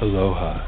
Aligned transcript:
Aloha. 0.00 0.66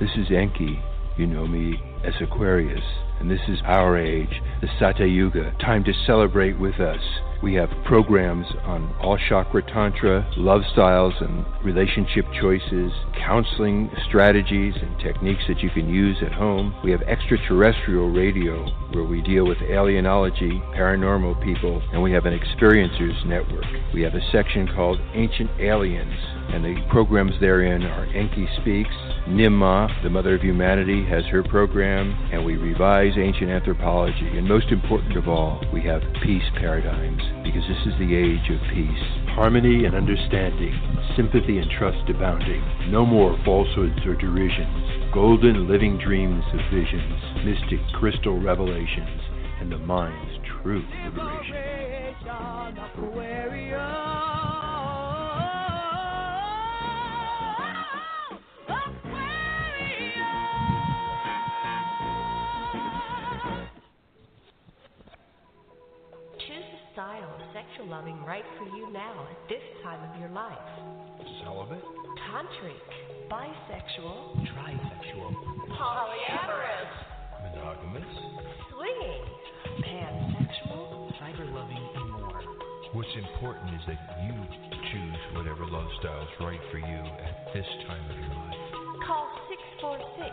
This 0.00 0.08
is 0.16 0.28
Enki. 0.30 0.80
You 1.18 1.26
know 1.26 1.46
me 1.46 1.78
as 2.02 2.14
Aquarius, 2.22 2.84
and 3.20 3.30
this 3.30 3.40
is 3.46 3.58
our 3.64 3.98
age, 3.98 4.40
the 4.62 4.68
Satya 4.78 5.06
Yuga. 5.06 5.54
Time 5.60 5.84
to 5.84 5.92
celebrate 6.06 6.58
with 6.58 6.80
us. 6.80 7.00
We 7.42 7.54
have 7.54 7.68
programs 7.84 8.46
on 8.64 8.94
all 9.00 9.18
chakra 9.28 9.62
tantra, 9.62 10.28
love 10.36 10.62
styles 10.72 11.14
and 11.20 11.44
relationship 11.64 12.24
choices, 12.40 12.92
counseling 13.18 13.90
strategies 14.08 14.74
and 14.80 14.98
techniques 15.00 15.42
that 15.48 15.60
you 15.60 15.70
can 15.70 15.88
use 15.88 16.16
at 16.22 16.32
home. 16.32 16.74
We 16.82 16.90
have 16.92 17.02
extraterrestrial 17.02 18.10
radio 18.10 18.66
where 18.92 19.04
we 19.04 19.20
deal 19.22 19.46
with 19.46 19.58
alienology, 19.58 20.60
paranormal 20.74 21.42
people, 21.44 21.82
and 21.92 22.02
we 22.02 22.12
have 22.12 22.26
an 22.26 22.38
experiencers 22.38 23.24
network. 23.26 23.64
We 23.92 24.02
have 24.02 24.14
a 24.14 24.30
section 24.32 24.66
called 24.74 24.98
Ancient 25.14 25.50
Aliens, 25.60 26.14
and 26.52 26.64
the 26.64 26.76
programs 26.90 27.38
therein 27.40 27.82
are 27.82 28.06
Enki 28.06 28.48
Speaks, 28.60 28.94
Ninmah, 29.28 30.02
the 30.02 30.10
Mother 30.10 30.36
of 30.36 30.42
Humanity, 30.42 31.04
has 31.04 31.24
her 31.26 31.42
program, 31.42 32.12
and 32.32 32.44
we 32.44 32.56
revise 32.56 33.12
ancient 33.16 33.50
anthropology. 33.50 34.38
And 34.38 34.46
most 34.46 34.70
important 34.70 35.16
of 35.16 35.28
all, 35.28 35.64
we 35.72 35.82
have 35.82 36.02
peace 36.22 36.44
paradigms, 36.54 37.22
because 37.42 37.62
this 37.68 37.86
is 37.86 37.98
the 37.98 38.14
age 38.14 38.50
of 38.50 38.60
peace. 38.72 39.06
Harmony 39.36 39.84
and 39.84 39.94
understanding, 39.94 40.74
sympathy 41.16 41.58
and 41.58 41.70
trust 41.78 42.08
abounding. 42.08 42.62
No 42.90 43.04
more 43.04 43.38
falsehoods 43.44 44.04
or 44.06 44.14
derisions. 44.14 45.12
Golden 45.12 45.68
living 45.68 45.98
dreams 45.98 46.44
of 46.52 46.60
visions, 46.72 47.44
mystic 47.44 47.80
crystal 47.94 48.40
revelations, 48.40 49.20
and 49.60 49.70
the 49.70 49.78
mind's 49.78 50.38
true 50.62 50.84
liberation. 51.04 51.86
Style 66.96 67.28
of 67.28 67.40
sexual 67.52 67.84
loving 67.92 68.16
right 68.24 68.44
for 68.56 68.64
you 68.72 68.90
now 68.90 69.28
at 69.28 69.36
this 69.52 69.60
time 69.84 70.00
of 70.00 70.18
your 70.18 70.30
life. 70.30 70.56
Celibate? 71.44 71.84
Tantric, 72.24 72.80
bisexual, 73.28 74.40
Trisexual. 74.48 75.28
polyamorous, 75.76 76.92
Monogamous? 77.52 78.08
swinging, 78.72 79.24
pansexual, 79.84 81.12
Cyber 81.20 81.52
loving 81.52 81.84
and 81.96 82.12
more. 82.12 82.40
What's 82.94 83.12
important 83.28 83.74
is 83.74 83.80
that 83.88 84.00
you 84.24 84.32
choose 84.88 85.20
whatever 85.36 85.66
love 85.68 85.88
style 86.00 86.22
is 86.22 86.32
right 86.40 86.60
for 86.72 86.78
you 86.78 87.02
at 87.20 87.52
this 87.52 87.66
time 87.86 88.08
of 88.08 88.16
your 88.16 88.32
life. 88.32 88.56
Call 89.06 89.28
646 89.84 90.32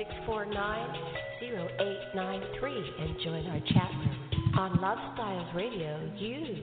649 0.00 0.96
0893 1.44 3.04
and 3.04 3.20
join 3.20 3.44
our 3.52 3.60
chat 3.68 3.92
room. 4.00 4.29
On 4.56 4.80
Love 4.80 4.98
Styles 5.14 5.46
Radio, 5.54 6.10
you 6.16 6.56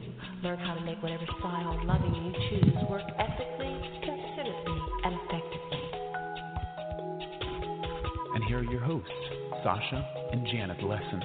learn 0.43 0.59
how 0.59 0.73
to 0.73 0.81
make 0.81 1.01
whatever 1.01 1.23
style 1.39 1.77
of 1.79 1.85
loving 1.85 2.13
you 2.13 2.33
choose 2.49 2.75
work 2.89 3.03
ethically, 3.17 3.79
considerately, 4.03 4.81
and 5.05 5.15
effectively. 5.15 5.79
And 8.35 8.43
here 8.43 8.59
are 8.59 8.63
your 8.63 8.81
hosts, 8.81 9.09
Sasha 9.63 10.05
and 10.33 10.45
Janet 10.47 10.83
Lessin. 10.83 11.23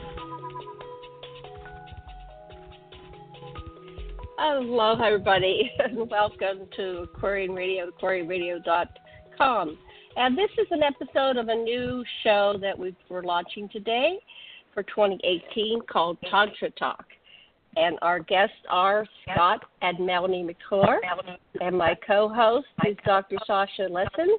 Hello, 4.38 5.04
everybody, 5.04 5.70
and 5.80 6.08
welcome 6.10 6.68
to 6.76 6.98
Aquarian 6.98 7.52
Radio, 7.52 7.90
aquarianradio.com. 7.90 9.78
And 10.16 10.38
this 10.38 10.50
is 10.58 10.66
an 10.70 10.82
episode 10.84 11.38
of 11.38 11.48
a 11.48 11.54
new 11.56 12.04
show 12.22 12.56
that 12.60 12.78
we 12.78 12.94
we're 13.08 13.22
launching 13.24 13.68
today 13.70 14.18
for 14.74 14.82
2018 14.84 15.80
called 15.90 16.18
Tantra 16.30 16.70
Talk. 16.70 17.04
And 17.76 17.98
our 18.02 18.20
guests 18.20 18.54
are 18.68 19.06
Scott 19.22 19.64
and 19.80 19.98
Melanie 19.98 20.42
McClure, 20.42 21.00
and 21.60 21.76
my 21.76 21.94
co-host 22.06 22.66
is 22.86 22.96
Dr. 23.06 23.36
Sasha 23.46 23.88
Lessin. 23.88 24.36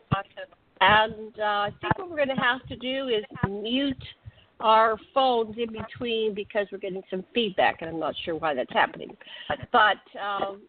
And 0.82 1.40
uh, 1.40 1.44
I 1.44 1.70
think 1.82 1.98
what 1.98 2.10
we're 2.10 2.18
going 2.18 2.28
to 2.28 2.36
have 2.36 2.64
to 2.68 2.76
do 2.76 3.08
is 3.08 3.24
mute 3.50 4.04
our 4.60 4.98
phones 5.14 5.56
in 5.58 5.72
between 5.72 6.36
because 6.36 6.68
we're 6.72 6.78
getting 6.78 7.02
some 7.10 7.24
feedback, 7.34 7.82
and 7.82 7.90
I'm 7.90 8.00
not 8.00 8.14
sure 8.24 8.36
why 8.36 8.54
that's 8.54 8.72
happening. 8.72 9.16
But 9.72 9.98
um, 10.22 10.62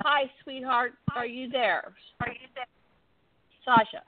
hi, 0.00 0.30
sweetheart, 0.42 0.94
are 1.14 1.26
you 1.26 1.48
there? 1.50 1.92
Are 2.20 2.28
you 2.28 2.48
there, 2.54 2.66
Sasha? 3.64 4.02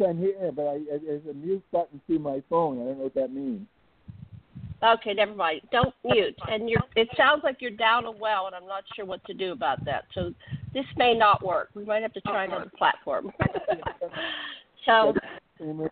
I'm 0.00 0.18
here, 0.18 0.50
but 0.54 0.66
I, 0.66 0.80
there's 1.04 1.26
a 1.30 1.34
mute 1.34 1.64
button 1.72 2.00
through 2.06 2.18
my 2.18 2.42
phone. 2.48 2.80
I 2.80 2.84
don't 2.84 2.98
know 2.98 3.04
what 3.04 3.14
that 3.14 3.32
means. 3.32 3.66
Okay, 4.82 5.14
never 5.14 5.34
mind. 5.34 5.62
Don't 5.72 5.94
mute. 6.04 6.36
And 6.48 6.68
you're. 6.68 6.82
It 6.96 7.08
sounds 7.16 7.42
like 7.42 7.56
you're 7.60 7.70
down 7.70 8.04
a 8.04 8.10
well, 8.10 8.46
and 8.46 8.54
I'm 8.54 8.66
not 8.66 8.84
sure 8.94 9.04
what 9.06 9.24
to 9.24 9.34
do 9.34 9.52
about 9.52 9.84
that. 9.86 10.04
So 10.14 10.34
this 10.74 10.84
may 10.96 11.14
not 11.14 11.44
work. 11.44 11.70
We 11.74 11.84
might 11.84 12.02
have 12.02 12.12
to 12.12 12.20
try 12.20 12.44
another 12.44 12.70
platform. 12.76 13.32
so, 14.84 15.14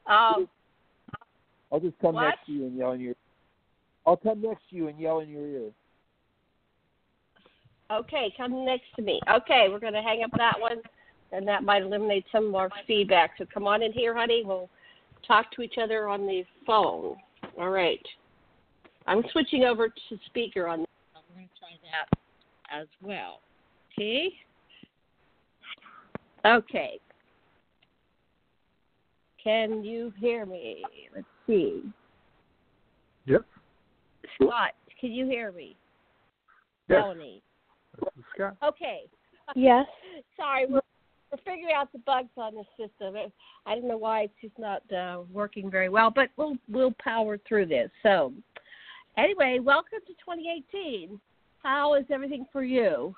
um, 0.07 0.49
I'll 1.73 1.81
just 1.81 1.99
come 2.01 2.15
What? 2.15 2.25
next 2.25 2.47
to 2.47 2.53
you 2.53 2.67
and 2.67 2.77
yell 2.77 2.93
in 2.93 3.01
your. 3.01 3.15
I'll 4.07 4.19
come 4.19 4.43
next 4.43 4.63
to 4.71 4.77
you 4.77 4.89
and 4.89 4.99
yell 5.01 5.21
in 5.21 5.31
your 5.31 5.47
ear. 5.47 5.71
okay, 7.91 8.33
come 8.37 8.67
next 8.67 8.85
to 8.97 9.03
me. 9.03 9.19
Okay, 9.31 9.69
we're 9.71 9.81
going 9.81 9.95
to 9.95 10.03
hang 10.03 10.23
up 10.25 10.31
that 10.37 10.61
one, 10.61 10.79
and 11.33 11.47
that 11.49 11.63
might 11.63 11.83
eliminate 11.83 12.25
some 12.31 12.49
of 12.49 12.55
our 12.55 12.71
feedback. 12.87 13.33
So 13.39 13.45
come 13.53 13.67
on 13.67 13.83
in 13.83 13.93
here, 13.93 14.17
honey. 14.17 14.43
We'll 14.45 14.69
talk 15.27 15.51
to 15.53 15.63
each 15.63 15.75
other 15.83 16.09
on 16.09 16.27
the 16.27 16.45
phone. 16.67 17.17
All 17.59 17.71
right. 17.71 18.05
I'm 19.07 19.23
switching 19.33 19.65
over 19.65 19.89
to 19.89 20.19
speaker 20.27 20.67
on. 20.67 20.81
We're 20.81 21.35
going 21.35 21.49
to 21.49 21.59
try 21.59 21.69
that 21.91 22.81
as 22.81 22.87
well. 23.03 23.41
Okay. 23.93 24.31
Okay. 26.47 27.01
Can 29.43 29.85
you 29.85 30.13
hear 30.19 30.47
me? 30.47 30.83
Let's 31.15 31.27
see. 31.47 31.83
Yep. 33.27 33.45
Scott, 34.37 34.71
can 35.01 35.13
you 35.13 35.27
hear 35.27 35.53
me? 35.53 35.77
Yes. 36.89 37.01
Melanie. 37.03 37.43
Scott. 38.35 38.57
Okay. 38.67 39.03
Yes. 39.55 39.87
Sorry, 40.37 40.67
we're, 40.69 40.81
we're 41.35 41.53
figuring 41.53 41.75
out 41.77 41.91
the 41.93 41.99
bugs 41.99 42.29
on 42.37 42.55
the 42.55 42.65
system. 42.79 43.17
I 43.67 43.75
don't 43.75 43.89
know 43.89 43.97
why 43.97 44.23
it's 44.23 44.35
just 44.41 44.59
not 44.59 44.83
uh, 44.93 45.23
working 45.33 45.71
very 45.71 45.89
well, 45.89 46.11
but 46.15 46.29
we'll 46.37 46.57
we'll 46.69 46.95
power 47.03 47.39
through 47.49 47.67
this. 47.67 47.91
So, 48.03 48.33
anyway, 49.17 49.59
welcome 49.61 49.99
to 50.07 50.13
2018. 50.13 51.19
How 51.63 51.95
is 51.95 52.05
everything 52.11 52.47
for 52.53 52.63
you? 52.63 53.15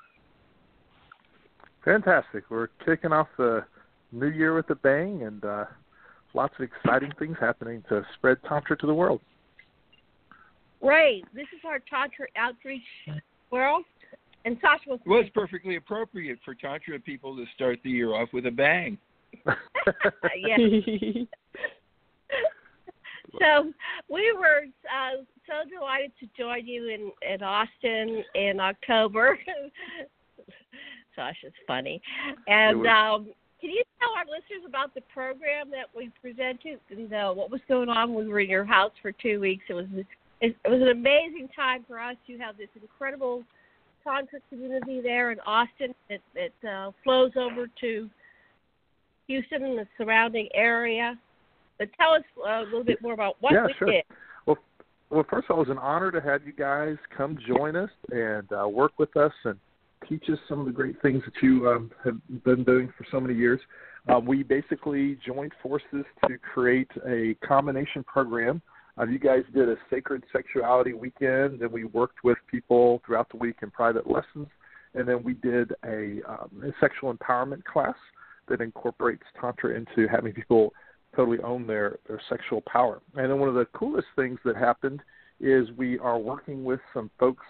Fantastic. 1.84 2.44
We're 2.48 2.68
kicking 2.84 3.12
off 3.12 3.28
the 3.36 3.64
new 4.12 4.28
year 4.28 4.54
with 4.54 4.70
a 4.70 4.76
bang 4.76 5.24
and 5.24 5.44
uh, 5.44 5.64
lots 6.32 6.54
of 6.58 6.64
exciting 6.64 7.12
things 7.18 7.36
happening 7.38 7.84
to 7.88 8.02
spread 8.14 8.38
Tantra 8.48 8.78
to 8.78 8.86
the 8.86 8.94
world. 8.94 9.20
Right. 10.80 11.22
This 11.34 11.46
is 11.54 11.60
our 11.66 11.80
Tantra 11.90 12.26
outreach 12.36 12.82
world. 13.50 13.84
And 14.46 14.56
Sasha 14.60 14.88
was 14.88 15.00
Well, 15.04 15.20
it's 15.20 15.30
perfectly 15.30 15.74
appropriate 15.74 16.38
for 16.44 16.54
Tantra 16.54 17.00
people 17.00 17.36
to 17.36 17.44
start 17.56 17.80
the 17.82 17.90
year 17.90 18.14
off 18.14 18.28
with 18.32 18.46
a 18.46 18.50
bang. 18.50 18.96
yeah. 19.44 20.56
so 23.40 23.72
we 24.08 24.32
were 24.32 24.66
uh, 24.86 25.24
so 25.48 25.68
delighted 25.68 26.12
to 26.20 26.28
join 26.38 26.64
you 26.64 26.88
in, 26.88 27.10
in 27.28 27.42
Austin 27.42 28.22
in 28.36 28.60
October. 28.60 29.36
Sasha's 31.16 31.52
funny. 31.66 32.00
And 32.46 32.86
um, 32.86 33.26
can 33.60 33.70
you 33.70 33.82
tell 33.98 34.10
our 34.16 34.26
listeners 34.26 34.62
about 34.64 34.94
the 34.94 35.00
program 35.12 35.72
that 35.72 35.86
we 35.94 36.12
presented 36.22 36.78
and 36.90 37.12
uh, 37.12 37.32
what 37.32 37.50
was 37.50 37.60
going 37.68 37.88
on? 37.88 38.14
We 38.14 38.28
were 38.28 38.38
in 38.38 38.50
your 38.50 38.64
house 38.64 38.92
for 39.02 39.10
two 39.10 39.40
weeks. 39.40 39.64
It 39.68 39.74
was 39.74 39.86
it, 40.40 40.54
it 40.64 40.70
was 40.70 40.82
an 40.82 40.88
amazing 40.88 41.48
time 41.56 41.84
for 41.88 41.98
us. 41.98 42.14
You 42.26 42.38
have 42.38 42.56
this 42.56 42.68
incredible 42.80 43.42
tantra 44.06 44.38
community 44.48 45.00
there 45.00 45.32
in 45.32 45.40
Austin. 45.40 45.94
It, 46.08 46.22
it 46.34 46.52
uh, 46.66 46.92
flows 47.02 47.32
over 47.36 47.66
to 47.80 48.10
Houston 49.26 49.64
and 49.64 49.78
the 49.78 49.86
surrounding 49.98 50.48
area. 50.54 51.18
But 51.78 51.88
tell 51.98 52.12
us 52.12 52.22
uh, 52.38 52.62
a 52.62 52.64
little 52.64 52.84
bit 52.84 53.02
more 53.02 53.12
about 53.12 53.36
what 53.40 53.52
yeah, 53.52 53.66
we 53.66 53.74
sure. 53.78 53.88
did. 53.88 54.04
Well, 54.46 54.56
well, 55.10 55.26
first 55.28 55.46
of 55.50 55.56
all, 55.56 55.62
it 55.62 55.68
was 55.68 55.76
an 55.76 55.82
honor 55.82 56.10
to 56.10 56.20
have 56.20 56.46
you 56.46 56.52
guys 56.52 56.96
come 57.16 57.38
join 57.46 57.76
us 57.76 57.90
and 58.10 58.48
uh, 58.52 58.66
work 58.68 58.92
with 58.98 59.14
us 59.16 59.32
and 59.44 59.58
teach 60.08 60.24
us 60.30 60.38
some 60.48 60.60
of 60.60 60.66
the 60.66 60.72
great 60.72 61.00
things 61.02 61.22
that 61.24 61.34
you 61.42 61.68
um, 61.68 61.90
have 62.04 62.16
been 62.44 62.64
doing 62.64 62.92
for 62.96 63.04
so 63.10 63.20
many 63.20 63.34
years. 63.34 63.60
Uh, 64.08 64.20
we 64.20 64.42
basically 64.42 65.18
joined 65.26 65.52
forces 65.62 66.04
to 66.28 66.38
create 66.38 66.90
a 67.08 67.34
combination 67.46 68.04
program. 68.04 68.62
Uh, 68.98 69.06
you 69.06 69.18
guys 69.18 69.42
did 69.54 69.68
a 69.68 69.76
sacred 69.90 70.24
sexuality 70.32 70.94
weekend, 70.94 71.60
and 71.60 71.70
we 71.70 71.84
worked 71.84 72.24
with 72.24 72.38
people 72.50 73.02
throughout 73.04 73.28
the 73.30 73.36
week 73.36 73.56
in 73.62 73.70
private 73.70 74.08
lessons. 74.10 74.48
and 74.94 75.06
then 75.06 75.22
we 75.22 75.34
did 75.34 75.72
a, 75.84 76.22
um, 76.26 76.62
a 76.64 76.72
sexual 76.80 77.12
empowerment 77.12 77.62
class 77.64 77.96
that 78.48 78.62
incorporates 78.62 79.24
tantra 79.38 79.74
into 79.76 80.08
having 80.08 80.32
people 80.32 80.72
totally 81.14 81.38
own 81.40 81.66
their 81.66 81.98
their 82.08 82.20
sexual 82.28 82.62
power. 82.62 83.00
And 83.14 83.30
then 83.30 83.38
one 83.38 83.48
of 83.48 83.54
the 83.54 83.66
coolest 83.66 84.08
things 84.16 84.38
that 84.44 84.56
happened 84.56 85.02
is 85.40 85.68
we 85.76 85.98
are 85.98 86.18
working 86.18 86.64
with 86.64 86.80
some 86.94 87.10
folks 87.18 87.44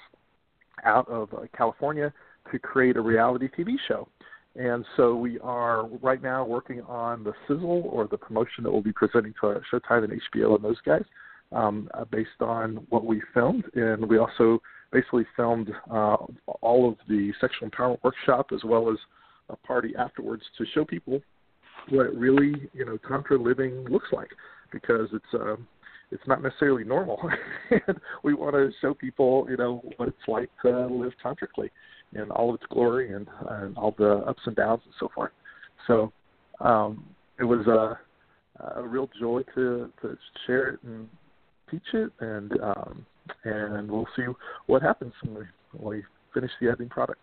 out 0.84 1.08
of 1.08 1.32
uh, 1.34 1.42
California 1.56 2.12
to 2.50 2.58
create 2.58 2.96
a 2.96 3.00
reality 3.00 3.48
TV 3.56 3.74
show. 3.86 4.08
And 4.56 4.84
so 4.96 5.14
we 5.14 5.38
are 5.40 5.86
right 6.02 6.22
now 6.22 6.44
working 6.44 6.80
on 6.82 7.22
the 7.22 7.32
sizzle 7.46 7.88
or 7.90 8.08
the 8.08 8.16
promotion 8.16 8.64
that 8.64 8.70
we'll 8.72 8.82
be 8.82 8.92
presenting 8.92 9.34
to 9.40 9.60
Showtime 9.72 10.04
and 10.04 10.20
HBO 10.32 10.56
and 10.56 10.64
those 10.64 10.80
guys 10.84 11.04
um, 11.52 11.88
uh, 11.94 12.04
based 12.04 12.40
on 12.40 12.86
what 12.90 13.04
we 13.04 13.22
filmed. 13.32 13.64
And 13.74 14.08
we 14.08 14.18
also 14.18 14.60
basically 14.92 15.26
filmed 15.36 15.70
uh, 15.90 16.16
all 16.62 16.88
of 16.88 16.96
the 17.08 17.32
sexual 17.40 17.68
empowerment 17.68 17.98
workshop 18.02 18.46
as 18.54 18.62
well 18.64 18.90
as 18.90 18.96
a 19.48 19.56
party 19.56 19.94
afterwards 19.98 20.42
to 20.58 20.64
show 20.74 20.84
people 20.84 21.20
what 21.90 22.14
really 22.16 22.68
you 22.72 22.84
know 22.84 22.98
tantra 23.08 23.40
living 23.40 23.84
looks 23.84 24.08
like 24.12 24.30
because 24.72 25.08
it's 25.12 25.34
uh, 25.34 25.54
it's 26.10 26.22
not 26.26 26.42
necessarily 26.42 26.84
normal 26.84 27.18
and 27.70 27.98
we 28.24 28.34
want 28.34 28.54
to 28.54 28.70
show 28.80 28.94
people 28.94 29.46
you 29.48 29.56
know 29.56 29.82
what 29.96 30.08
it's 30.08 30.28
like 30.28 30.50
to 30.62 30.86
live 30.86 31.12
tantrically 31.22 31.70
and 32.14 32.30
all 32.30 32.50
of 32.50 32.56
its 32.56 32.64
glory 32.70 33.12
and, 33.12 33.28
and 33.50 33.76
all 33.76 33.94
the 33.98 34.16
ups 34.26 34.42
and 34.46 34.56
downs 34.56 34.80
and 34.84 34.94
so 34.98 35.08
forth 35.14 35.32
so 35.86 36.12
um 36.60 37.04
it 37.38 37.44
was 37.44 37.66
a 37.66 37.98
a 38.76 38.86
real 38.86 39.08
joy 39.20 39.42
to 39.54 39.92
to 40.00 40.16
share 40.46 40.68
it 40.68 40.80
and 40.84 41.08
teach 41.70 41.82
it 41.94 42.10
and 42.20 42.52
um 42.60 43.06
and 43.44 43.90
we'll 43.90 44.08
see 44.16 44.22
what 44.66 44.82
happens 44.82 45.12
when 45.22 45.34
we 45.34 45.44
when 45.72 45.98
we 45.98 46.04
finish 46.32 46.50
the 46.60 46.68
editing 46.68 46.88
product 46.88 47.20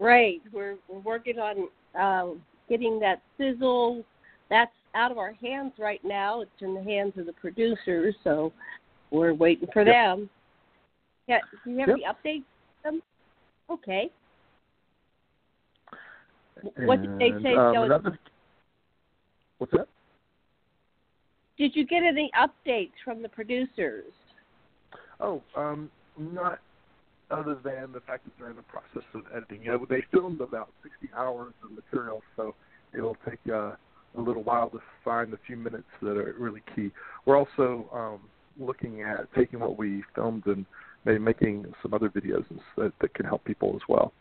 Right. 0.00 0.40
We're 0.50 0.76
we're 0.88 1.00
working 1.00 1.38
on 1.38 1.68
uh, 1.94 2.34
getting 2.70 2.98
that 3.00 3.20
sizzle. 3.36 4.02
That's 4.48 4.72
out 4.94 5.12
of 5.12 5.18
our 5.18 5.34
hands 5.34 5.72
right 5.78 6.00
now. 6.02 6.40
It's 6.40 6.50
in 6.60 6.74
the 6.74 6.82
hands 6.82 7.12
of 7.18 7.26
the 7.26 7.34
producers, 7.34 8.14
so 8.24 8.50
we're 9.10 9.34
waiting 9.34 9.68
for 9.72 9.84
Yep. 9.84 9.94
them. 9.94 10.30
Yeah. 11.28 11.40
Do 11.64 11.70
you 11.70 11.78
have 11.80 11.88
Yep. 11.90 11.98
any 12.24 12.38
updates? 12.40 12.44
Them? 12.82 13.02
Okay. 13.68 14.10
What 16.86 17.02
did 17.02 17.18
they 17.18 17.42
say, 17.42 17.54
um, 17.54 17.76
another- 17.76 18.18
what's 19.58 19.72
that 19.74 19.88
Did 21.60 21.76
you 21.76 21.84
get 21.84 22.02
any 22.02 22.30
updates 22.40 22.92
from 23.04 23.20
the 23.20 23.28
producers? 23.28 24.14
Oh, 25.20 25.42
um, 25.54 25.90
not 26.16 26.58
other 27.30 27.58
than 27.62 27.92
the 27.92 28.00
fact 28.00 28.24
that 28.24 28.32
they're 28.38 28.48
in 28.48 28.56
the 28.56 28.62
process 28.62 29.06
of 29.12 29.24
editing. 29.36 29.64
You 29.64 29.72
know, 29.72 29.86
they 29.86 30.02
filmed 30.10 30.40
about 30.40 30.70
60 30.82 31.14
hours 31.14 31.52
of 31.62 31.72
material, 31.72 32.22
so 32.34 32.54
it'll 32.96 33.18
take 33.28 33.40
uh, 33.52 33.72
a 34.16 34.20
little 34.20 34.42
while 34.42 34.70
to 34.70 34.80
find 35.04 35.30
the 35.30 35.38
few 35.46 35.58
minutes 35.58 35.84
that 36.00 36.16
are 36.16 36.34
really 36.38 36.62
key. 36.74 36.92
We're 37.26 37.36
also 37.36 37.90
um, 37.92 38.20
looking 38.58 39.02
at 39.02 39.30
taking 39.36 39.60
what 39.60 39.76
we 39.76 40.02
filmed 40.14 40.46
and 40.46 40.64
maybe 41.04 41.18
making 41.18 41.66
some 41.82 41.92
other 41.92 42.08
videos 42.08 42.46
that, 42.78 42.94
that 43.02 43.12
can 43.12 43.26
help 43.26 43.44
people 43.44 43.72
as 43.76 43.82
well. 43.86 44.14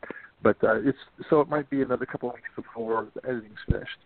But 0.43 0.57
uh, 0.61 0.81
it's 0.81 0.97
so 1.29 1.39
it 1.39 1.47
might 1.47 1.69
be 1.69 1.83
another 1.83 2.05
couple 2.05 2.27
of 2.27 2.35
weeks 2.35 2.49
before 2.53 3.07
the 3.15 3.29
editing's 3.29 3.59
finished. 3.65 3.97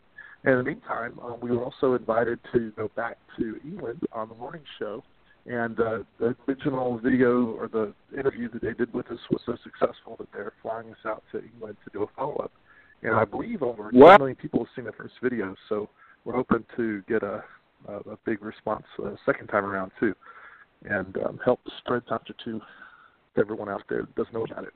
And 0.44 0.54
in 0.54 0.58
the 0.60 0.64
meantime, 0.64 1.20
um, 1.24 1.38
we 1.42 1.52
were 1.52 1.64
also 1.64 1.94
invited 1.94 2.40
to 2.54 2.72
go 2.76 2.90
back 2.96 3.18
to 3.38 3.60
England 3.64 4.02
on 4.12 4.30
the 4.30 4.36
morning 4.36 4.62
show 4.78 5.04
and 5.46 5.80
uh, 5.80 6.00
the 6.20 6.36
original 6.48 6.98
video 7.00 7.48
or 7.48 7.68
the 7.68 7.94
interview 8.18 8.50
that 8.52 8.62
they 8.62 8.74
did 8.74 8.94
with 8.94 9.08
us 9.12 9.20
was 9.30 9.42
so 9.46 9.58
successful 9.64 10.16
that 10.18 10.28
they're 10.32 10.54
flying 10.62 10.90
us 10.90 10.98
out 11.06 11.24
to 11.32 11.44
England 11.44 11.76
to 11.84 11.90
do 11.92 12.04
a 12.04 12.08
follow 12.16 12.36
up. 12.36 12.52
And 13.02 13.14
I 13.14 13.26
believe 13.26 13.62
over 13.62 13.92
10 13.92 14.00
Wow. 14.00 14.18
million 14.18 14.36
people 14.38 14.60
have 14.60 14.70
seen 14.76 14.86
the 14.86 14.94
first 14.94 15.16
video, 15.22 15.56
so 15.68 15.90
we're 16.24 16.36
hoping 16.36 16.64
to 16.78 17.02
get 17.08 17.24
a 17.24 17.44
a, 17.88 17.96
a 18.12 18.18
big 18.26 18.42
response 18.42 18.86
uh, 19.04 19.12
second 19.26 19.48
time 19.48 19.66
around 19.66 19.92
too, 20.00 20.16
and 20.86 21.18
um, 21.26 21.40
help 21.44 21.60
spread 21.80 22.04
Tantra 22.08 22.34
to 22.46 22.62
everyone 23.38 23.68
out 23.68 23.84
there 23.90 24.04
that 24.04 24.16
doesn't 24.16 24.34
know 24.34 24.46
about 24.46 24.64
it. 24.64 24.74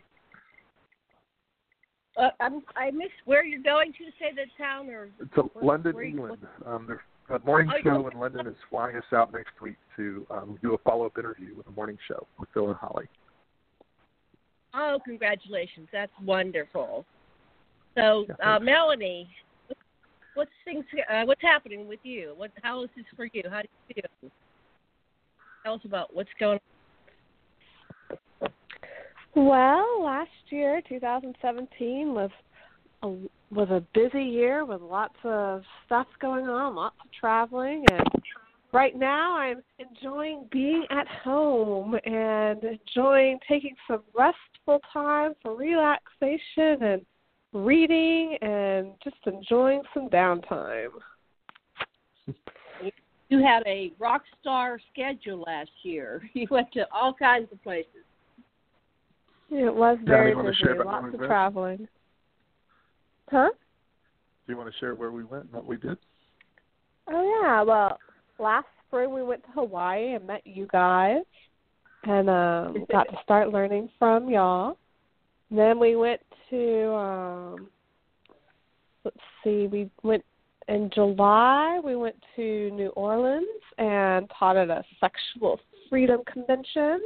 Uh, 2.17 2.29
I'm, 2.39 2.63
I 2.75 2.89
missed 2.91 3.11
where 3.25 3.45
you're 3.45 3.61
going 3.61 3.93
to. 3.93 3.99
Say 4.19 4.31
the 4.35 4.45
town 4.57 4.89
or 4.89 5.09
To 5.35 5.41
Where- 5.53 5.63
London, 5.65 5.93
where 5.93 6.03
you- 6.03 6.09
England. 6.11 6.47
Um, 6.65 6.87
their 6.87 7.01
uh, 7.29 7.39
morning 7.45 7.69
Oh, 7.73 7.79
show 7.83 8.07
in 8.07 8.19
London 8.19 8.47
is 8.47 8.55
flying 8.69 8.95
us 8.95 9.03
out 9.13 9.31
next 9.33 9.61
week 9.61 9.75
to 9.97 10.25
um, 10.31 10.57
do 10.61 10.73
a 10.73 10.77
follow 10.79 11.05
up 11.05 11.17
interview 11.17 11.55
with 11.55 11.65
the 11.65 11.71
morning 11.73 11.97
show 12.07 12.25
with 12.39 12.49
Phil 12.53 12.67
and 12.69 12.77
Holly. 12.77 13.05
Oh, 14.73 14.99
congratulations! 15.05 15.87
That's 15.91 16.11
wonderful. 16.23 17.05
So, 17.95 18.25
Yeah, 18.39 18.55
uh. 18.55 18.59
Melanie, 18.59 19.29
what's 20.35 20.51
things? 20.65 20.85
Uh, 21.11 21.23
what's 21.25 21.41
happening 21.41 21.87
with 21.87 21.99
you? 22.03 22.33
What? 22.37 22.51
How 22.63 22.83
is 22.83 22.89
this 22.95 23.05
for 23.15 23.25
you? 23.25 23.43
How 23.49 23.61
do 23.61 23.67
you 23.89 24.01
feel? 24.21 24.31
Tell 25.63 25.73
us 25.75 25.81
about 25.85 26.15
what's 26.15 26.29
going. 26.39 26.59
Well, 29.35 30.03
last 30.03 30.29
year, 30.49 30.81
2017 30.87 32.13
was 32.13 32.31
a 33.03 33.15
was 33.49 33.69
a 33.69 33.81
busy 33.93 34.23
year 34.23 34.65
with 34.65 34.81
lots 34.81 35.15
of 35.23 35.63
stuff 35.85 36.07
going 36.19 36.47
on, 36.47 36.75
lots 36.75 36.97
of 37.03 37.11
traveling, 37.17 37.85
and 37.91 38.23
right 38.73 38.95
now 38.97 39.37
I'm 39.37 39.63
enjoying 39.79 40.47
being 40.51 40.85
at 40.89 41.07
home 41.07 41.95
and 42.05 42.61
enjoying 42.63 43.39
taking 43.47 43.75
some 43.87 44.01
restful 44.17 44.81
time 44.91 45.33
for 45.41 45.55
relaxation 45.55 46.83
and 46.83 47.05
reading 47.53 48.37
and 48.41 48.91
just 49.03 49.15
enjoying 49.25 49.81
some 49.93 50.09
downtime. 50.09 50.89
You 53.29 53.43
had 53.43 53.63
a 53.65 53.91
rock 53.99 54.23
star 54.39 54.79
schedule 54.91 55.43
last 55.45 55.71
year. 55.83 56.21
You 56.33 56.47
went 56.49 56.71
to 56.73 56.87
all 56.93 57.13
kinds 57.13 57.51
of 57.51 57.61
places. 57.63 58.06
It 59.49 59.73
was 59.73 59.97
very 60.05 60.35
busy, 60.35 60.83
lots 60.83 61.05
of 61.05 61.19
went? 61.19 61.27
traveling. 61.27 61.87
Huh? 63.29 63.49
Do 64.45 64.53
you 64.53 64.57
want 64.57 64.71
to 64.71 64.77
share 64.79 64.95
where 64.95 65.11
we 65.11 65.23
went 65.23 65.45
and 65.45 65.53
what 65.53 65.65
we 65.65 65.77
did? 65.77 65.97
Oh 67.09 67.41
yeah, 67.41 67.61
well, 67.61 67.97
last 68.39 68.67
spring 68.87 69.13
we 69.13 69.23
went 69.23 69.43
to 69.45 69.51
Hawaii 69.51 70.13
and 70.13 70.27
met 70.27 70.45
you 70.45 70.67
guys, 70.71 71.23
and 72.03 72.29
um 72.29 72.85
got 72.91 73.03
to 73.09 73.17
start 73.23 73.51
learning 73.51 73.89
from 73.97 74.29
y'all. 74.29 74.77
then 75.49 75.79
we 75.79 75.95
went 75.95 76.21
to 76.49 76.91
um 76.93 77.69
let's 79.03 79.17
see, 79.43 79.67
we 79.67 79.89
went 80.03 80.23
in 80.67 80.89
July. 80.93 81.79
We 81.83 81.95
went 81.95 82.15
to 82.35 82.69
New 82.71 82.89
Orleans 82.89 83.47
and 83.77 84.29
taught 84.37 84.57
at 84.57 84.69
a 84.69 84.83
sexual 84.99 85.59
freedom 85.89 86.21
convention, 86.31 87.01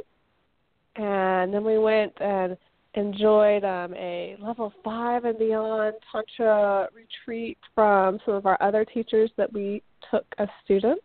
and 0.96 1.52
then 1.52 1.64
we 1.64 1.78
went 1.78 2.12
and 2.20 2.56
enjoyed 2.94 3.64
um, 3.64 3.94
a 3.94 4.36
level 4.40 4.72
five 4.84 5.24
and 5.24 5.38
beyond 5.38 5.94
tantra 6.10 6.88
retreat 6.94 7.58
from 7.74 8.18
some 8.24 8.34
of 8.34 8.46
our 8.46 8.60
other 8.62 8.84
teachers 8.84 9.30
that 9.36 9.52
we 9.52 9.82
took 10.10 10.26
as 10.38 10.48
students. 10.64 11.02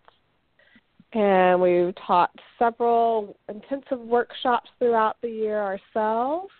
And 1.13 1.61
we 1.61 1.93
taught 2.05 2.31
several 2.59 3.37
intensive 3.47 3.99
workshops 3.99 4.69
throughout 4.77 5.15
the 5.21 5.29
year 5.29 5.61
ourselves. 5.61 6.51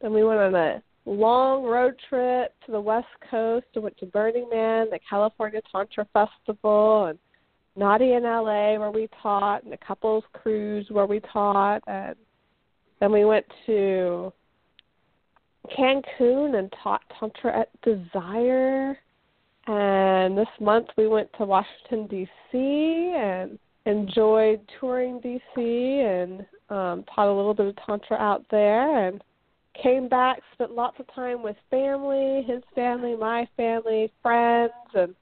Then 0.00 0.12
we 0.12 0.24
went 0.24 0.40
on 0.40 0.54
a 0.56 0.82
long 1.04 1.64
road 1.64 1.94
trip 2.08 2.54
to 2.66 2.72
the 2.72 2.80
west 2.80 3.06
coast 3.30 3.66
and 3.74 3.84
went 3.84 3.98
to 3.98 4.06
burning 4.06 4.48
man 4.50 4.86
the 4.90 4.98
california 5.08 5.60
tantra 5.72 6.06
festival 6.12 7.06
and 7.06 7.18
naughty 7.74 8.12
in 8.12 8.22
la 8.22 8.42
where 8.78 8.90
we 8.92 9.08
taught 9.20 9.64
and 9.64 9.72
a 9.72 9.76
couples 9.78 10.22
cruise 10.32 10.86
where 10.90 11.06
we 11.06 11.18
taught 11.32 11.82
and 11.88 12.14
then 13.02 13.10
we 13.10 13.24
went 13.24 13.44
to 13.66 14.32
Cancun 15.76 16.56
and 16.56 16.72
taught 16.84 17.02
Tantra 17.18 17.58
at 17.58 17.68
Desire. 17.82 18.96
And 19.66 20.38
this 20.38 20.46
month 20.60 20.86
we 20.96 21.08
went 21.08 21.28
to 21.38 21.44
Washington, 21.44 22.06
D.C. 22.06 23.14
and 23.18 23.58
enjoyed 23.86 24.60
touring 24.78 25.18
D.C. 25.20 25.60
and 25.60 26.46
um, 26.70 27.04
taught 27.12 27.26
a 27.26 27.34
little 27.34 27.54
bit 27.54 27.66
of 27.66 27.76
Tantra 27.84 28.16
out 28.18 28.44
there. 28.52 29.08
And 29.08 29.20
came 29.82 30.08
back, 30.08 30.40
spent 30.52 30.70
lots 30.70 31.00
of 31.00 31.12
time 31.12 31.42
with 31.42 31.56
family, 31.70 32.44
his 32.46 32.62
family, 32.72 33.16
my 33.16 33.48
family, 33.56 34.12
friends, 34.22 34.72
and 34.94 35.16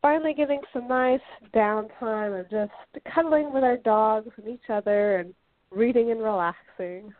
finally 0.00 0.32
getting 0.32 0.60
some 0.72 0.86
nice 0.86 1.18
downtime 1.52 2.38
and 2.38 2.48
just 2.48 3.04
cuddling 3.12 3.52
with 3.52 3.64
our 3.64 3.78
dogs 3.78 4.28
and 4.36 4.46
each 4.46 4.70
other 4.70 5.16
and 5.16 5.34
reading 5.70 6.10
and 6.10 6.22
relaxing. 6.22 7.12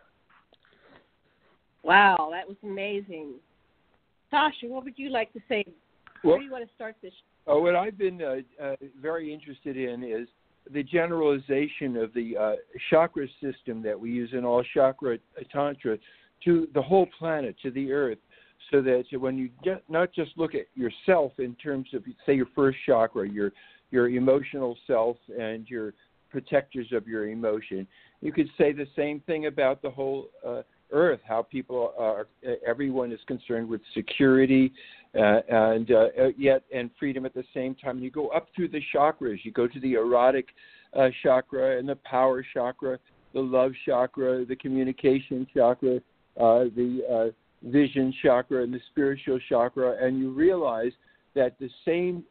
Wow, 1.82 2.30
that 2.32 2.46
was 2.48 2.56
amazing. 2.62 3.34
Sasha, 4.30 4.66
what 4.66 4.84
would 4.84 4.98
you 4.98 5.10
like 5.10 5.32
to 5.34 5.40
say? 5.48 5.64
Well, 6.24 6.38
do 6.38 6.44
you 6.44 6.50
want 6.50 6.66
to 6.66 6.74
start 6.74 6.96
this? 7.00 7.12
Uh, 7.46 7.58
what 7.58 7.76
I've 7.76 7.96
been 7.96 8.20
uh, 8.20 8.36
uh, 8.62 8.76
very 9.00 9.32
interested 9.32 9.76
in 9.76 10.02
is 10.02 10.26
the 10.72 10.82
generalization 10.82 11.96
of 11.96 12.12
the 12.12 12.36
uh, 12.36 12.52
chakra 12.90 13.26
system 13.40 13.82
that 13.82 13.98
we 13.98 14.10
use 14.10 14.30
in 14.32 14.44
all 14.44 14.64
chakra 14.74 15.18
tantra 15.52 15.96
to 16.44 16.68
the 16.74 16.82
whole 16.82 17.06
planet, 17.18 17.54
to 17.62 17.70
the 17.70 17.92
earth, 17.92 18.18
so 18.72 18.82
that 18.82 19.04
when 19.12 19.38
you 19.38 19.48
get, 19.62 19.84
not 19.88 20.12
just 20.12 20.32
look 20.36 20.54
at 20.54 20.66
yourself 20.74 21.32
in 21.38 21.54
terms 21.54 21.88
of, 21.94 22.02
say, 22.26 22.34
your 22.34 22.48
first 22.54 22.78
chakra, 22.84 23.28
your 23.28 23.52
your 23.92 24.08
emotional 24.08 24.76
self 24.88 25.16
and 25.38 25.68
your 25.68 25.94
protectors 26.30 26.88
of 26.92 27.06
your 27.06 27.28
emotion, 27.28 27.86
you 28.20 28.32
could 28.32 28.48
say 28.58 28.72
the 28.72 28.86
same 28.96 29.20
thing 29.20 29.46
about 29.46 29.82
the 29.82 29.90
whole 29.90 30.28
uh, 30.46 30.62
earth. 30.92 31.20
How 31.26 31.42
people 31.42 31.92
are, 31.98 32.26
everyone 32.66 33.12
is 33.12 33.20
concerned 33.26 33.68
with 33.68 33.80
security, 33.94 34.72
uh, 35.14 35.40
and 35.48 35.90
uh, 35.90 36.06
yet 36.36 36.62
and 36.74 36.90
freedom 36.98 37.26
at 37.26 37.34
the 37.34 37.44
same 37.54 37.74
time. 37.74 37.98
You 37.98 38.10
go 38.10 38.28
up 38.28 38.48
through 38.54 38.68
the 38.68 38.82
chakras. 38.94 39.38
You 39.42 39.52
go 39.52 39.66
to 39.66 39.80
the 39.80 39.94
erotic 39.94 40.46
uh, 40.96 41.08
chakra 41.22 41.78
and 41.78 41.88
the 41.88 41.96
power 41.96 42.44
chakra, 42.54 42.98
the 43.34 43.40
love 43.40 43.72
chakra, 43.84 44.44
the 44.44 44.56
communication 44.56 45.46
chakra, 45.54 45.96
uh, 46.38 46.64
the 46.74 47.00
uh, 47.10 47.70
vision 47.70 48.12
chakra, 48.22 48.62
and 48.62 48.72
the 48.72 48.80
spiritual 48.90 49.38
chakra, 49.48 49.96
and 50.04 50.18
you 50.18 50.32
realize 50.32 50.92
that 51.34 51.58
the 51.58 51.68
same 51.84 52.24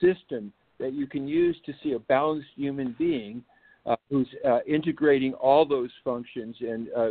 system 0.00 0.52
that 0.78 0.92
you 0.92 1.06
can 1.06 1.26
use 1.26 1.56
to 1.66 1.72
see 1.82 1.92
a 1.92 1.98
balanced 1.98 2.48
human 2.56 2.94
being 2.98 3.42
uh, 3.86 3.96
who's 4.10 4.28
uh, 4.46 4.60
integrating 4.66 5.32
all 5.34 5.64
those 5.64 5.90
functions 6.04 6.56
and 6.60 6.88
uh, 6.96 7.10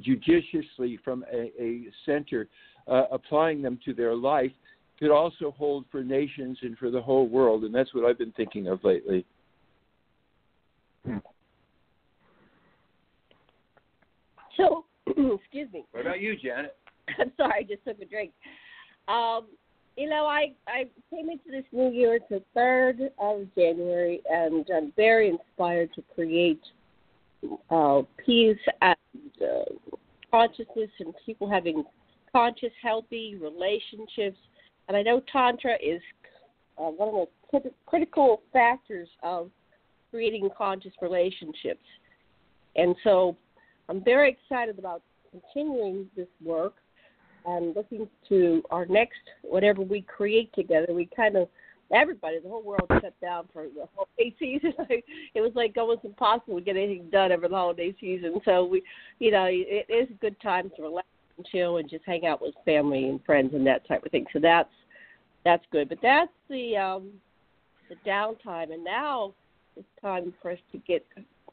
judiciously 0.00 0.98
from 1.04 1.24
a, 1.32 1.52
a 1.60 1.84
center, 2.04 2.48
uh, 2.88 3.04
applying 3.10 3.62
them 3.62 3.78
to 3.84 3.94
their 3.94 4.14
life, 4.14 4.50
could 4.98 5.10
also 5.10 5.52
hold 5.56 5.84
for 5.90 6.02
nations 6.02 6.58
and 6.62 6.76
for 6.78 6.90
the 6.90 7.00
whole 7.00 7.28
world. 7.28 7.64
And 7.64 7.74
that's 7.74 7.94
what 7.94 8.04
I've 8.04 8.18
been 8.18 8.32
thinking 8.32 8.68
of 8.68 8.82
lately. 8.84 9.24
Hmm. 11.04 11.18
So, 14.56 14.84
excuse 15.06 15.72
me. 15.72 15.84
What 15.92 16.02
about 16.02 16.20
you, 16.20 16.36
Janet? 16.36 16.76
I'm 17.18 17.32
sorry, 17.36 17.52
I 17.60 17.62
just 17.62 17.84
took 17.84 18.00
a 18.00 18.04
drink. 18.04 18.32
Um, 19.08 19.46
you 19.96 20.08
know, 20.08 20.26
I 20.26 20.52
I 20.66 20.84
came 21.10 21.28
into 21.28 21.50
this 21.50 21.64
new 21.72 21.90
year. 21.90 22.14
It's 22.14 22.24
the 22.30 22.42
third 22.54 22.98
of 23.18 23.46
January, 23.54 24.22
and 24.28 24.66
I'm 24.74 24.92
very 24.96 25.28
inspired 25.28 25.90
to 25.94 26.02
create 26.14 26.62
uh, 27.70 28.02
peace 28.24 28.58
and 28.80 28.96
uh, 29.42 29.98
consciousness, 30.30 30.90
and 31.00 31.14
people 31.26 31.48
having 31.48 31.84
conscious, 32.32 32.72
healthy 32.82 33.36
relationships. 33.40 34.38
And 34.88 34.96
I 34.96 35.02
know 35.02 35.20
tantra 35.30 35.74
is 35.74 36.00
uh, 36.78 36.84
one 36.84 37.28
of 37.52 37.62
the 37.62 37.70
critical 37.86 38.42
factors 38.52 39.08
of 39.22 39.50
creating 40.10 40.48
conscious 40.56 40.92
relationships. 41.00 41.84
And 42.76 42.96
so 43.04 43.36
I'm 43.88 44.02
very 44.02 44.30
excited 44.30 44.78
about 44.78 45.02
continuing 45.30 46.08
this 46.16 46.28
work 46.42 46.74
and 47.46 47.74
looking 47.74 48.08
to 48.28 48.62
our 48.70 48.86
next 48.86 49.20
whatever 49.42 49.82
we 49.82 50.02
create 50.02 50.52
together. 50.54 50.92
We 50.92 51.08
kind 51.14 51.36
of 51.36 51.48
everybody, 51.92 52.38
the 52.40 52.48
whole 52.48 52.62
world 52.62 52.86
shut 52.88 53.18
down 53.20 53.48
for 53.52 53.64
the 53.64 53.86
holiday 53.94 54.34
season. 54.38 54.72
it 55.34 55.40
was 55.40 55.52
like 55.54 55.76
almost 55.76 56.04
impossible 56.04 56.58
to 56.58 56.64
get 56.64 56.76
anything 56.76 57.08
done 57.10 57.32
over 57.32 57.48
the 57.48 57.54
holiday 57.54 57.94
season. 58.00 58.40
So 58.44 58.64
we, 58.64 58.82
you 59.18 59.30
know, 59.30 59.46
it 59.48 59.86
is 59.88 60.08
a 60.10 60.20
good 60.20 60.40
time 60.40 60.70
to 60.76 60.82
relax 60.82 61.06
and 61.36 61.46
chill 61.46 61.78
and 61.78 61.88
just 61.88 62.04
hang 62.06 62.26
out 62.26 62.40
with 62.40 62.54
family 62.64 63.08
and 63.08 63.22
friends 63.24 63.54
and 63.54 63.66
that 63.66 63.86
type 63.86 64.04
of 64.04 64.10
thing. 64.10 64.26
So 64.32 64.38
that's 64.40 64.70
that's 65.44 65.64
good. 65.72 65.88
But 65.88 65.98
that's 66.02 66.32
the 66.48 66.76
um 66.76 67.10
the 67.88 67.96
downtime, 68.08 68.72
and 68.72 68.84
now 68.84 69.34
it's 69.76 69.86
time 70.00 70.32
for 70.40 70.52
us 70.52 70.58
to 70.72 70.78
get 70.78 71.04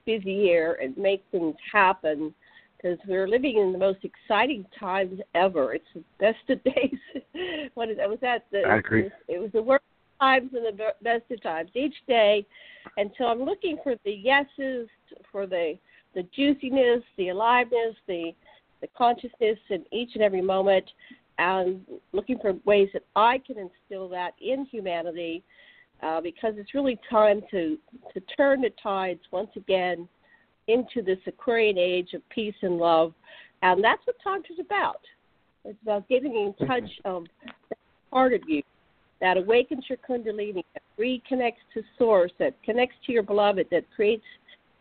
busy 0.05 0.36
here 0.36 0.79
and 0.81 0.98
make 0.98 1.24
things 1.31 1.55
happen 1.72 2.34
because 2.81 2.98
we're 3.07 3.27
living 3.27 3.57
in 3.57 3.71
the 3.71 3.77
most 3.77 4.00
exciting 4.03 4.65
times 4.79 5.19
ever. 5.36 5.74
It's 5.74 5.86
the 5.93 6.03
best 6.19 6.50
of 6.50 6.63
days. 6.75 7.71
what 7.74 7.89
is 7.89 7.98
that? 7.98 8.09
Was 8.09 8.19
that 8.21 8.45
the? 8.51 8.63
I 8.67 8.77
agree. 8.77 9.05
It, 9.05 9.13
it 9.27 9.39
was 9.39 9.51
the 9.53 9.62
worst 9.62 9.83
times 10.19 10.51
and 10.53 10.65
the 10.65 10.93
best 11.01 11.24
of 11.31 11.41
times 11.41 11.69
each 11.75 11.95
day, 12.07 12.45
and 12.98 13.12
so 13.17 13.25
I'm 13.25 13.43
looking 13.43 13.77
for 13.83 13.95
the 14.05 14.12
yeses, 14.12 14.89
for 15.31 15.45
the 15.45 15.77
the 16.15 16.24
juiciness, 16.36 17.03
the 17.17 17.29
aliveness, 17.29 17.95
the 18.07 18.31
the 18.81 18.88
consciousness 18.98 19.57
in 19.69 19.83
each 19.91 20.12
and 20.13 20.24
every 20.24 20.41
moment, 20.41 20.86
and 21.38 21.81
looking 22.13 22.39
for 22.39 22.53
ways 22.65 22.89
that 22.93 23.03
I 23.15 23.39
can 23.45 23.57
instill 23.57 24.07
that 24.09 24.31
in 24.41 24.65
humanity, 24.65 25.43
uh, 26.01 26.21
because 26.21 26.53
it's 26.57 26.74
really 26.74 27.00
time 27.09 27.41
to 27.51 27.77
to 28.13 28.19
turn 28.38 28.62
the 28.62 28.71
tides 28.81 29.21
once 29.31 29.51
again 29.55 30.07
into 30.70 31.02
this 31.02 31.20
Aquarian 31.28 31.78
age 31.78 32.14
of 32.14 32.28
peace 32.30 32.56
and 32.62 32.78
love. 32.78 33.14
And 33.62 33.84
that's 33.84 34.06
what 34.06 34.16
Tantra 34.24 34.54
is 34.54 34.60
about. 34.60 35.02
It's 35.66 35.78
about 35.84 36.08
getting 36.08 36.34
in 36.34 36.68
touch 36.68 36.90
of 37.06 37.26
that 37.70 37.78
part 38.12 38.34
of 38.34 38.42
you 38.48 38.62
that 39.22 39.38
awakens 39.38 39.84
your 39.90 39.98
Kundalini, 39.98 40.64
that 40.74 40.84
reconnects 40.98 41.66
to 41.74 41.84
Source, 41.98 42.32
that 42.40 42.54
connects 42.64 42.96
to 43.06 43.12
your 43.12 43.24
beloved, 43.24 43.68
that 43.72 43.84
creates 43.96 44.24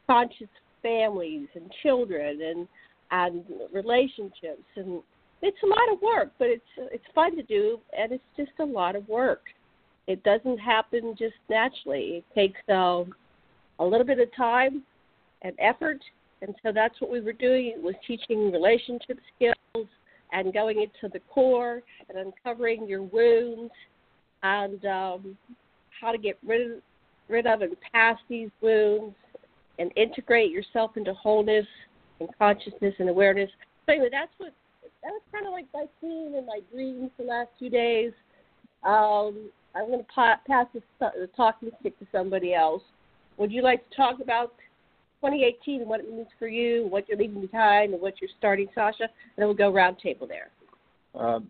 conscious 0.07 0.49
families 0.83 1.49
and 1.55 1.71
children 1.83 2.41
and 2.43 2.69
and 3.11 3.43
relationships. 3.73 4.63
And 4.77 5.03
it's 5.43 5.57
a 5.63 5.67
lot 5.67 5.93
of 5.93 6.01
work, 6.03 6.31
but 6.39 6.49
it's 6.49 6.63
it's 6.93 7.05
fun 7.15 7.37
to 7.37 7.43
do, 7.43 7.81
and 7.97 8.13
it's 8.13 8.23
just 8.37 8.53
a 8.61 8.65
lot 8.65 8.97
of 8.97 9.09
work. 9.09 9.43
It 10.07 10.23
doesn't 10.23 10.59
happen 10.59 11.15
just 11.19 11.35
naturally. 11.51 12.23
It 12.23 12.25
takes 12.35 12.61
uh, 12.69 13.05
a 13.79 13.85
little 13.85 14.07
bit 14.07 14.19
of 14.21 14.35
time 14.37 14.83
and 15.43 15.55
effort. 15.59 15.99
And 16.43 16.55
so 16.63 16.73
that's 16.73 17.01
what 17.01 17.11
we 17.11 17.21
were 17.21 17.33
doing 17.33 17.75
was 17.83 17.95
teaching 18.07 18.53
relationship 18.53 19.19
skills 19.35 19.89
and 20.33 20.53
going 20.53 20.83
into 20.83 21.13
the 21.13 21.21
core 21.33 21.83
and 22.09 22.19
uncovering 22.19 22.87
your 22.87 23.03
wounds 23.03 23.73
and 24.43 24.85
um, 24.85 25.37
how 26.01 26.13
to 26.13 26.19
get 26.19 26.39
rid 26.47 26.73
of, 26.73 26.79
rid 27.29 27.47
of 27.47 27.63
and 27.63 27.77
past 27.93 28.21
these 28.29 28.51
wounds 28.61 29.15
and 29.79 29.91
integrate 29.97 30.51
yourself 30.51 30.97
into 30.97 31.15
wholeness 31.15 31.67
and 32.21 32.29
consciousness 32.39 32.95
and 32.99 33.09
awareness. 33.09 33.51
So 33.87 33.93
anyway, 33.93 34.09
that's 34.11 34.33
what 34.39 34.53
that 35.03 35.11
was 35.11 35.23
kind 35.33 35.47
of 35.47 35.53
like 35.53 35.67
my 35.73 35.87
theme 36.01 36.35
and 36.37 36.47
my 36.47 36.61
dreams 36.73 37.11
the 37.19 37.25
last 37.25 37.51
few 37.59 37.71
days. 37.71 38.13
Um, 38.85 39.51
I'm 39.75 39.87
going 39.87 40.01
to 40.01 40.07
pa- 40.13 40.41
pass 40.47 40.67
the, 40.75 40.83
the 41.01 41.29
talking 41.37 41.71
stick 41.81 41.99
to 42.01 42.07
somebody 42.11 42.55
else. 42.55 42.83
Would 43.37 43.53
you 43.53 43.63
like 43.63 43.89
to 43.89 43.97
talk 43.97 44.21
about 44.21 44.53
2018 45.21 45.81
and 45.81 45.91
what 45.91 46.01
it 46.01 46.11
means 46.11 46.29
for 46.39 46.49
you, 46.49 46.87
what 46.89 47.09
you're 47.09 47.19
leaving 47.19 47.41
behind, 47.41 47.93
and 47.93 48.01
what 48.01 48.15
you're 48.21 48.31
starting, 48.39 48.69
Sasha, 48.75 49.05
and 49.05 49.11
then 49.37 49.47
we'll 49.47 49.55
go 49.55 49.73
roundtable 49.73 50.29
there. 50.29 50.51
Um, 51.15 51.49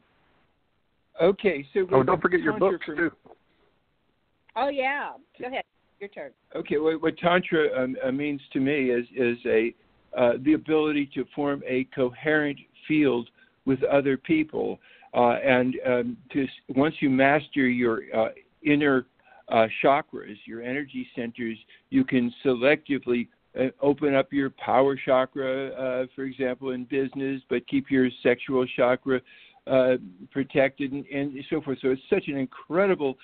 okay, 1.22 1.66
so 1.74 1.86
oh, 1.92 2.02
don't 2.02 2.20
forget 2.20 2.40
your 2.40 2.58
books 2.58 2.84
from, 2.84 2.96
too. 2.96 3.10
Oh 4.56 4.68
yeah, 4.68 5.10
go 5.40 5.48
ahead, 5.48 5.64
your 6.00 6.08
turn. 6.08 6.30
Okay, 6.56 6.78
what, 6.78 7.02
what 7.02 7.18
tantra 7.18 7.68
um, 7.82 7.96
uh, 8.04 8.10
means 8.10 8.40
to 8.52 8.60
me 8.60 8.90
is 8.90 9.06
is 9.14 9.36
a 9.46 9.74
uh, 10.16 10.32
the 10.44 10.54
ability 10.54 11.10
to 11.14 11.24
form 11.34 11.62
a 11.66 11.84
coherent 11.94 12.58
field 12.86 13.28
with 13.66 13.82
other 13.84 14.16
people, 14.16 14.78
uh, 15.14 15.36
and 15.44 15.76
um, 15.86 16.16
to 16.32 16.46
once 16.70 16.94
you 17.00 17.10
master 17.10 17.68
your 17.68 18.02
uh, 18.16 18.28
inner 18.62 19.06
uh, 19.50 19.66
chakras, 19.82 20.36
your 20.46 20.62
energy 20.62 21.06
centers, 21.14 21.58
you 21.90 22.04
can 22.04 22.32
selectively 22.44 23.28
open 23.82 24.14
up 24.14 24.32
your 24.32 24.50
power 24.50 24.96
chakra, 24.96 25.68
uh, 25.70 26.06
for 26.14 26.24
example, 26.24 26.70
in 26.70 26.84
business, 26.84 27.42
but 27.48 27.66
keep 27.66 27.90
your 27.90 28.08
sexual 28.22 28.66
chakra 28.76 29.20
uh, 29.66 29.96
protected 30.30 30.92
and, 30.92 31.04
and, 31.06 31.44
so 31.50 31.60
forth. 31.60 31.78
So 31.82 31.88
it's 31.88 32.02
such 32.08 32.28
an 32.28 32.36
incredible 32.36 33.18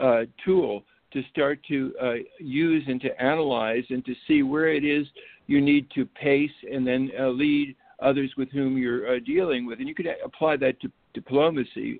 uh, 0.00 0.22
tool 0.44 0.84
to 1.12 1.22
start 1.30 1.60
to 1.68 1.92
uh, 2.00 2.12
use 2.38 2.84
and 2.88 3.00
to 3.02 3.22
analyze 3.22 3.84
and 3.90 4.04
to 4.04 4.14
see 4.26 4.42
where 4.42 4.72
it 4.72 4.84
is 4.84 5.06
you 5.46 5.60
need 5.60 5.90
to 5.94 6.06
pace 6.06 6.50
and 6.72 6.86
then 6.86 7.10
uh, 7.18 7.28
lead 7.28 7.74
others 8.00 8.32
with 8.36 8.50
whom 8.50 8.78
you're 8.78 9.18
dealing 9.20 9.66
with. 9.66 9.80
And 9.80 9.88
you 9.88 9.94
could 9.94 10.06
apply 10.24 10.56
that 10.58 10.80
to 10.80 10.92
diplomacy 11.12 11.98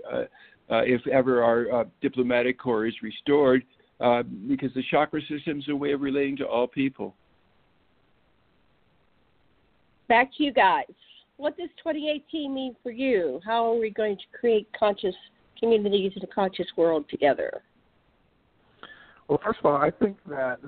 if 0.71 1.07
ever 1.09 1.43
our 1.43 1.85
diplomatic 2.01 2.59
corps 2.59 2.87
is 2.87 2.95
restored. 3.03 3.65
because 3.99 4.73
the 4.75 4.85
chakra 4.91 5.21
system 5.23 5.59
is 5.59 5.69
a 5.69 5.77
way 5.77 5.93
of 5.93 6.01
relating 6.01 6.37
to 6.39 6.45
all 6.45 6.67
people 6.67 7.17
back 10.11 10.37
to 10.37 10.43
you 10.43 10.53
guys. 10.53 10.85
What 11.37 11.57
does 11.57 11.71
2018 11.79 12.53
mean 12.53 12.77
for 12.83 12.91
you? 12.91 13.41
How 13.47 13.73
are 13.73 13.79
we 13.79 13.91
going 13.91 14.17
to 14.17 14.39
create 14.39 14.69
conscious 14.79 15.15
communities 15.59 16.13
in 16.17 16.23
a 16.23 16.27
conscious 16.27 16.67
world 16.77 17.07
together? 17.09 17.63
Well, 19.29 19.39
first 19.43 19.61
of 19.61 19.67
all, 19.67 19.77
I 19.77 19.93
think 19.93 20.17
that 20.27 20.59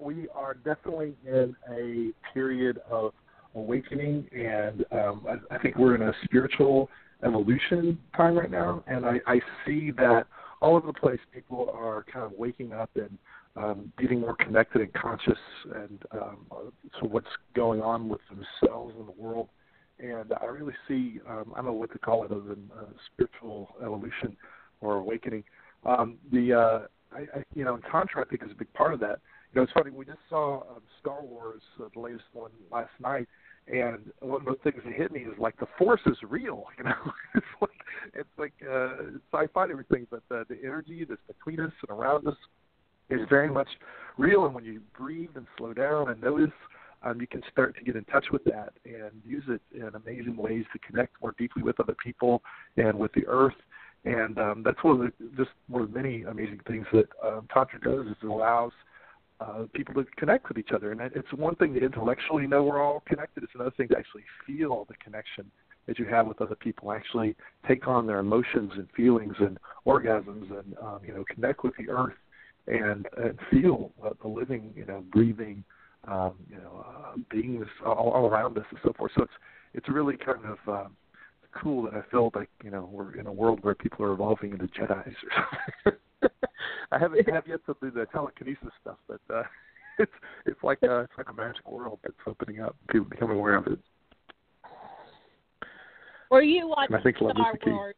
we 0.00 0.28
are 0.32 0.54
definitely 0.54 1.14
in 1.26 1.56
a 1.68 2.12
period 2.32 2.80
of 2.88 3.12
awakening, 3.56 4.28
and 4.32 4.84
um, 4.92 5.26
I, 5.28 5.56
I 5.56 5.58
think 5.58 5.76
we're 5.76 5.96
in 5.96 6.02
a 6.02 6.12
spiritual 6.24 6.88
evolution 7.24 7.98
time 8.16 8.38
right 8.38 8.50
now. 8.50 8.84
And 8.86 9.04
I, 9.04 9.20
I 9.26 9.40
see 9.66 9.90
that 9.96 10.26
all 10.62 10.76
over 10.76 10.86
the 10.86 10.92
place, 10.92 11.18
people 11.32 11.68
are 11.74 12.04
kind 12.12 12.24
of 12.24 12.32
waking 12.38 12.72
up 12.72 12.90
and 12.94 13.18
um, 13.56 13.92
getting 13.98 14.20
more 14.20 14.34
connected 14.36 14.82
and 14.82 14.92
conscious 14.94 15.38
and 15.74 16.02
um, 16.12 16.46
so 17.00 17.06
what's 17.06 17.26
going 17.54 17.80
on 17.80 18.08
with 18.08 18.20
themselves 18.28 18.94
and 18.98 19.08
the 19.08 19.22
world 19.22 19.48
and 19.98 20.32
I 20.40 20.46
really 20.46 20.74
see 20.88 21.20
um, 21.28 21.52
I 21.52 21.56
don't 21.58 21.66
know 21.66 21.72
what 21.72 21.92
to 21.92 21.98
call 21.98 22.24
it 22.24 22.32
other 22.32 22.40
than 22.40 22.70
uh, 22.76 22.86
spiritual 23.12 23.74
evolution 23.80 24.36
or 24.80 24.96
awakening. 24.96 25.44
Um, 25.84 26.18
the 26.32 26.52
uh, 26.52 26.78
I, 27.14 27.38
I, 27.38 27.44
you 27.54 27.64
know, 27.64 27.78
Tantra 27.90 28.24
I 28.24 28.28
think 28.28 28.42
is 28.42 28.50
a 28.50 28.56
big 28.56 28.72
part 28.72 28.94
of 28.94 29.00
that. 29.00 29.20
You 29.52 29.60
know, 29.60 29.62
it's 29.62 29.72
funny. 29.72 29.90
We 29.90 30.04
just 30.04 30.18
saw 30.28 30.62
um, 30.62 30.82
Star 31.00 31.22
Wars, 31.22 31.62
uh, 31.80 31.84
the 31.94 32.00
latest 32.00 32.24
one, 32.32 32.50
last 32.72 32.90
night, 33.00 33.28
and 33.68 34.10
one 34.20 34.40
of 34.40 34.46
the 34.46 34.70
things 34.70 34.82
that 34.84 34.92
hit 34.94 35.12
me 35.12 35.20
is 35.20 35.38
like 35.38 35.56
the 35.58 35.66
force 35.78 36.00
is 36.06 36.16
real. 36.28 36.64
You 36.78 36.84
know, 36.84 37.12
it's 37.34 37.46
like 37.60 37.70
it's 38.14 38.28
like 38.36 38.52
uh, 38.68 38.96
sci-fi 39.32 39.62
and 39.62 39.72
everything, 39.72 40.06
but 40.10 40.22
the, 40.28 40.44
the 40.48 40.58
energy 40.64 41.06
that's 41.08 41.20
between 41.28 41.60
us 41.60 41.72
and 41.88 41.96
around 41.96 42.26
us 42.26 42.36
is 43.10 43.20
very 43.28 43.50
much 43.50 43.68
real. 44.18 44.46
And 44.46 44.54
when 44.54 44.64
you 44.64 44.80
breathe 44.96 45.30
and 45.34 45.46
slow 45.58 45.72
down 45.72 46.10
and 46.10 46.20
notice, 46.22 46.52
um, 47.02 47.20
you 47.20 47.26
can 47.26 47.42
start 47.52 47.76
to 47.76 47.84
get 47.84 47.96
in 47.96 48.04
touch 48.04 48.26
with 48.32 48.42
that 48.44 48.72
and 48.84 49.12
use 49.26 49.44
it 49.48 49.60
in 49.74 49.90
amazing 49.94 50.36
ways 50.36 50.64
to 50.72 50.78
connect 50.78 51.20
more 51.20 51.34
deeply 51.38 51.62
with 51.62 51.78
other 51.78 51.94
people 52.02 52.42
and 52.76 52.98
with 52.98 53.12
the 53.12 53.26
earth. 53.26 53.54
And 54.04 54.38
um, 54.38 54.62
that's 54.64 54.82
one 54.82 55.00
of 55.00 55.00
the 55.00 55.12
just 55.36 55.50
one 55.68 55.82
of 55.82 55.94
many 55.94 56.22
amazing 56.22 56.60
things 56.66 56.86
that 56.92 57.08
um, 57.24 57.46
Tantra 57.52 57.80
does 57.80 58.06
is 58.06 58.16
it 58.22 58.26
allows 58.26 58.72
uh, 59.40 59.64
people 59.74 59.94
to 59.94 60.04
connect 60.16 60.48
with 60.48 60.58
each 60.58 60.70
other. 60.74 60.92
And 60.92 61.00
it's 61.00 61.32
one 61.34 61.54
thing 61.56 61.74
to 61.74 61.80
intellectually 61.80 62.46
know 62.46 62.62
we're 62.64 62.82
all 62.82 63.02
connected. 63.06 63.42
It's 63.42 63.52
another 63.54 63.72
thing 63.76 63.88
to 63.88 63.98
actually 63.98 64.24
feel 64.46 64.86
the 64.88 64.94
connection 65.02 65.50
that 65.86 65.98
you 65.98 66.04
have 66.06 66.26
with 66.26 66.40
other 66.40 66.54
people. 66.54 66.92
Actually 66.92 67.34
take 67.66 67.86
on 67.88 68.06
their 68.06 68.18
emotions 68.18 68.72
and 68.76 68.88
feelings 68.96 69.34
and 69.40 69.58
orgasms, 69.86 70.50
and 70.50 70.74
um, 70.82 71.00
you 71.06 71.14
know 71.14 71.24
connect 71.34 71.64
with 71.64 71.74
the 71.78 71.88
earth 71.90 72.14
and, 72.66 73.06
and 73.16 73.38
feel 73.50 73.92
uh, 74.04 74.10
the 74.22 74.28
living, 74.28 74.72
you 74.76 74.86
know, 74.86 75.04
breathing, 75.12 75.64
um, 76.08 76.32
you 76.48 76.56
know, 76.56 76.84
uh, 76.86 77.16
beings 77.30 77.66
all, 77.84 78.10
all 78.10 78.26
around 78.26 78.56
us 78.58 78.64
and 78.70 78.78
so 78.82 78.92
forth. 78.92 79.12
So 79.16 79.22
it's 79.24 79.32
it's 79.74 79.88
really 79.88 80.16
kind 80.16 80.44
of 80.44 80.58
um, 80.68 80.96
cool 81.60 81.82
that 81.82 81.94
I 81.94 82.02
feel 82.10 82.30
like 82.34 82.48
you 82.62 82.70
know 82.70 82.88
we're 82.90 83.16
in 83.16 83.26
a 83.26 83.32
world 83.32 83.60
where 83.62 83.74
people 83.74 84.04
are 84.04 84.12
evolving 84.12 84.52
into 84.52 84.66
Jedi's 84.66 85.14
or 85.24 85.46
something. 85.84 85.98
I 86.92 86.98
haven't 86.98 87.28
have 87.28 87.46
yet 87.46 87.60
to 87.66 87.76
do 87.82 87.90
the 87.90 88.06
telekinesis 88.06 88.70
stuff, 88.80 88.98
but 89.08 89.20
uh, 89.32 89.42
it's 89.98 90.12
it's 90.46 90.62
like 90.62 90.78
uh, 90.82 91.00
it's 91.00 91.12
like 91.18 91.28
a 91.30 91.32
magic 91.32 91.68
world 91.70 91.98
that's 92.02 92.14
opening 92.26 92.60
up. 92.60 92.76
People 92.90 93.08
become 93.08 93.30
aware 93.30 93.56
of 93.56 93.66
it. 93.66 93.78
Were 96.30 96.42
you 96.42 96.68
watching 96.68 96.94
and 96.94 97.00
I 97.00 97.02
think 97.02 97.16
Star 97.16 97.28
love 97.28 97.36
the 97.52 97.58
key. 97.58 97.70
Wars? 97.70 97.94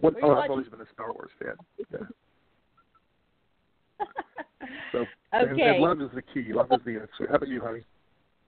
What, 0.00 0.14
Were 0.14 0.20
you 0.20 0.26
oh, 0.26 0.30
I've 0.30 0.36
watching- 0.36 0.50
always 0.50 0.68
been 0.68 0.80
a 0.80 0.86
Star 0.92 1.12
Wars 1.12 1.30
fan. 1.38 1.54
Yeah. 1.92 2.06
So 4.92 5.06
Okay. 5.34 5.68
and 5.68 5.80
love 5.80 6.00
is 6.00 6.10
the 6.14 6.22
key. 6.22 6.52
Love 6.52 6.72
is 6.72 6.80
the 6.84 6.94
answer. 6.94 7.26
How 7.28 7.34
about 7.36 7.48
you, 7.48 7.60
honey? 7.60 7.82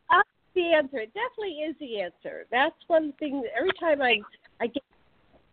That's 0.09 0.29
the 0.55 0.73
answer. 0.73 0.99
It 0.99 1.13
definitely 1.13 1.61
is 1.61 1.77
the 1.79 2.01
answer. 2.01 2.47
That's 2.51 2.77
one 2.87 3.13
thing. 3.19 3.45
Every 3.57 3.73
time 3.79 4.01
I 4.01 4.23
I 4.61 4.69
get 4.69 4.83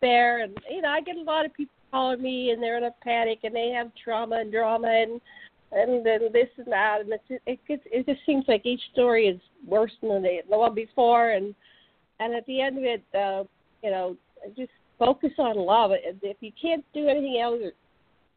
there, 0.01 0.43
and 0.43 0.57
you 0.69 0.81
know, 0.81 0.89
I 0.89 1.01
get 1.01 1.17
a 1.17 1.21
lot 1.21 1.45
of 1.45 1.53
people 1.53 1.75
calling 1.91 2.21
me, 2.21 2.51
and 2.51 2.61
they're 2.61 2.77
in 2.77 2.85
a 2.85 2.95
panic, 3.03 3.39
and 3.43 3.55
they 3.55 3.69
have 3.69 3.91
trauma 4.01 4.37
and 4.37 4.51
drama, 4.51 4.87
and 4.87 5.19
and 5.71 6.05
then 6.05 6.31
this 6.31 6.47
and 6.57 6.67
that, 6.67 7.01
and 7.01 7.11
it's, 7.11 7.43
it 7.45 7.59
gets 7.67 7.83
it 7.85 8.05
just 8.05 8.25
seems 8.25 8.45
like 8.47 8.65
each 8.65 8.81
story 8.93 9.27
is 9.27 9.41
worse 9.67 9.91
than 10.01 10.21
the 10.21 10.39
the 10.49 10.57
one 10.57 10.73
before, 10.73 11.31
and 11.31 11.53
and 12.19 12.33
at 12.33 12.45
the 12.45 12.61
end 12.61 12.77
of 12.77 12.83
it, 12.83 13.03
uh, 13.13 13.43
you 13.83 13.91
know, 13.91 14.15
just 14.55 14.71
focus 14.97 15.31
on 15.37 15.57
love. 15.57 15.91
And 15.91 16.19
If 16.21 16.37
you 16.39 16.51
can't 16.59 16.85
do 16.93 17.07
anything 17.07 17.39
else 17.41 17.59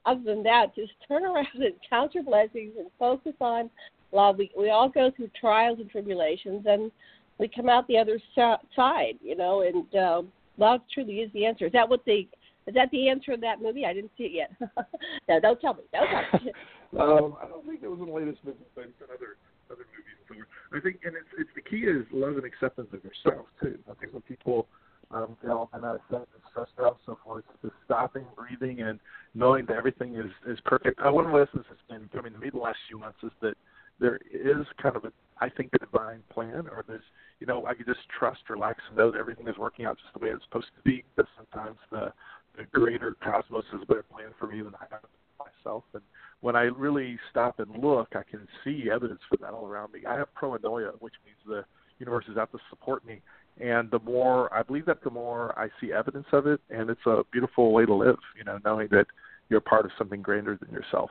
other 0.09 0.23
than 0.25 0.42
that, 0.44 0.75
just 0.75 0.92
turn 1.07 1.25
around 1.25 1.47
and 1.55 1.75
count 1.88 2.14
your 2.14 2.25
blessings 2.25 2.73
and 2.79 2.88
focus 2.99 3.35
on 3.40 3.71
love. 4.12 4.38
We 4.38 4.51
we 4.57 4.71
all 4.71 4.88
go 4.88 5.11
through 5.14 5.31
trials 5.38 5.79
and 5.81 5.90
tribulations, 5.90 6.64
and 6.66 6.90
we 7.38 7.49
come 7.49 7.68
out 7.68 7.87
the 7.88 7.99
other 7.99 8.21
side, 8.35 9.18
you 9.23 9.37
know. 9.37 9.62
And 9.62 9.94
uh, 9.94 10.23
love 10.57 10.81
truly 10.92 11.16
is 11.21 11.33
the 11.33 11.47
answer. 11.47 11.66
Is 11.66 11.73
that 11.73 11.88
what 11.88 12.05
the 12.05 12.27
is 12.66 12.75
that 12.75 12.90
the 12.90 13.09
answer 13.09 13.33
of 13.33 13.40
that 13.42 13.62
movie? 13.62 13.85
I 13.87 13.92
didn't 13.92 14.12
see 14.16 14.25
it 14.25 14.33
yet. 14.33 14.51
no, 15.29 15.40
don't 15.40 15.61
tell 15.61 15.75
me. 15.75 15.83
Don't 15.92 16.09
tell 16.09 16.40
me. 16.44 16.53
Um, 16.97 17.37
I 17.37 17.44
don't 17.47 17.66
think 17.68 17.83
it 17.83 17.88
was 17.90 18.01
in 18.01 18.07
the 18.07 18.12
latest 18.12 18.38
movie, 18.47 18.64
but 18.75 18.88
it's 18.88 18.97
in 19.05 19.12
other 19.12 19.37
other 19.68 19.85
movies. 19.92 20.47
I 20.73 20.81
think, 20.81 21.05
and 21.05 21.12
it's 21.12 21.29
it's 21.37 21.51
the 21.55 21.61
key 21.61 21.85
is 21.85 22.07
love 22.11 22.37
and 22.40 22.47
acceptance 22.47 22.88
of 22.94 23.05
yourself 23.05 23.44
too. 23.61 23.77
I 23.90 23.94
think 24.01 24.14
when 24.14 24.23
people 24.23 24.66
um, 25.11 25.37
feel 25.42 25.71
I'm 25.73 25.83
not 25.83 25.97
accepted, 25.97 26.40
stressed 26.51 26.73
out, 26.81 26.99
so 27.07 27.18
forth, 27.25 27.44
just 27.62 27.75
stopping, 27.85 28.25
breathing, 28.37 28.83
and 28.83 29.01
knowing 29.35 29.66
that 29.66 29.77
everything 29.77 30.16
is 30.16 30.31
is 30.47 30.59
perfect. 30.64 31.01
Uh, 31.01 31.12
one 31.12 31.27
of 31.27 31.33
the 31.33 31.38
lessons 31.38 31.64
that's 31.68 31.81
been 31.88 32.09
coming 32.12 32.33
to 32.33 32.38
me 32.38 32.51
the 32.51 32.59
last 32.59 32.79
few 32.88 32.99
months 32.99 33.18
is 33.23 33.33
that 33.40 33.55
there 34.01 34.21
is 34.31 34.66
kind 34.81 34.97
of 34.97 35.05
a 35.05 35.12
I 35.40 35.49
think 35.49 35.71
a 35.75 35.79
divine 35.79 36.23
plan, 36.31 36.66
or 36.71 36.85
there's 36.87 37.05
you 37.40 37.47
know 37.47 37.66
I 37.66 37.75
could 37.75 37.87
just 37.87 38.01
trust, 38.18 38.40
relax, 38.49 38.81
and 38.88 38.99
know 38.99 39.11
that 39.11 39.18
everything 39.18 39.49
is 39.49 39.57
working 39.57 39.87
out 39.87 39.97
just 39.99 40.12
the 40.12 40.25
way 40.25 40.33
it's 40.33 40.44
supposed 40.44 40.68
to 40.77 40.83
be. 40.83 41.05
But 41.16 41.27
sometimes 41.37 41.79
the 41.90 42.12
the 42.57 42.64
greater 42.73 43.16
cosmos 43.23 43.64
is 43.73 43.83
a 43.83 43.87
better 43.87 44.05
plan 44.05 44.35
for 44.38 44.47
me 44.47 44.62
than 44.62 44.75
I 44.75 44.85
have 44.90 45.03
myself. 45.38 45.85
And 45.94 46.03
when 46.40 46.57
I 46.57 46.62
really 46.62 47.18
stop 47.31 47.61
and 47.61 47.83
look, 47.83 48.09
I 48.14 48.23
can 48.29 48.47
see 48.64 48.88
evidence 48.92 49.21
for 49.29 49.37
that 49.38 49.53
all 49.53 49.66
around 49.66 49.92
me. 49.92 50.01
I 50.07 50.16
have 50.16 50.29
pronoia, 50.35 50.92
which 51.01 51.14
means 51.25 51.38
the 51.47 51.64
universe 51.99 52.25
is 52.31 52.37
out 52.37 52.51
to 52.53 52.59
support 52.71 53.05
me. 53.07 53.21
And 53.61 53.90
the 53.90 53.99
more 54.01 54.53
I 54.55 54.62
believe 54.62 54.87
that, 54.87 55.03
the 55.03 55.11
more 55.11 55.59
I 55.59 55.68
see 55.81 55.92
evidence 55.92 56.27
of 56.33 56.47
it, 56.47 56.61
and 56.71 56.90
it's 56.90 57.07
a 57.07 57.23
beautiful 57.33 57.73
way 57.73 57.87
to 57.87 57.94
live. 57.94 58.18
You 58.37 58.44
know, 58.44 58.59
knowing 58.64 58.88
that 58.92 59.07
you're 59.49 59.61
part 59.61 59.85
of 59.85 59.90
something 59.99 60.23
grander 60.23 60.59
than 60.61 60.71
yourself. 60.71 61.11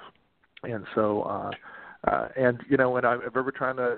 And 0.63 0.85
so, 0.95 1.23
uh, 1.23 1.51
uh, 2.09 2.27
and 2.37 2.59
you 2.69 2.77
know, 2.77 2.91
when 2.91 3.05
I'm 3.05 3.21
ever 3.25 3.51
trying 3.51 3.77
to 3.77 3.97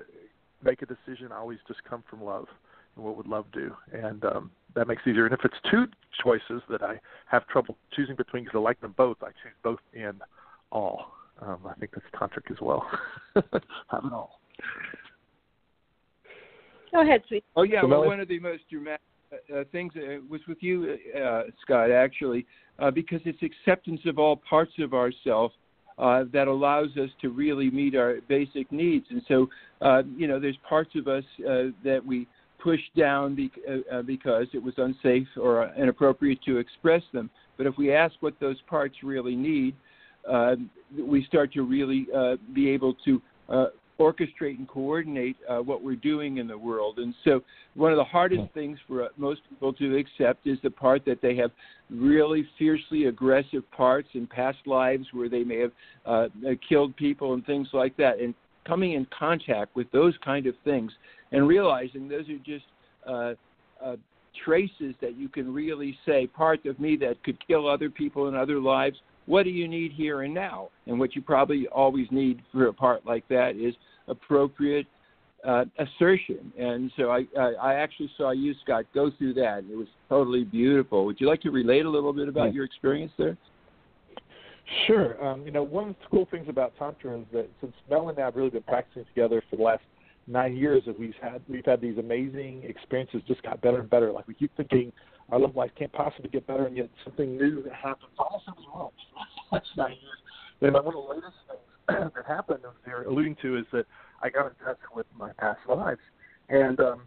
make 0.63 0.81
a 0.81 0.85
decision, 0.85 1.31
I 1.31 1.37
always 1.37 1.59
just 1.67 1.83
come 1.83 2.03
from 2.09 2.23
love. 2.23 2.47
And 2.95 3.05
what 3.05 3.17
would 3.17 3.27
love 3.27 3.45
do? 3.53 3.73
And 3.93 4.25
um, 4.25 4.51
that 4.75 4.87
makes 4.87 5.03
it 5.05 5.11
easier. 5.11 5.25
And 5.25 5.33
if 5.33 5.41
it's 5.43 5.55
two 5.69 5.85
choices 6.23 6.61
that 6.69 6.81
I 6.81 6.99
have 7.27 7.47
trouble 7.47 7.77
choosing 7.93 8.15
between 8.15 8.43
because 8.43 8.57
I 8.57 8.61
like 8.61 8.81
them 8.81 8.95
both, 8.97 9.17
I 9.21 9.27
choose 9.27 9.53
both 9.63 9.79
and 9.93 10.21
all. 10.71 11.11
Um, 11.41 11.59
I 11.69 11.73
think 11.75 11.91
that's 11.91 12.05
tantric 12.15 12.51
as 12.51 12.57
well. 12.61 12.85
have 13.35 13.43
it 14.05 14.11
all. 14.11 14.38
Go 16.91 17.01
ahead, 17.01 17.21
sweet. 17.27 17.43
Oh 17.55 17.63
yeah, 17.63 17.83
well, 17.83 18.05
one 18.05 18.19
of 18.19 18.27
the 18.27 18.39
most 18.39 18.63
dramatic 18.69 19.01
uh, 19.31 19.63
things 19.71 19.93
uh, 19.95 20.21
was 20.29 20.41
with 20.47 20.57
you, 20.61 20.97
uh, 21.15 21.43
Scott, 21.61 21.91
actually, 21.91 22.45
uh, 22.79 22.89
because 22.89 23.21
it's 23.25 23.41
acceptance 23.43 24.01
of 24.05 24.17
all 24.17 24.37
parts 24.49 24.73
of 24.79 24.93
ourself 24.93 25.51
uh, 25.97 26.23
that 26.31 26.47
allows 26.47 26.89
us 26.97 27.09
to 27.21 27.29
really 27.29 27.69
meet 27.69 27.95
our 27.95 28.15
basic 28.27 28.71
needs. 28.71 29.05
And 29.09 29.21
so, 29.27 29.47
uh, 29.81 30.03
you 30.17 30.27
know, 30.27 30.39
there's 30.39 30.57
parts 30.67 30.91
of 30.95 31.07
us 31.07 31.23
uh, 31.41 31.65
that 31.83 32.01
we 32.05 32.27
push 32.61 32.79
down 32.97 33.35
be- 33.35 33.51
uh, 33.67 33.97
uh, 33.97 34.01
because 34.01 34.47
it 34.53 34.63
was 34.63 34.73
unsafe 34.77 35.27
or 35.39 35.71
inappropriate 35.77 36.41
to 36.45 36.57
express 36.57 37.03
them. 37.13 37.29
But 37.57 37.67
if 37.67 37.77
we 37.77 37.93
ask 37.93 38.15
what 38.21 38.33
those 38.39 38.57
parts 38.67 38.95
really 39.03 39.35
need, 39.35 39.75
uh, 40.29 40.55
we 40.97 41.25
start 41.25 41.53
to 41.53 41.63
really 41.63 42.07
uh, 42.15 42.35
be 42.53 42.69
able 42.69 42.95
to 43.05 43.21
uh, 43.47 43.65
orchestrate 43.99 44.57
and 44.57 44.67
coordinate 44.67 45.35
uh, 45.49 45.57
what 45.57 45.83
we're 45.83 45.95
doing 45.95 46.37
in 46.37 46.47
the 46.47 46.57
world. 46.57 46.99
And 46.99 47.13
so, 47.23 47.41
one 47.75 47.91
of 47.91 47.97
the 47.97 48.03
hardest 48.03 48.51
things 48.53 48.77
for 48.87 49.03
uh, 49.03 49.07
most 49.17 49.41
people 49.49 49.73
to 49.73 49.97
accept 49.97 50.47
is 50.47 50.57
the 50.63 50.71
part 50.71 51.05
that 51.05 51.21
they 51.21 51.35
have 51.35 51.51
really 51.89 52.47
fiercely 52.57 53.05
aggressive 53.05 53.69
parts 53.71 54.07
in 54.13 54.27
past 54.27 54.59
lives 54.65 55.05
where 55.11 55.29
they 55.29 55.43
may 55.43 55.59
have 55.59 55.71
uh, 56.05 56.09
uh, 56.09 56.27
killed 56.67 56.95
people 56.95 57.33
and 57.33 57.45
things 57.45 57.67
like 57.73 57.95
that. 57.97 58.19
And 58.19 58.33
coming 58.65 58.93
in 58.93 59.07
contact 59.17 59.75
with 59.75 59.91
those 59.91 60.13
kind 60.23 60.45
of 60.45 60.55
things 60.63 60.91
and 61.31 61.47
realizing 61.47 62.07
those 62.07 62.27
are 62.29 62.37
just 62.45 62.65
uh, 63.07 63.33
uh, 63.83 63.95
traces 64.45 64.95
that 65.01 65.17
you 65.17 65.27
can 65.27 65.53
really 65.53 65.97
say, 66.05 66.27
part 66.27 66.65
of 66.65 66.79
me 66.79 66.95
that 66.97 67.21
could 67.23 67.37
kill 67.47 67.67
other 67.67 67.89
people 67.89 68.27
in 68.27 68.35
other 68.35 68.59
lives. 68.59 68.97
What 69.29 69.43
do 69.43 69.51
you 69.51 69.67
need 69.67 69.91
here 69.91 70.23
and 70.23 70.33
now? 70.33 70.69
And 70.87 70.99
what 70.99 71.15
you 71.15 71.21
probably 71.21 71.67
always 71.67 72.07
need 72.09 72.41
for 72.51 72.65
a 72.65 72.73
part 72.73 73.05
like 73.05 73.27
that 73.27 73.55
is 73.55 73.75
appropriate 74.07 74.87
uh, 75.47 75.65
assertion. 75.77 76.51
And 76.57 76.91
so 76.97 77.11
I, 77.11 77.25
I, 77.37 77.51
I 77.61 77.73
actually 77.75 78.09
saw 78.17 78.31
you, 78.31 78.55
Scott, 78.63 78.85
go 78.95 79.11
through 79.19 79.35
that. 79.35 79.65
It 79.71 79.77
was 79.77 79.85
totally 80.09 80.45
beautiful. 80.45 81.05
Would 81.05 81.21
you 81.21 81.27
like 81.27 81.41
to 81.41 81.51
relate 81.51 81.85
a 81.85 81.89
little 81.89 82.11
bit 82.11 82.27
about 82.27 82.55
your 82.55 82.65
experience 82.65 83.11
there? 83.19 83.37
Sure. 84.87 85.23
Um, 85.23 85.45
you 85.45 85.51
know, 85.51 85.61
one 85.61 85.89
of 85.89 85.95
the 86.01 86.07
cool 86.09 86.27
things 86.31 86.47
about 86.49 86.73
Tantra 86.79 87.19
is 87.19 87.25
that 87.31 87.47
since 87.61 87.73
Mel 87.87 88.09
and 88.09 88.17
I 88.17 88.25
have 88.25 88.35
really 88.35 88.49
been 88.49 88.63
practicing 88.63 89.05
together 89.05 89.43
for 89.47 89.57
the 89.57 89.61
last 89.61 89.83
nine 90.25 90.57
years, 90.57 90.81
that 90.87 90.99
we've 90.99 91.13
had 91.21 91.39
we've 91.47 91.65
had 91.65 91.81
these 91.81 91.99
amazing 91.99 92.63
experiences, 92.63 93.21
just 93.27 93.43
got 93.43 93.61
better 93.61 93.79
and 93.79 93.89
better. 93.91 94.11
Like 94.11 94.27
we 94.27 94.33
keep 94.33 94.51
thinking 94.57 94.91
our 95.31 95.39
love 95.39 95.55
life 95.55 95.71
can't 95.77 95.91
possibly 95.91 96.29
get 96.29 96.47
better, 96.47 96.65
and 96.65 96.75
yet 96.75 96.89
something 97.03 97.37
new 97.37 97.63
that 97.63 97.73
happens 97.73 98.11
almost 98.17 98.45
every 98.47 98.65
month. 98.73 98.93
That's 99.51 99.67
nine 99.77 99.91
years. 99.91 100.19
And 100.61 100.73
one 100.73 100.87
of 100.87 100.93
the 100.93 100.99
latest 100.99 101.37
things 101.47 102.11
that 102.15 102.25
happened, 102.27 102.59
as 102.65 102.73
you're 102.87 103.03
alluding 103.03 103.35
to, 103.41 103.57
is 103.57 103.65
that 103.71 103.85
I 104.21 104.29
got 104.29 104.47
in 104.47 104.53
touch 104.65 104.79
with 104.95 105.05
my 105.17 105.31
past 105.33 105.59
lives, 105.67 105.99
and 106.49 106.79
um, 106.79 107.01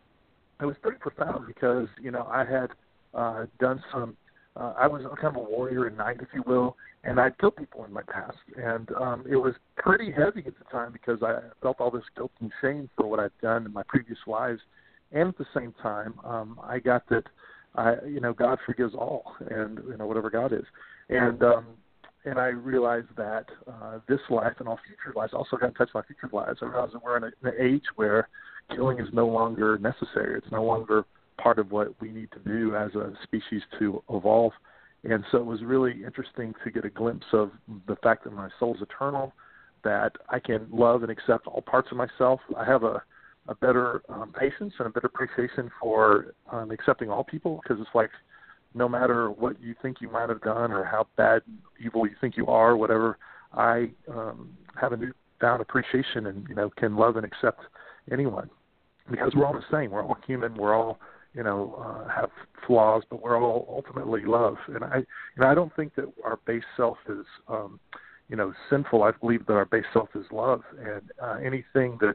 it 0.61 0.67
was 0.67 0.77
pretty 0.83 0.99
profound 0.99 1.47
because 1.47 1.89
you 2.01 2.11
know 2.11 2.29
I 2.31 2.45
had 2.45 2.71
uh, 3.15 3.47
done 3.61 3.83
some. 3.93 4.17
Uh, 4.55 4.75
I 4.79 4.87
was 4.87 5.03
kind 5.21 5.35
of 5.35 5.37
a 5.37 5.51
warrior 5.51 5.87
at 5.87 5.97
night, 5.97 6.19
if 6.21 6.29
you 6.35 6.43
will, 6.47 6.77
and 7.05 7.19
I'd 7.19 7.39
killed 7.39 7.57
people 7.57 7.85
in 7.85 7.93
my 7.93 8.03
past, 8.03 8.37
and 8.57 8.91
um, 8.93 9.25
it 9.29 9.37
was 9.37 9.55
pretty 9.77 10.13
heavy 10.13 10.45
at 10.47 10.59
the 10.59 10.65
time 10.71 10.93
because 10.93 11.23
I 11.23 11.39
felt 11.63 11.81
all 11.81 11.91
this 11.91 12.05
guilt 12.15 12.33
and 12.41 12.53
shame 12.61 12.91
for 12.97 13.07
what 13.07 13.19
I'd 13.19 13.31
done 13.41 13.65
in 13.65 13.73
my 13.73 13.83
previous 13.89 14.19
lives, 14.27 14.61
and 15.11 15.29
at 15.29 15.39
the 15.39 15.47
same 15.55 15.75
time, 15.83 16.15
um, 16.23 16.61
I 16.63 16.79
got 16.79 17.09
that 17.09 17.25
I 17.75 17.95
you 18.07 18.21
know 18.21 18.33
God 18.33 18.59
forgives 18.67 18.95
all, 18.95 19.35
and 19.51 19.81
you 19.89 19.97
know 19.97 20.07
whatever 20.07 20.31
God 20.31 20.53
is, 20.53 20.65
and 21.09 21.43
um, 21.43 21.67
and 22.25 22.39
I 22.39 22.49
realized 22.49 23.09
that 23.17 23.47
uh, 23.67 23.99
this 24.09 24.21
life 24.31 24.55
and 24.59 24.69
all 24.69 24.79
future 24.87 25.15
lives 25.17 25.33
also 25.35 25.57
got 25.57 25.69
in 25.69 25.75
touch 25.75 25.91
my 25.95 26.03
future 26.03 26.29
lives. 26.33 26.59
I 26.63 26.67
realized 26.67 26.95
that 26.95 27.03
we're 27.03 27.17
in, 27.17 27.25
a, 27.25 27.27
in 27.27 27.49
an 27.49 27.55
age 27.59 27.85
where 27.97 28.29
killing 28.75 29.01
is 29.01 29.09
no 29.13 29.27
longer 29.27 29.79
necessary. 29.79 30.39
It's 30.39 30.53
no 30.53 30.63
longer 30.65 31.05
part 31.39 31.59
of 31.59 31.71
what 31.73 32.01
we 32.01 32.11
need 32.11 32.31
to 32.33 32.39
do 32.41 32.77
as 32.77 32.95
a 32.95 33.13
species 33.25 33.63
to 33.79 34.03
evolve. 34.11 34.53
And 35.05 35.25
so 35.33 35.39
it 35.39 35.47
was 35.47 35.63
really 35.63 36.05
interesting 36.05 36.55
to 36.65 36.71
get 36.71 36.85
a 36.85 36.91
glimpse 36.91 37.27
of 37.33 37.51
the 37.89 37.97
fact 37.97 38.25
that 38.25 38.33
my 38.33 38.49
soul 38.61 38.75
is 38.75 38.83
eternal, 38.83 39.33
that 39.83 40.13
I 40.29 40.39
can 40.39 40.69
love 40.73 41.03
and 41.03 41.11
accept 41.11 41.49
all 41.49 41.63
parts 41.63 41.89
of 41.91 41.97
myself. 41.97 42.41
I 42.57 42.65
have 42.65 42.85
a 42.85 43.03
a 43.49 43.55
better 43.57 44.03
um, 44.09 44.33
patience 44.39 44.73
and 44.79 44.87
a 44.87 44.91
better 44.91 45.09
appreciation 45.09 45.71
for 45.81 46.35
um, 46.51 46.71
accepting 46.71 47.11
all 47.11 47.25
people 47.25 47.61
because 47.63 47.81
it's 47.81 47.95
like 47.95 48.11
no 48.75 48.89
matter 48.89 49.31
what 49.31 49.61
you 49.61 49.75
think 49.83 50.01
you 50.01 50.11
might 50.11 50.29
have 50.29 50.41
done 50.43 50.73
or 50.73 50.85
how 50.85 51.07
bad 51.17 51.43
evil 51.85 52.07
you 52.07 52.15
think 52.21 52.37
you 52.37 52.47
are, 52.47 52.77
whatever, 52.77 53.19
I 53.53 53.91
um, 54.09 54.51
have 54.81 54.93
a 54.93 54.97
newfound 54.97 55.61
appreciation 55.61 56.27
and 56.27 56.47
you 56.49 56.55
know 56.55 56.71
can 56.77 56.97
love 56.97 57.17
and 57.17 57.27
accept 57.27 57.61
anyone 58.11 58.49
because 59.11 59.33
we're 59.35 59.45
all 59.45 59.53
the 59.53 59.65
same. 59.71 59.91
We're 59.91 60.03
all 60.03 60.17
human. 60.27 60.55
We're 60.55 60.75
all 60.75 60.99
you 61.35 61.43
know 61.43 61.75
uh, 61.79 62.09
have 62.09 62.31
flaws, 62.67 63.03
but 63.11 63.23
we're 63.23 63.41
all 63.41 63.67
ultimately 63.69 64.23
love. 64.25 64.57
And 64.69 64.85
I 64.85 65.05
know 65.37 65.47
I 65.47 65.55
don't 65.55 65.75
think 65.77 65.95
that 65.97 66.07
our 66.25 66.39
base 66.47 66.63
self 66.77 66.99
is 67.09 67.27
um, 67.49 67.79
you 68.29 68.37
know 68.37 68.53
sinful. 68.71 69.03
I 69.03 69.11
believe 69.11 69.45
that 69.47 69.55
our 69.55 69.67
base 69.67 69.85
self 69.93 70.09
is 70.15 70.25
love, 70.31 70.63
and 70.79 71.03
uh, 71.23 71.37
anything 71.45 71.99
that 72.01 72.15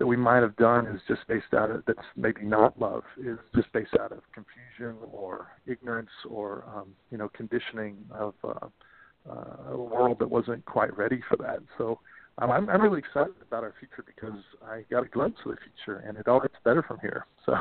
that 0.00 0.06
we 0.06 0.16
might 0.16 0.40
have 0.40 0.56
done 0.56 0.86
is 0.86 1.00
just 1.06 1.20
based 1.28 1.52
out 1.54 1.70
of 1.70 1.84
that's 1.86 1.98
maybe 2.16 2.42
not 2.42 2.80
love 2.80 3.04
is 3.18 3.38
just 3.54 3.70
based 3.72 3.94
out 4.00 4.10
of 4.10 4.20
confusion 4.32 4.96
or 5.12 5.48
ignorance 5.66 6.08
or 6.28 6.64
um, 6.74 6.88
you 7.10 7.18
know 7.18 7.28
conditioning 7.28 7.98
of 8.10 8.34
uh, 8.42 8.66
uh, 9.30 9.72
a 9.72 9.76
world 9.76 10.18
that 10.18 10.28
wasn't 10.28 10.64
quite 10.64 10.96
ready 10.96 11.20
for 11.28 11.36
that. 11.36 11.58
So 11.76 12.00
um, 12.38 12.50
I'm, 12.50 12.70
I'm 12.70 12.80
really 12.80 12.98
excited 12.98 13.34
about 13.46 13.62
our 13.62 13.74
future 13.78 14.02
because 14.06 14.40
I 14.66 14.84
got 14.90 15.04
a 15.04 15.08
glimpse 15.08 15.38
of 15.44 15.52
the 15.52 15.58
future, 15.58 15.98
and 15.98 16.16
it 16.16 16.26
all 16.26 16.40
gets 16.40 16.54
better 16.64 16.82
from 16.82 16.98
here. 17.00 17.26
So, 17.46 17.54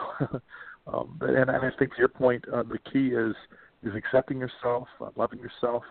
um, 0.88 1.16
but, 1.20 1.30
and, 1.30 1.50
and 1.50 1.66
I 1.66 1.72
think 1.80 1.94
to 1.94 1.98
your 2.00 2.10
point, 2.10 2.44
uh, 2.54 2.64
the 2.64 2.80
key 2.92 3.08
is 3.08 3.34
is 3.82 3.96
accepting 3.96 4.40
yourself, 4.40 4.88
uh, 5.02 5.10
loving 5.16 5.40
yourself, 5.40 5.84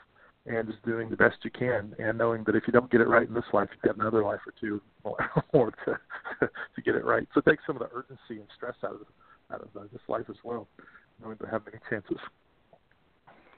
and 0.47 0.67
just 0.67 0.83
doing 0.85 1.11
the 1.11 1.17
best 1.17 1.37
you 1.43 1.51
can, 1.51 1.95
and 1.99 2.17
knowing 2.17 2.45
that 2.45 2.57
if 2.57 2.65
you 2.67 2.73
don't 2.73 2.91
get 2.91 3.01
it 3.01 3.09
right 3.09 3.29
in 3.29 3.35
this 3.35 3.45
life, 3.53 3.69
you've 3.73 3.83
got 3.83 4.01
another 4.01 4.23
life 4.23 4.41
or 4.47 4.55
two 4.61 4.81
more, 5.53 5.71
to 5.85 5.99
to 6.75 6.83
get 6.83 6.95
it 6.95 7.05
right. 7.05 7.27
So 7.35 7.41
take 7.41 7.59
some 7.67 7.77
of 7.77 7.81
the 7.81 7.95
urgency 7.95 8.41
and 8.41 8.47
stress 8.57 8.75
out 8.85 8.93
of 8.93 9.07
out 9.53 9.63
of 9.63 9.69
uh, 9.81 9.87
this 9.93 10.03
life 10.09 10.25
as 10.29 10.37
well, 10.45 10.67
knowing 11.23 11.39
to 11.39 11.47
have 11.47 11.65
many 11.67 11.79
chances. 11.89 12.19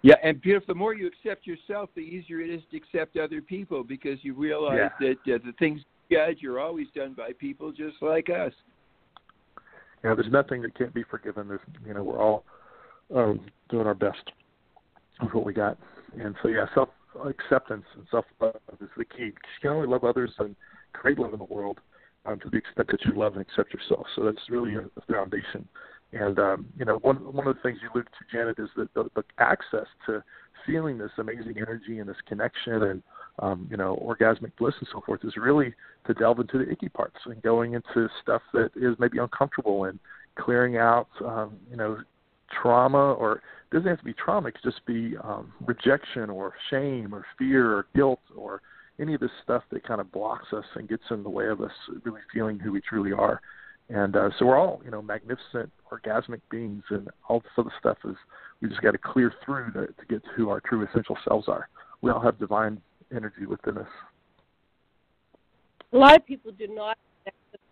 Yeah, 0.03 0.15
and 0.23 0.41
beautiful. 0.41 0.75
The 0.75 0.79
more 0.79 0.95
you 0.95 1.07
accept 1.07 1.47
yourself, 1.47 1.91
the 1.95 2.01
easier 2.01 2.41
it 2.41 2.51
is 2.51 2.63
to 2.71 2.77
accept 2.77 3.17
other 3.17 3.43
people 3.43 3.85
because 3.85 4.19
you 4.23 4.35
realize 4.35 4.91
yeah. 5.01 5.15
that 5.25 5.35
uh, 5.35 5.39
the 5.45 5.53
things 5.59 5.83
judge 6.11 6.43
are 6.45 6.59
always 6.59 6.87
done 6.95 7.15
by 7.15 7.33
people 7.39 7.71
just 7.71 7.97
like 8.01 8.31
us. 8.31 8.53
Yeah, 10.03 10.15
there's 10.15 10.33
nothing 10.33 10.63
that 10.63 10.77
can't 10.77 10.95
be 10.95 11.05
forgiven. 11.05 11.49
There's, 11.49 11.61
you 11.87 11.93
know, 11.93 12.03
we're 12.03 12.19
all 12.19 12.45
um, 13.15 13.41
doing 13.69 13.87
our 13.87 13.95
best 13.95 14.33
with 15.23 15.35
what 15.35 15.45
we 15.45 15.53
got. 15.53 15.77
And 16.19 16.35
so, 16.43 16.49
yeah, 16.49 16.67
self 16.75 16.89
acceptance 17.25 17.85
and 17.97 18.07
self 18.11 18.25
love 18.41 18.55
is 18.81 18.89
the 18.97 19.05
key. 19.05 19.25
You 19.25 19.33
can 19.61 19.71
only 19.71 19.89
love 19.89 20.05
others 20.05 20.31
and 20.39 20.57
create 20.93 21.19
love 21.19 21.33
in 21.33 21.39
the 21.39 21.45
world 21.45 21.79
um, 22.27 22.39
to 22.41 22.51
the 22.51 22.59
extent 22.59 22.89
that 22.89 23.05
you 23.05 23.13
love 23.19 23.35
and 23.35 23.43
accept 23.43 23.73
yourself. 23.73 24.07
So 24.17 24.25
that's 24.25 24.39
really 24.49 24.75
a, 24.75 25.13
foundation. 25.13 25.67
And 26.13 26.39
um, 26.39 26.67
you 26.79 26.85
know, 26.85 26.97
one 27.03 27.17
one 27.33 27.47
of 27.47 27.57
the 27.57 27.63
things 27.63 27.79
you 27.83 27.89
alluded 27.93 28.13
to, 28.19 28.37
Janet, 28.37 28.59
is 28.59 28.69
that 28.77 28.93
the, 28.95 29.09
the 29.15 29.25
access 29.39 29.87
to 30.07 30.23
feeling 30.67 30.99
this 30.99 31.11
amazing 31.19 31.55
energy 31.57 31.99
and 31.99 32.09
this 32.09 32.17
connection 32.27 32.83
and 32.83 33.03
um, 33.39 33.67
you 33.71 33.77
know 33.77 33.97
orgasmic 34.05 34.53
bliss 34.59 34.75
and 34.79 34.89
so 34.93 35.01
forth 35.07 35.25
is 35.25 35.35
really 35.37 35.73
to 36.07 36.15
delve 36.15 36.39
into 36.39 36.59
the 36.59 36.71
icky 36.71 36.89
parts 36.89 37.17
and 37.25 37.41
going 37.43 37.75
into 37.75 38.09
stuff 38.23 38.43
that 38.53 38.71
is 38.77 38.95
maybe 38.99 39.19
uncomfortable 39.19 39.85
and 39.85 39.99
clearing 40.39 40.77
out 40.77 41.09
um, 41.25 41.57
you 41.71 41.77
know 41.77 41.99
trauma 42.51 43.13
or 43.15 43.37
it 43.37 43.75
doesn't 43.75 43.89
have 43.89 43.99
to 43.99 44.05
be 44.05 44.15
trauma. 44.15 44.49
It 44.49 44.53
could 44.53 44.71
just 44.71 44.85
be 44.87 45.17
um, 45.23 45.53
rejection 45.65 46.31
or 46.31 46.55
shame 46.71 47.15
or 47.15 47.25
fear 47.39 47.73
or 47.73 47.87
guilt 47.95 48.21
or 48.37 48.61
any 49.01 49.15
of 49.15 49.21
this 49.21 49.31
stuff 49.43 49.63
that 49.71 49.87
kind 49.87 50.01
of 50.01 50.13
blocks 50.13 50.53
us 50.53 50.65
and 50.75 50.89
gets 50.89 51.03
in 51.11 51.23
the 51.23 51.31
way 51.31 51.47
of 51.47 51.61
us 51.61 51.73
really 52.05 52.21
feeling 52.33 52.59
who 52.59 52.73
we 52.73 52.81
truly 52.81 53.13
are. 53.13 53.41
And 53.89 54.15
uh, 54.15 54.31
so 54.39 54.47
we're 54.47 54.59
all, 54.59 54.81
you 54.85 54.91
know, 54.91 55.03
magnificent 55.03 55.71
orgasmic 55.91 56.41
beings, 56.49 56.85
and 56.91 57.09
all 57.29 57.41
this 57.41 57.51
other 57.59 57.73
stuff 57.81 57.99
is 58.05 58.15
we 58.61 58.69
just 58.69 58.83
got 58.83 58.93
to 58.93 58.99
clear 58.99 59.33
through 59.45 59.73
to, 59.73 59.87
to 59.87 60.07
get 60.09 60.23
to 60.23 60.31
who 60.37 60.49
our 60.49 60.61
true 60.61 60.87
essential 60.87 61.19
selves 61.27 61.49
are. 61.49 61.69
We 62.01 62.11
all 62.13 62.21
have 62.21 62.39
divine 62.39 62.81
energy 63.15 63.47
within 63.47 63.79
us. 63.79 63.89
A 65.93 65.97
lot 65.97 66.17
of 66.17 66.25
people 66.25 66.53
do 66.53 66.69
not 66.69 66.97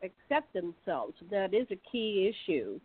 accept 0.02 0.52
themselves. 0.52 1.14
That 1.30 1.54
is 1.54 1.68
a 1.70 1.78
key 1.90 2.32
issue. 2.32 2.80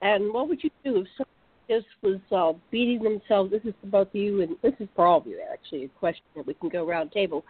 And 0.00 0.32
what 0.32 0.48
would 0.48 0.64
you 0.64 0.70
do 0.82 1.00
if 1.00 1.08
someone 1.18 1.37
just 1.68 1.86
was 2.02 2.20
uh, 2.34 2.58
beating 2.70 3.02
themselves. 3.02 3.50
This 3.50 3.62
is 3.64 3.74
for 3.80 3.86
both 3.88 4.08
you, 4.12 4.42
and 4.42 4.56
this 4.62 4.74
is 4.80 4.88
for 4.96 5.06
all 5.06 5.18
of 5.18 5.26
you. 5.26 5.40
Actually, 5.52 5.84
a 5.84 5.88
question 5.88 6.24
that 6.36 6.46
we 6.46 6.54
can 6.54 6.68
go 6.68 6.86
around 6.86 7.12
table. 7.12 7.44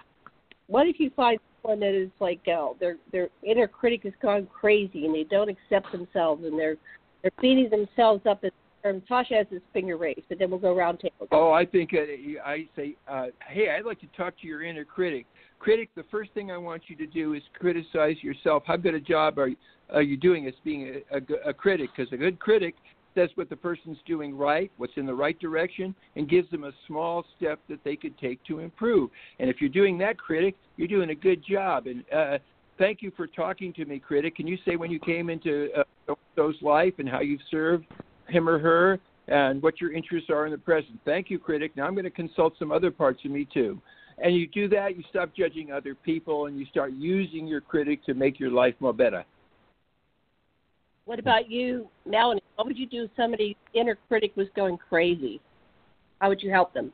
What 0.66 0.86
if 0.86 1.00
you 1.00 1.10
find 1.16 1.38
someone 1.62 1.80
that 1.80 1.94
is 1.94 2.10
like 2.20 2.40
uh, 2.48 2.68
their 2.78 2.96
their 3.12 3.28
inner 3.42 3.68
critic 3.68 4.02
has 4.04 4.12
gone 4.20 4.46
crazy 4.46 5.06
and 5.06 5.14
they 5.14 5.24
don't 5.24 5.48
accept 5.48 5.90
themselves 5.92 6.44
and 6.44 6.58
they're 6.58 6.76
they're 7.22 7.30
beating 7.40 7.70
themselves 7.70 8.24
up. 8.26 8.42
And, 8.44 8.52
and 8.84 9.02
Sasha 9.08 9.34
has 9.34 9.46
his 9.50 9.60
finger 9.72 9.96
raised, 9.96 10.22
but 10.28 10.38
then 10.38 10.50
we'll 10.50 10.60
go 10.60 10.74
round 10.74 11.00
table. 11.00 11.26
Oh, 11.32 11.50
I 11.50 11.66
think 11.66 11.90
uh, 11.92 12.48
I 12.48 12.68
say, 12.76 12.94
uh, 13.08 13.26
hey, 13.48 13.70
I'd 13.70 13.84
like 13.84 14.00
to 14.00 14.06
talk 14.16 14.34
to 14.40 14.46
your 14.46 14.62
inner 14.62 14.84
critic. 14.84 15.26
Critic, 15.58 15.90
the 15.96 16.04
first 16.12 16.30
thing 16.32 16.52
I 16.52 16.58
want 16.58 16.82
you 16.86 16.94
to 16.96 17.06
do 17.06 17.34
is 17.34 17.42
criticize 17.58 18.16
yourself. 18.22 18.62
How 18.66 18.76
good 18.76 18.94
a 18.94 19.00
job 19.00 19.38
are 19.38 19.48
you, 19.48 19.56
are 19.92 20.02
you 20.02 20.16
doing 20.16 20.46
as 20.46 20.54
being 20.64 21.02
a, 21.10 21.16
a, 21.16 21.50
a 21.50 21.52
critic? 21.52 21.90
Because 21.94 22.12
a 22.12 22.16
good 22.16 22.38
critic 22.38 22.76
says 23.18 23.30
what 23.34 23.50
the 23.50 23.56
person's 23.56 23.98
doing 24.06 24.36
right, 24.36 24.70
what's 24.76 24.92
in 24.96 25.06
the 25.06 25.14
right 25.14 25.38
direction, 25.40 25.94
and 26.14 26.28
gives 26.28 26.48
them 26.50 26.64
a 26.64 26.72
small 26.86 27.24
step 27.36 27.58
that 27.68 27.82
they 27.82 27.96
could 27.96 28.16
take 28.18 28.42
to 28.44 28.60
improve. 28.60 29.10
And 29.40 29.50
if 29.50 29.60
you're 29.60 29.70
doing 29.70 29.98
that, 29.98 30.18
critic, 30.18 30.54
you're 30.76 30.88
doing 30.88 31.10
a 31.10 31.14
good 31.14 31.44
job. 31.44 31.86
And 31.86 32.04
uh, 32.14 32.38
thank 32.78 33.02
you 33.02 33.10
for 33.16 33.26
talking 33.26 33.72
to 33.74 33.84
me, 33.84 33.98
critic. 33.98 34.36
Can 34.36 34.46
you 34.46 34.56
say 34.64 34.76
when 34.76 34.90
you 34.90 35.00
came 35.00 35.30
into 35.30 35.68
uh, 35.76 36.14
life 36.62 36.94
and 36.98 37.08
how 37.08 37.20
you've 37.20 37.40
served 37.50 37.86
him 38.28 38.48
or 38.48 38.58
her 38.60 39.00
and 39.26 39.60
what 39.62 39.80
your 39.80 39.92
interests 39.92 40.30
are 40.30 40.46
in 40.46 40.52
the 40.52 40.58
present? 40.58 41.00
Thank 41.04 41.28
you, 41.28 41.40
critic. 41.40 41.72
Now 41.76 41.86
I'm 41.86 41.94
going 41.94 42.04
to 42.04 42.10
consult 42.10 42.54
some 42.58 42.70
other 42.70 42.92
parts 42.92 43.24
of 43.24 43.32
me 43.32 43.48
too. 43.52 43.80
And 44.22 44.34
you 44.34 44.46
do 44.46 44.68
that, 44.68 44.96
you 44.96 45.02
stop 45.10 45.30
judging 45.36 45.72
other 45.72 45.94
people, 45.94 46.46
and 46.46 46.58
you 46.58 46.66
start 46.66 46.92
using 46.92 47.46
your 47.46 47.60
critic 47.60 48.04
to 48.06 48.14
make 48.14 48.40
your 48.40 48.50
life 48.50 48.74
more 48.80 48.92
better. 48.92 49.24
What 51.04 51.18
about 51.20 51.48
you, 51.50 51.88
Melanie? 52.04 52.37
What 52.58 52.66
would 52.66 52.76
you 52.76 52.88
do 52.88 53.04
if 53.04 53.10
somebody's 53.16 53.54
inner 53.72 53.96
critic 54.08 54.32
was 54.34 54.48
going 54.56 54.78
crazy? 54.78 55.40
How 56.20 56.28
would 56.28 56.42
you 56.42 56.50
help 56.50 56.74
them? 56.74 56.92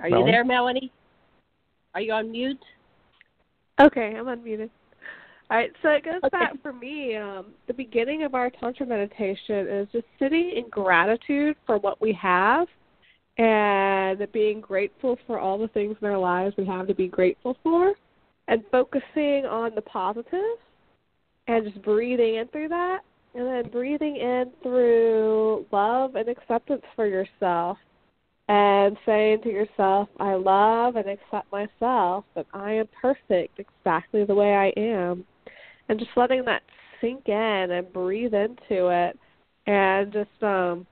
Are 0.00 0.08
you 0.08 0.24
there, 0.24 0.42
Melanie? 0.42 0.90
Are 1.94 2.00
you 2.00 2.14
on 2.14 2.32
mute? 2.32 2.64
Okay, 3.78 4.14
I'm 4.16 4.24
unmuted. 4.24 4.70
All 5.50 5.58
right, 5.58 5.70
so 5.82 5.90
it 5.90 6.02
goes 6.02 6.14
Okay. 6.24 6.30
back 6.30 6.52
for 6.62 6.72
me. 6.72 7.16
Um, 7.16 7.48
the 7.66 7.74
beginning 7.74 8.22
of 8.22 8.34
our 8.34 8.48
tantra 8.48 8.86
meditation 8.86 9.68
is 9.68 9.86
just 9.92 10.06
sitting 10.18 10.52
in 10.56 10.70
gratitude 10.70 11.58
for 11.66 11.76
what 11.76 12.00
we 12.00 12.14
have 12.14 12.68
and 13.36 14.26
being 14.32 14.62
grateful 14.62 15.18
for 15.26 15.38
all 15.38 15.58
the 15.58 15.68
things 15.68 15.94
in 16.00 16.08
our 16.08 16.16
lives 16.16 16.56
we 16.56 16.64
have 16.64 16.86
to 16.86 16.94
be 16.94 17.06
grateful 17.06 17.54
for 17.62 17.96
and 18.48 18.62
focusing 18.70 19.44
on 19.46 19.74
the 19.74 19.82
positive 19.82 20.58
and 21.48 21.64
just 21.64 21.82
breathing 21.82 22.36
in 22.36 22.48
through 22.48 22.68
that 22.68 23.00
and 23.34 23.46
then 23.46 23.70
breathing 23.70 24.16
in 24.16 24.50
through 24.62 25.66
love 25.70 26.14
and 26.14 26.28
acceptance 26.28 26.82
for 26.94 27.06
yourself 27.06 27.76
and 28.48 28.96
saying 29.04 29.42
to 29.42 29.50
yourself, 29.50 30.08
I 30.20 30.34
love 30.34 30.96
and 30.96 31.08
accept 31.08 31.50
myself, 31.50 32.24
that 32.34 32.46
I 32.54 32.72
am 32.72 32.88
perfect 33.00 33.58
exactly 33.58 34.24
the 34.24 34.34
way 34.34 34.54
I 34.54 34.68
am. 34.80 35.24
And 35.88 35.98
just 35.98 36.12
letting 36.16 36.44
that 36.44 36.62
sink 37.00 37.28
in 37.28 37.34
and 37.70 37.92
breathe 37.92 38.34
into 38.34 38.88
it 38.88 39.18
and 39.66 40.12
just 40.12 40.42
um 40.42 40.86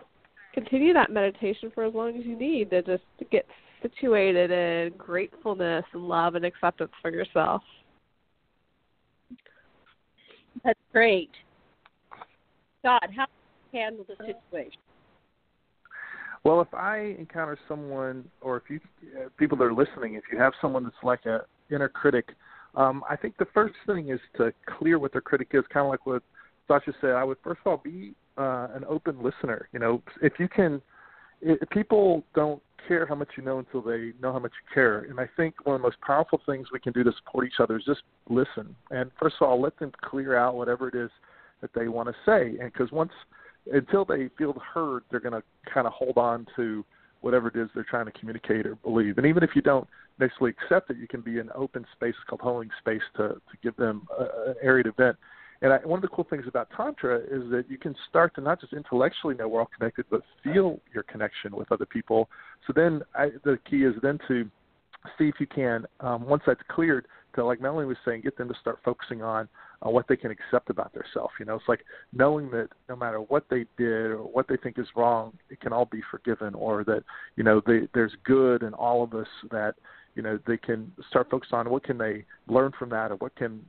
continue 0.52 0.92
that 0.92 1.10
meditation 1.10 1.72
for 1.74 1.84
as 1.84 1.94
long 1.94 2.16
as 2.16 2.24
you 2.24 2.36
need 2.36 2.70
to 2.70 2.82
just 2.82 3.02
get 3.30 3.46
situated 3.84 4.50
in 4.50 4.96
gratefulness 4.96 5.84
and 5.92 6.08
love 6.08 6.34
and 6.34 6.44
acceptance 6.44 6.92
for 7.02 7.10
yourself. 7.10 7.62
That's 10.64 10.78
great. 10.92 11.30
Scott, 12.80 13.02
how 13.14 13.26
do 13.26 13.32
you 13.72 13.80
handle 13.80 14.06
the 14.08 14.14
situation? 14.24 14.80
Well, 16.44 16.60
if 16.60 16.72
I 16.74 17.16
encounter 17.18 17.58
someone, 17.68 18.24
or 18.42 18.58
if 18.58 18.64
you 18.68 18.80
uh, 19.18 19.28
people 19.38 19.56
that 19.58 19.64
are 19.64 19.72
listening, 19.72 20.14
if 20.14 20.24
you 20.30 20.38
have 20.38 20.52
someone 20.60 20.84
that's 20.84 20.94
like 21.02 21.24
a 21.24 21.40
inner 21.70 21.88
critic, 21.88 22.28
um, 22.74 23.02
I 23.08 23.16
think 23.16 23.36
the 23.38 23.46
first 23.54 23.74
thing 23.86 24.10
is 24.10 24.20
to 24.36 24.52
clear 24.78 24.98
what 24.98 25.12
their 25.12 25.22
critic 25.22 25.48
is. 25.52 25.64
Kind 25.72 25.86
of 25.86 25.90
like 25.90 26.04
what 26.04 26.22
Sasha 26.68 26.92
said. 27.00 27.12
I 27.12 27.24
would 27.24 27.38
first 27.42 27.60
of 27.64 27.70
all 27.70 27.80
be 27.82 28.14
uh, 28.36 28.68
an 28.74 28.84
open 28.86 29.22
listener. 29.22 29.68
You 29.72 29.78
know, 29.78 30.02
if 30.20 30.34
you 30.38 30.48
can, 30.48 30.82
it, 31.40 31.68
people 31.70 32.24
don't 32.34 32.62
care 32.86 33.06
how 33.06 33.14
much 33.14 33.28
you 33.36 33.42
know 33.42 33.58
until 33.58 33.82
they 33.82 34.12
know 34.20 34.32
how 34.32 34.38
much 34.38 34.52
you 34.52 34.74
care. 34.74 35.00
And 35.00 35.18
I 35.18 35.28
think 35.36 35.54
one 35.64 35.76
of 35.76 35.82
the 35.82 35.86
most 35.86 36.00
powerful 36.00 36.40
things 36.46 36.68
we 36.72 36.80
can 36.80 36.92
do 36.92 37.02
to 37.04 37.12
support 37.18 37.46
each 37.46 37.60
other 37.60 37.76
is 37.76 37.84
just 37.84 38.02
listen. 38.28 38.74
And 38.90 39.10
first 39.18 39.36
of 39.40 39.48
all, 39.48 39.60
let 39.60 39.78
them 39.78 39.92
clear 40.02 40.36
out 40.36 40.54
whatever 40.54 40.88
it 40.88 40.94
is 40.94 41.10
that 41.60 41.70
they 41.74 41.88
want 41.88 42.08
to 42.08 42.14
say. 42.26 42.58
And 42.60 42.72
because 42.72 42.92
once, 42.92 43.12
until 43.72 44.04
they 44.04 44.28
feel 44.36 44.54
heard, 44.74 45.04
they're 45.10 45.20
going 45.20 45.32
to 45.32 45.42
kind 45.72 45.86
of 45.86 45.92
hold 45.92 46.18
on 46.18 46.46
to 46.56 46.84
whatever 47.20 47.48
it 47.48 47.56
is 47.56 47.68
they're 47.74 47.86
trying 47.88 48.04
to 48.04 48.12
communicate 48.12 48.66
or 48.66 48.74
believe. 48.76 49.16
And 49.16 49.26
even 49.26 49.42
if 49.42 49.50
you 49.54 49.62
don't 49.62 49.88
necessarily 50.18 50.54
accept 50.62 50.90
it, 50.90 50.98
you 50.98 51.08
can 51.08 51.22
be 51.22 51.38
an 51.38 51.50
open 51.54 51.86
space 51.94 52.14
called 52.28 52.42
holding 52.42 52.70
space 52.78 53.02
to, 53.16 53.28
to 53.28 53.56
give 53.62 53.74
them 53.76 54.06
a, 54.18 54.50
an 54.50 54.54
area 54.62 54.84
to 54.84 54.92
vent. 54.92 55.16
And 55.62 55.72
I, 55.72 55.78
one 55.78 55.98
of 55.98 56.02
the 56.02 56.08
cool 56.08 56.26
things 56.28 56.44
about 56.46 56.68
Tantra 56.76 57.18
is 57.18 57.50
that 57.50 57.64
you 57.68 57.78
can 57.78 57.94
start 58.08 58.34
to 58.34 58.40
not 58.40 58.60
just 58.60 58.72
intellectually 58.72 59.34
know 59.34 59.48
we're 59.48 59.60
all 59.60 59.70
connected, 59.76 60.04
but 60.10 60.22
feel 60.42 60.80
your 60.92 61.04
connection 61.04 61.54
with 61.54 61.70
other 61.72 61.86
people. 61.86 62.28
So 62.66 62.72
then 62.74 63.02
I, 63.14 63.30
the 63.44 63.58
key 63.68 63.84
is 63.84 63.94
then 64.02 64.18
to 64.28 64.50
see 65.18 65.28
if 65.28 65.34
you 65.38 65.46
can, 65.46 65.86
um, 66.00 66.26
once 66.26 66.42
that's 66.46 66.60
cleared, 66.68 67.06
to 67.34 67.44
like 67.44 67.60
Melanie 67.60 67.86
was 67.86 67.96
saying, 68.04 68.22
get 68.22 68.36
them 68.36 68.48
to 68.48 68.54
start 68.60 68.78
focusing 68.84 69.22
on 69.22 69.48
uh, 69.84 69.90
what 69.90 70.06
they 70.08 70.16
can 70.16 70.30
accept 70.30 70.70
about 70.70 70.92
themselves. 70.92 71.32
You 71.38 71.46
know, 71.46 71.56
it's 71.56 71.68
like 71.68 71.84
knowing 72.12 72.50
that 72.50 72.68
no 72.88 72.96
matter 72.96 73.18
what 73.20 73.44
they 73.50 73.66
did 73.76 74.12
or 74.12 74.18
what 74.18 74.46
they 74.48 74.56
think 74.56 74.78
is 74.78 74.86
wrong, 74.96 75.32
it 75.50 75.60
can 75.60 75.72
all 75.72 75.86
be 75.86 76.00
forgiven, 76.10 76.54
or 76.54 76.84
that 76.84 77.02
you 77.36 77.44
know 77.44 77.60
they, 77.66 77.88
there's 77.92 78.12
good 78.24 78.62
in 78.62 78.72
all 78.74 79.02
of 79.02 79.14
us 79.14 79.26
that 79.50 79.74
you 80.14 80.22
know 80.22 80.38
they 80.46 80.56
can 80.56 80.92
start 81.08 81.28
focusing 81.30 81.58
on 81.58 81.70
what 81.70 81.84
can 81.84 81.98
they 81.98 82.24
learn 82.46 82.72
from 82.78 82.90
that, 82.90 83.10
or 83.10 83.16
what 83.16 83.34
can 83.36 83.64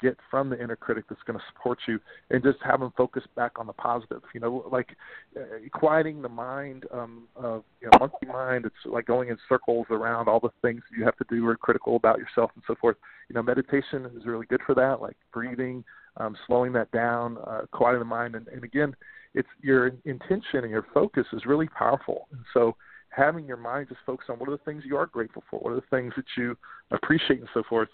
get 0.00 0.16
from 0.30 0.50
the 0.50 0.62
inner 0.62 0.76
critic 0.76 1.04
that's 1.08 1.22
going 1.26 1.38
to 1.38 1.44
support 1.52 1.78
you 1.86 1.98
and 2.30 2.42
just 2.42 2.58
have 2.62 2.80
them 2.80 2.92
focus 2.96 3.22
back 3.36 3.52
on 3.58 3.66
the 3.66 3.72
positive 3.72 4.22
you 4.34 4.40
know 4.40 4.64
like 4.70 4.96
uh, 5.36 5.42
quieting 5.72 6.22
the 6.22 6.28
mind 6.28 6.84
um 6.92 7.28
of 7.36 7.62
you 7.80 7.88
know 7.88 7.98
monkey 7.98 8.26
mind 8.26 8.64
it's 8.64 8.74
like 8.86 9.06
going 9.06 9.28
in 9.28 9.38
circles 9.48 9.86
around 9.90 10.28
all 10.28 10.40
the 10.40 10.50
things 10.62 10.82
you 10.96 11.04
have 11.04 11.16
to 11.16 11.24
do 11.28 11.46
or 11.46 11.56
critical 11.56 11.96
about 11.96 12.18
yourself 12.18 12.50
and 12.54 12.64
so 12.66 12.74
forth. 12.80 12.96
You 13.28 13.34
know 13.34 13.42
meditation 13.42 14.10
is 14.16 14.26
really 14.26 14.46
good 14.46 14.60
for 14.66 14.74
that 14.74 15.00
like 15.00 15.16
breathing 15.32 15.84
um 16.16 16.36
slowing 16.46 16.72
that 16.72 16.90
down 16.92 17.38
uh 17.46 17.62
quieting 17.72 18.00
the 18.00 18.04
mind. 18.04 18.34
And, 18.34 18.48
and 18.48 18.64
again 18.64 18.94
it's 19.34 19.48
your 19.60 19.92
intention 20.04 20.62
and 20.62 20.70
your 20.70 20.86
focus 20.92 21.26
is 21.32 21.46
really 21.46 21.68
powerful. 21.68 22.26
And 22.32 22.40
so 22.52 22.76
having 23.10 23.44
your 23.44 23.56
mind 23.56 23.88
just 23.88 24.00
focus 24.06 24.26
on 24.28 24.38
what 24.38 24.48
are 24.48 24.52
the 24.52 24.64
things 24.64 24.82
you 24.86 24.96
are 24.96 25.06
grateful 25.06 25.42
for 25.50 25.58
what 25.60 25.72
are 25.72 25.76
the 25.76 25.82
things 25.90 26.12
that 26.16 26.24
you 26.36 26.56
appreciate 26.92 27.40
and 27.40 27.48
so 27.52 27.62
forth 27.68 27.88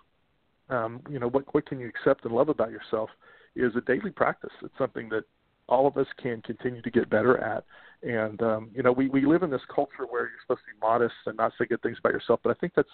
um, 0.68 1.00
you 1.10 1.18
know, 1.18 1.28
what 1.28 1.52
what 1.54 1.66
can 1.66 1.78
you 1.78 1.88
accept 1.88 2.24
and 2.24 2.34
love 2.34 2.48
about 2.48 2.70
yourself 2.70 3.10
is 3.54 3.72
a 3.76 3.80
daily 3.80 4.10
practice. 4.10 4.52
It's 4.62 4.76
something 4.78 5.08
that 5.10 5.24
all 5.68 5.86
of 5.86 5.96
us 5.96 6.06
can 6.22 6.42
continue 6.42 6.82
to 6.82 6.90
get 6.90 7.10
better 7.10 7.38
at. 7.38 7.64
And 8.02 8.40
um, 8.42 8.70
you 8.74 8.82
know, 8.82 8.92
we 8.92 9.08
we 9.08 9.24
live 9.24 9.42
in 9.42 9.50
this 9.50 9.62
culture 9.74 10.06
where 10.08 10.22
you're 10.22 10.40
supposed 10.42 10.60
to 10.60 10.74
be 10.74 10.86
modest 10.86 11.14
and 11.26 11.36
not 11.36 11.52
say 11.58 11.66
good 11.66 11.82
things 11.82 11.98
about 11.98 12.12
yourself, 12.12 12.40
but 12.42 12.50
I 12.50 12.54
think 12.60 12.72
that's 12.74 12.88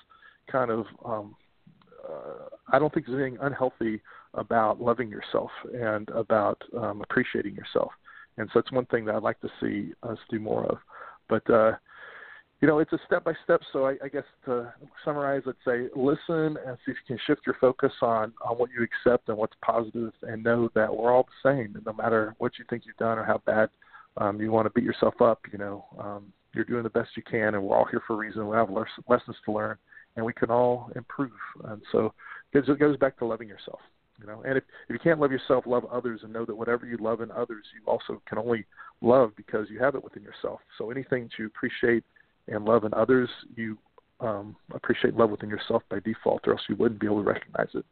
kind 0.51 0.71
of 0.71 0.87
um, 1.05 1.35
uh, 2.09 2.49
I 2.73 2.79
don't 2.79 2.93
think 2.93 3.07
there's 3.07 3.21
anything 3.21 3.39
unhealthy 3.43 4.01
about 4.35 4.81
loving 4.81 5.09
yourself 5.09 5.51
and 5.75 6.09
about 6.11 6.63
um, 6.79 7.03
appreciating 7.03 7.55
yourself. 7.55 7.93
And 8.39 8.49
so 8.53 8.61
it's 8.61 8.73
one 8.73 8.87
thing 8.87 9.05
that 9.07 9.15
I'd 9.15 9.23
like 9.23 9.41
to 9.41 9.51
see 9.61 9.93
us 10.03 10.19
do 10.31 10.41
more 10.41 10.65
of. 10.67 10.79
But 11.29 11.49
uh, 11.51 11.73
you 12.63 12.69
know, 12.69 12.79
it's 12.79 12.93
a 12.93 12.99
step 13.07 13.25
by 13.25 13.33
step. 13.43 13.61
So 13.73 13.87
I, 13.87 13.97
I 14.05 14.09
guess 14.09 14.23
to 14.45 14.73
summarize, 15.05 15.43
let's 15.45 15.59
say 15.67 15.89
listen 15.97 16.57
and 16.65 16.79
see 16.87 16.93
if 16.93 16.97
you 17.09 17.09
can 17.09 17.19
shift 17.27 17.43
your 17.45 17.57
focus 17.61 17.93
on 18.01 18.33
on 18.41 18.57
what 18.57 18.71
you 18.71 18.87
accept 18.87 19.29
and 19.29 19.37
what's 19.37 19.57
positive, 19.63 20.13
and 20.23 20.45
know 20.45 20.71
that 20.77 20.97
we're 20.97 21.13
all 21.13 21.25
the 21.25 21.51
same. 21.51 21.75
And 21.75 21.85
no 21.85 21.93
matter 21.93 22.37
what 22.39 22.53
you 22.61 22.65
think 22.71 22.85
you've 22.87 22.97
done 22.97 23.19
or 23.19 23.25
how 23.25 23.43
bad 23.45 23.69
um, 24.17 24.41
you 24.41 24.53
want 24.53 24.67
to 24.67 24.71
beat 24.71 24.85
yourself 24.85 25.21
up, 25.21 25.41
you 25.51 25.59
know, 25.59 25.85
um, 25.99 26.33
you're 26.55 26.65
doing 26.65 26.85
the 26.85 26.91
best 26.91 27.11
you 27.17 27.25
can, 27.29 27.55
and 27.55 27.63
we're 27.65 27.77
all 27.77 27.85
here 27.85 28.03
for 28.07 28.15
a 28.15 28.17
reason. 28.17 28.47
We 28.47 28.57
have 28.57 28.71
lessons 28.71 29.37
to 29.45 29.53
learn, 29.53 29.77
and 30.15 30.25
we 30.25 30.33
can 30.33 30.51
all 30.51 30.89
improve. 30.95 31.33
And 31.65 31.83
so 31.91 32.15
it 32.53 32.79
goes 32.79 32.97
back 32.97 33.19
to 33.19 33.27
loving 33.27 33.49
yourself. 33.49 33.81
You 34.21 34.29
know, 34.29 34.43
and 34.47 34.57
if, 34.57 34.63
if 34.89 34.93
you 34.93 35.01
can't 35.01 35.19
love 35.19 35.33
yourself, 35.33 35.65
love 35.67 35.85
others, 35.87 36.21
and 36.23 36.33
know 36.33 36.45
that 36.45 36.55
whatever 36.55 36.87
you 36.87 36.97
love 36.99 37.23
in 37.23 37.33
others, 37.33 37.65
you 37.75 37.91
also 37.91 38.23
can 38.29 38.39
only 38.39 38.67
love 39.01 39.33
because 39.37 39.67
you 39.69 39.81
have 39.81 39.97
it 39.97 40.05
within 40.05 40.23
yourself. 40.23 40.61
So 40.79 40.93
anything 40.93 41.29
to 41.37 41.47
appreciate 41.47 42.05
and 42.49 42.65
love 42.65 42.85
in 42.85 42.95
others, 42.95 43.29
you 43.57 43.79
um, 44.21 44.57
appreciate 44.73 45.17
love 45.17 45.31
within 45.31 45.49
yourself 45.49 45.83
by 45.91 45.99
default, 46.01 46.47
or 46.47 46.53
else 46.53 46.63
you 46.69 46.77
wouldn't 46.77 47.01
be 47.01 47.07
able 47.07 47.23
to 47.23 47.29
recognize 47.29 47.69
it. 47.75 47.85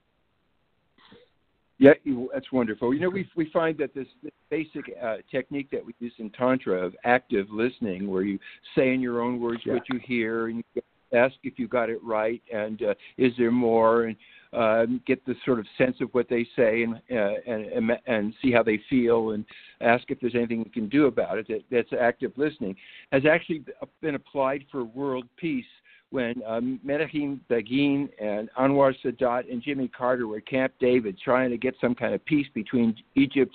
Yeah, 1.78 1.94
that's 2.34 2.52
wonderful. 2.52 2.92
You 2.92 3.00
know, 3.00 3.08
we 3.08 3.26
we 3.36 3.50
find 3.50 3.78
that 3.78 3.94
this, 3.94 4.06
this 4.22 4.32
basic 4.50 4.84
uh, 5.02 5.16
technique 5.30 5.70
that 5.72 5.84
we 5.84 5.94
use 5.98 6.12
in 6.18 6.28
tantra 6.30 6.84
of 6.84 6.94
active 7.04 7.46
listening, 7.50 8.10
where 8.10 8.22
you 8.22 8.38
say 8.76 8.92
in 8.92 9.00
your 9.00 9.22
own 9.22 9.40
words 9.40 9.62
yeah. 9.64 9.74
what 9.74 9.88
you 9.88 9.98
hear, 10.04 10.48
and 10.48 10.62
you 10.74 10.82
ask 11.14 11.34
if 11.42 11.58
you 11.58 11.66
got 11.66 11.88
it 11.88 11.98
right, 12.04 12.42
and 12.52 12.82
uh, 12.82 12.94
is 13.16 13.32
there 13.38 13.50
more, 13.50 14.04
and 14.04 14.16
um, 14.52 15.00
get 15.06 15.24
the 15.26 15.34
sort 15.44 15.58
of 15.58 15.66
sense 15.78 15.96
of 16.00 16.08
what 16.12 16.28
they 16.28 16.46
say 16.56 16.82
and, 16.82 16.94
uh, 17.10 17.34
and 17.46 17.92
and 18.06 18.34
see 18.42 18.50
how 18.50 18.62
they 18.62 18.80
feel 18.90 19.30
and 19.30 19.44
ask 19.80 20.04
if 20.08 20.20
there's 20.20 20.34
anything 20.34 20.58
we 20.58 20.70
can 20.70 20.88
do 20.88 21.06
about 21.06 21.38
it. 21.38 21.46
That, 21.48 21.62
that's 21.70 22.00
active 22.00 22.32
listening 22.36 22.76
has 23.12 23.22
actually 23.30 23.64
been 24.00 24.14
applied 24.16 24.64
for 24.70 24.84
world 24.84 25.26
peace 25.36 25.64
when 26.10 26.42
um, 26.44 26.80
Menachem 26.84 27.38
Begin 27.48 28.08
and 28.20 28.50
Anwar 28.58 28.94
Sadat 29.04 29.50
and 29.50 29.62
Jimmy 29.62 29.88
Carter 29.88 30.26
were 30.26 30.38
at 30.38 30.46
Camp 30.46 30.72
David 30.80 31.16
trying 31.22 31.50
to 31.50 31.56
get 31.56 31.74
some 31.80 31.94
kind 31.94 32.14
of 32.14 32.24
peace 32.24 32.48
between 32.52 32.96
Egypt 33.14 33.54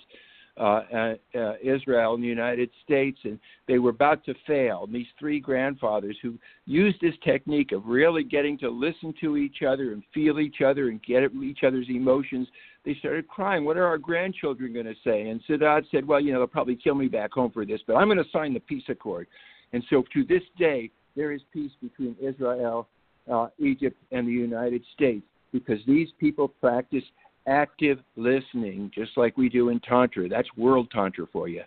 uh, 0.58 0.84
uh, 0.94 1.16
uh, 1.38 1.54
Israel 1.62 2.14
and 2.14 2.24
the 2.24 2.28
United 2.28 2.70
States, 2.84 3.20
and 3.24 3.38
they 3.68 3.78
were 3.78 3.90
about 3.90 4.24
to 4.24 4.34
fail. 4.48 4.84
And 4.86 4.96
these 4.96 5.08
three 5.20 5.40
grandfathers 5.40 6.18
who 6.22 6.38
used 6.66 7.02
this 7.02 7.16
technique 7.24 7.74
of 7.74 7.86
really 7.86 8.24
getting 8.24 8.58
to 8.60 8.70
listen 8.70 9.14
to 9.22 9.36
each 9.36 9.64
other 9.68 9.92
and 9.92 10.02
feel 10.14 10.40
each 10.40 10.62
other 10.62 10.90
and 10.90 11.04
get 11.04 11.24
each 11.44 11.64
other's 11.66 11.90
emotions, 11.90 12.48
they 12.86 12.96
started 12.96 13.28
crying. 13.28 13.66
What 13.66 13.76
are 13.76 13.86
our 13.86 13.98
grandchildren 13.98 14.72
going 14.72 14.86
to 14.86 14.96
say? 15.04 15.30
And 15.30 15.42
Sadat 15.50 15.84
said, 15.92 16.08
Well, 16.08 16.22
you 16.22 16.32
know, 16.32 16.40
they'll 16.40 16.48
probably 16.48 16.78
kill 16.78 16.96
me 16.96 17.08
back 17.08 17.34
home 17.34 17.52
for 17.52 17.66
this, 17.66 17.82
but 17.86 17.96
I'm 17.96 18.08
going 18.08 18.18
to 18.18 18.30
sign 18.32 18.54
the 18.54 18.62
peace 18.62 18.86
accord. 18.88 19.28
And 19.74 19.84
so 19.90 20.04
to 20.14 20.24
this 20.24 20.44
day, 20.58 20.90
there 21.18 21.34
is 21.34 21.42
peace 21.52 21.72
between 21.82 22.16
Israel, 22.22 22.88
uh, 23.32 23.48
Egypt, 23.58 23.98
and 24.12 24.28
the 24.28 24.32
United 24.32 24.84
States 24.94 25.26
because 25.52 25.80
these 25.88 26.10
people 26.20 26.48
practice 26.48 27.04
active 27.48 28.00
listening, 28.16 28.92
just 28.94 29.12
like 29.18 29.38
we 29.38 29.50
do 29.50 29.70
in 29.70 29.80
Tantra. 29.82 30.28
That's 30.28 30.48
world 30.58 30.90
Tantra 30.92 31.26
for 31.32 31.48
you. 31.48 31.64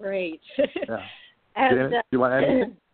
Great. 0.00 0.40
Yeah. 0.58 0.96
and, 1.56 1.94
uh, 1.94 2.02
you 2.10 2.20
want 2.20 2.44
anything? 2.44 2.76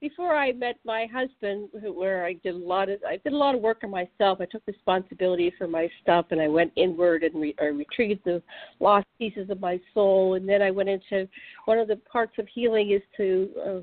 Before 0.00 0.36
I 0.36 0.52
met 0.52 0.78
my 0.84 1.06
husband, 1.12 1.70
where 1.72 2.26
I 2.26 2.34
did 2.34 2.54
a 2.54 2.58
lot 2.58 2.90
of 2.90 3.00
I 3.08 3.16
did 3.16 3.32
a 3.32 3.36
lot 3.36 3.54
of 3.54 3.62
work 3.62 3.78
on 3.82 3.90
myself. 3.90 4.40
I 4.40 4.44
took 4.44 4.62
responsibility 4.66 5.52
for 5.56 5.66
my 5.66 5.88
stuff, 6.02 6.26
and 6.30 6.40
I 6.40 6.48
went 6.48 6.70
inward 6.76 7.22
and 7.22 7.34
re, 7.40 7.54
I 7.58 7.66
retrieved 7.66 8.20
the 8.24 8.42
lost 8.78 9.06
pieces 9.18 9.48
of 9.48 9.58
my 9.58 9.80
soul. 9.94 10.34
And 10.34 10.46
then 10.46 10.60
I 10.60 10.70
went 10.70 10.90
into 10.90 11.26
one 11.64 11.78
of 11.78 11.88
the 11.88 11.96
parts 11.96 12.34
of 12.38 12.46
healing 12.54 12.90
is 12.90 13.00
to 13.16 13.48
uh, 13.66 13.80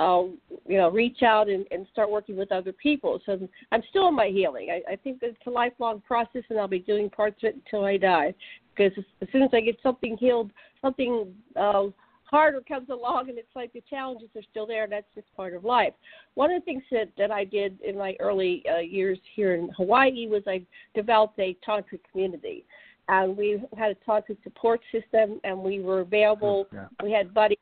uh, 0.00 0.22
you 0.66 0.78
know, 0.78 0.90
reach 0.90 1.22
out 1.22 1.46
and, 1.50 1.66
and 1.70 1.86
start 1.92 2.10
working 2.10 2.36
with 2.36 2.50
other 2.50 2.72
people. 2.72 3.20
So 3.26 3.38
I'm 3.70 3.82
still 3.90 4.08
in 4.08 4.14
my 4.14 4.28
healing. 4.28 4.68
I, 4.70 4.92
I 4.92 4.96
think 4.96 5.18
it's 5.20 5.36
a 5.46 5.50
lifelong 5.50 6.00
process, 6.00 6.42
and 6.48 6.58
I'll 6.58 6.68
be 6.68 6.78
doing 6.78 7.10
parts 7.10 7.36
of 7.42 7.50
it 7.50 7.56
until 7.56 7.84
I 7.84 7.98
die. 7.98 8.32
Because 8.74 8.96
as, 8.96 9.04
as 9.20 9.28
soon 9.30 9.42
as 9.42 9.50
I 9.52 9.60
get 9.60 9.76
something 9.82 10.16
healed, 10.16 10.52
something 10.80 11.34
uh, 11.54 11.84
harder 12.24 12.62
comes 12.62 12.88
along, 12.88 13.28
and 13.28 13.36
it's 13.36 13.54
like 13.54 13.74
the 13.74 13.82
challenges 13.90 14.30
are 14.34 14.46
still 14.50 14.66
there, 14.66 14.84
and 14.84 14.92
that's 14.92 15.14
just 15.14 15.26
part 15.36 15.52
of 15.52 15.64
life. 15.64 15.92
One 16.34 16.50
of 16.50 16.62
the 16.62 16.64
things 16.64 16.82
that, 16.92 17.10
that 17.18 17.30
I 17.30 17.44
did 17.44 17.78
in 17.82 17.98
my 17.98 18.16
early 18.20 18.64
uh, 18.74 18.78
years 18.78 19.18
here 19.36 19.54
in 19.54 19.68
Hawaii 19.76 20.28
was 20.28 20.42
I 20.46 20.62
developed 20.94 21.38
a 21.38 21.58
tantric 21.66 22.00
community. 22.10 22.64
And 23.08 23.36
we 23.36 23.62
had 23.76 23.90
a 23.90 24.10
tantric 24.10 24.38
support 24.44 24.80
system, 24.92 25.40
and 25.44 25.58
we 25.58 25.80
were 25.80 26.00
available. 26.00 26.68
Yeah. 26.72 26.86
We 27.02 27.12
had 27.12 27.34
buddies 27.34 27.58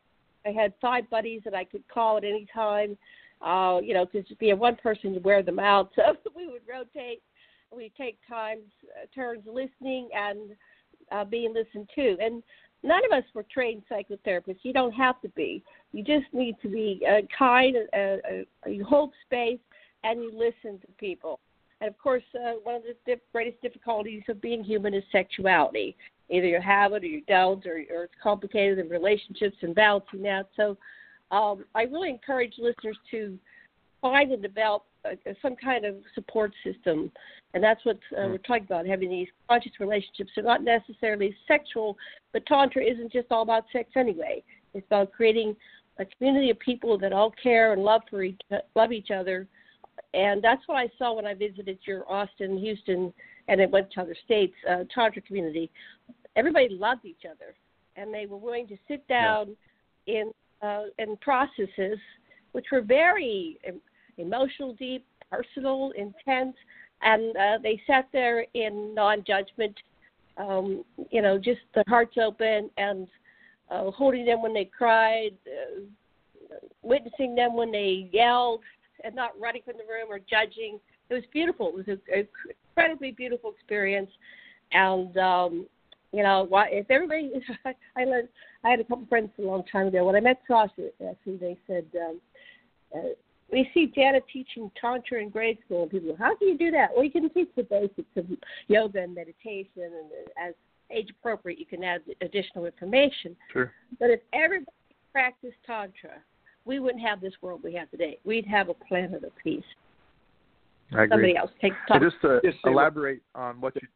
I 0.48 0.52
had 0.52 0.72
five 0.80 1.08
buddies 1.10 1.42
that 1.44 1.54
I 1.54 1.64
could 1.64 1.86
call 1.88 2.16
at 2.16 2.24
any 2.24 2.46
time. 2.52 2.96
Uh, 3.40 3.78
you 3.80 3.94
know, 3.94 4.04
to 4.06 4.22
just 4.22 4.38
be 4.40 4.50
a 4.50 4.56
one 4.56 4.74
person 4.76 5.14
to 5.14 5.20
wear 5.20 5.42
them 5.42 5.58
out. 5.58 5.92
So 5.96 6.30
we 6.34 6.48
would 6.48 6.62
rotate. 6.68 7.22
We'd 7.74 7.92
take 7.96 8.18
times, 8.28 8.64
uh, 8.96 9.06
turns 9.14 9.42
listening 9.46 10.08
and 10.12 10.56
uh, 11.12 11.24
being 11.24 11.54
listened 11.54 11.88
to. 11.94 12.16
And 12.20 12.42
none 12.82 13.04
of 13.04 13.16
us 13.16 13.24
were 13.34 13.44
trained 13.52 13.82
psychotherapists. 13.90 14.60
You 14.62 14.72
don't 14.72 14.92
have 14.92 15.20
to 15.20 15.28
be. 15.30 15.62
You 15.92 16.02
just 16.02 16.26
need 16.32 16.56
to 16.62 16.68
be 16.68 17.06
uh, 17.08 17.20
kind. 17.38 17.76
Uh, 17.92 17.96
uh, 17.96 18.68
you 18.68 18.84
hold 18.84 19.12
space 19.26 19.60
and 20.02 20.20
you 20.20 20.32
listen 20.32 20.80
to 20.80 20.86
people. 20.98 21.38
And 21.80 21.88
of 21.88 21.98
course, 21.98 22.24
uh, 22.34 22.54
one 22.64 22.74
of 22.74 22.82
the 22.82 22.96
dif- 23.06 23.20
greatest 23.32 23.60
difficulties 23.62 24.22
of 24.28 24.40
being 24.40 24.64
human 24.64 24.94
is 24.94 25.04
sexuality 25.12 25.96
either 26.30 26.46
you 26.46 26.60
have 26.60 26.92
it 26.92 27.04
or 27.04 27.06
you 27.06 27.22
don't, 27.28 27.64
or, 27.66 27.82
or 27.90 28.04
it's 28.04 28.14
complicated 28.22 28.78
in 28.78 28.88
relationships 28.88 29.56
and 29.62 29.74
balancing 29.74 30.22
that. 30.22 30.48
So 30.56 30.76
um, 31.30 31.64
I 31.74 31.82
really 31.82 32.10
encourage 32.10 32.54
listeners 32.58 32.98
to 33.10 33.38
find 34.00 34.30
and 34.32 34.42
develop 34.42 34.84
uh, 35.04 35.10
some 35.42 35.56
kind 35.56 35.84
of 35.84 35.96
support 36.14 36.52
system, 36.64 37.10
and 37.54 37.62
that's 37.62 37.84
what 37.84 37.98
uh, 38.16 38.20
Mm. 38.22 38.30
we're 38.30 38.38
talking 38.38 38.64
about. 38.64 38.86
Having 38.86 39.10
these 39.10 39.28
conscious 39.48 39.72
relationships 39.80 40.30
are 40.36 40.42
not 40.42 40.62
necessarily 40.62 41.34
sexual, 41.46 41.96
but 42.32 42.44
tantra 42.46 42.82
isn't 42.82 43.12
just 43.12 43.28
all 43.30 43.42
about 43.42 43.64
sex 43.72 43.90
anyway. 43.96 44.42
It's 44.74 44.86
about 44.86 45.12
creating 45.12 45.56
a 45.98 46.04
community 46.04 46.50
of 46.50 46.58
people 46.58 46.98
that 46.98 47.12
all 47.12 47.32
care 47.42 47.72
and 47.72 47.82
love 47.82 48.02
for 48.10 48.22
each 48.22 48.40
love 48.74 48.92
each 48.92 49.10
other, 49.10 49.46
and 50.14 50.42
that's 50.42 50.62
what 50.66 50.76
I 50.76 50.88
saw 50.98 51.14
when 51.14 51.26
I 51.26 51.34
visited 51.34 51.78
your 51.82 52.10
Austin, 52.10 52.58
Houston, 52.58 53.12
and 53.48 53.60
it 53.60 53.70
went 53.70 53.90
to 53.92 54.00
other 54.00 54.16
states 54.24 54.54
uh, 54.70 54.84
tantra 54.94 55.22
community. 55.22 55.70
Everybody 56.36 56.68
loved 56.70 57.04
each 57.04 57.22
other, 57.24 57.54
and 57.96 58.12
they 58.12 58.26
were 58.26 58.36
willing 58.36 58.68
to 58.68 58.76
sit 58.86 59.06
down 59.08 59.56
in 60.06 60.32
uh, 60.62 60.84
in 60.98 61.16
processes 61.18 61.98
which 62.52 62.66
were 62.72 62.80
very 62.80 63.58
emotional, 64.16 64.74
deep, 64.74 65.04
personal, 65.30 65.92
intense, 65.96 66.56
and 67.02 67.36
uh, 67.36 67.58
they 67.62 67.80
sat 67.86 68.08
there 68.12 68.44
in 68.54 68.94
non-judgment. 68.94 69.76
Um, 70.36 70.84
you 71.10 71.20
know, 71.20 71.36
just 71.36 71.60
their 71.74 71.84
hearts 71.88 72.16
open 72.16 72.70
and 72.76 73.08
uh, 73.70 73.90
holding 73.90 74.24
them 74.24 74.40
when 74.40 74.54
they 74.54 74.64
cried, 74.64 75.32
uh, 75.46 75.80
witnessing 76.82 77.34
them 77.34 77.54
when 77.54 77.72
they 77.72 78.08
yelled, 78.12 78.62
and 79.04 79.14
not 79.14 79.38
running 79.38 79.62
from 79.64 79.74
the 79.76 79.84
room 79.84 80.08
or 80.08 80.18
judging. 80.18 80.78
It 81.10 81.14
was 81.14 81.22
beautiful. 81.32 81.68
It 81.68 81.86
was 81.86 81.98
an 82.12 82.28
incredibly 82.76 83.12
beautiful 83.12 83.52
experience, 83.52 84.10
and 84.72 85.16
um, 85.16 85.66
you 86.12 86.22
know, 86.22 86.46
why 86.48 86.68
if 86.70 86.90
everybody, 86.90 87.30
I 87.96 88.04
learned, 88.04 88.28
I 88.64 88.70
had 88.70 88.80
a 88.80 88.84
couple 88.84 89.06
friends 89.08 89.30
a 89.38 89.42
long 89.42 89.64
time 89.70 89.88
ago 89.88 90.04
when 90.04 90.16
I 90.16 90.20
met 90.20 90.40
Sasha. 90.46 90.88
Actually, 91.08 91.36
they 91.36 91.58
said. 91.66 91.86
Um, 91.96 92.20
uh, 92.94 93.08
we 93.50 93.68
see 93.72 93.90
Janet 93.94 94.24
teaching 94.30 94.70
tantra 94.78 95.22
in 95.22 95.30
grade 95.30 95.58
school, 95.64 95.82
and 95.82 95.90
people, 95.90 96.10
go, 96.10 96.16
how 96.16 96.36
do 96.36 96.44
you 96.44 96.58
do 96.58 96.70
that? 96.70 96.90
Well, 96.94 97.04
you 97.04 97.10
can 97.10 97.30
teach 97.30 97.48
the 97.56 97.62
basics 97.62 98.08
of 98.16 98.26
yoga 98.66 99.02
and 99.02 99.14
meditation, 99.14 99.84
and 99.84 99.92
uh, 99.94 100.48
as 100.48 100.54
age 100.90 101.10
appropriate, 101.18 101.58
you 101.58 101.66
can 101.66 101.82
add 101.84 102.02
additional 102.20 102.66
information. 102.66 103.36
Sure. 103.52 103.72
But 103.98 104.10
if 104.10 104.20
everybody 104.32 104.70
practiced 105.12 105.56
tantra, 105.66 106.22
we 106.64 106.78
wouldn't 106.78 107.02
have 107.02 107.20
this 107.20 107.32
world 107.40 107.60
we 107.62 107.74
have 107.74 107.90
today. 107.90 108.18
We'd 108.24 108.46
have 108.46 108.68
a 108.68 108.74
planet 108.74 109.24
of 109.24 109.32
peace. 109.42 109.64
I 110.92 111.02
agree. 111.04 111.08
Somebody 111.10 111.36
else 111.36 111.50
take 111.60 111.72
the 111.88 111.94
And 111.94 112.02
talk. 112.02 112.10
just 112.10 112.20
to 112.22 112.40
Just 112.44 112.62
say 112.62 112.70
what- 112.70 112.82
elaborate 112.82 113.22
on 113.34 113.60
what 113.60 113.74
you 113.76 113.88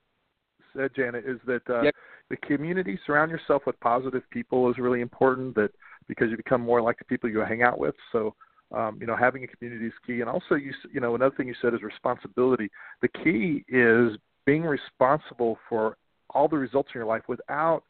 said, 0.74 0.94
Janet, 0.94 1.24
is 1.26 1.40
that 1.46 1.68
uh, 1.68 1.83
Yep. 1.83 1.94
the 2.31 2.37
community, 2.38 2.98
surround 3.07 3.31
yourself 3.31 3.66
with 3.66 3.78
positive 3.81 4.28
people 4.31 4.70
is 4.70 4.78
really 4.78 5.00
important. 5.00 5.55
That 5.55 5.70
because 6.09 6.31
you 6.31 6.37
become 6.37 6.61
more 6.61 6.81
like 6.83 6.98
the 6.98 7.05
people 7.05 7.31
you 7.31 7.40
hang 7.40 7.62
out 7.62 7.78
with. 7.78 7.94
So, 8.11 8.35
um, 8.72 8.98
you 9.00 9.07
know, 9.07 9.16
having 9.16 9.44
a 9.44 9.46
community 9.46 9.87
is 9.87 9.92
key. 10.07 10.20
And 10.20 10.28
also, 10.28 10.55
you 10.55 10.70
s- 10.70 10.87
you 10.92 11.00
know, 11.00 11.14
another 11.14 11.35
thing 11.37 11.46
you 11.46 11.55
said 11.55 11.74
is 11.74 11.83
responsibility. 11.83 12.70
The 13.00 13.09
key 13.09 13.64
is 13.68 14.18
being 14.44 14.64
responsible 14.64 15.59
for 15.68 15.96
all 16.31 16.48
the 16.48 16.59
results 16.59 16.90
in 16.94 16.98
your 16.98 17.07
life 17.07 17.22
without 17.28 17.85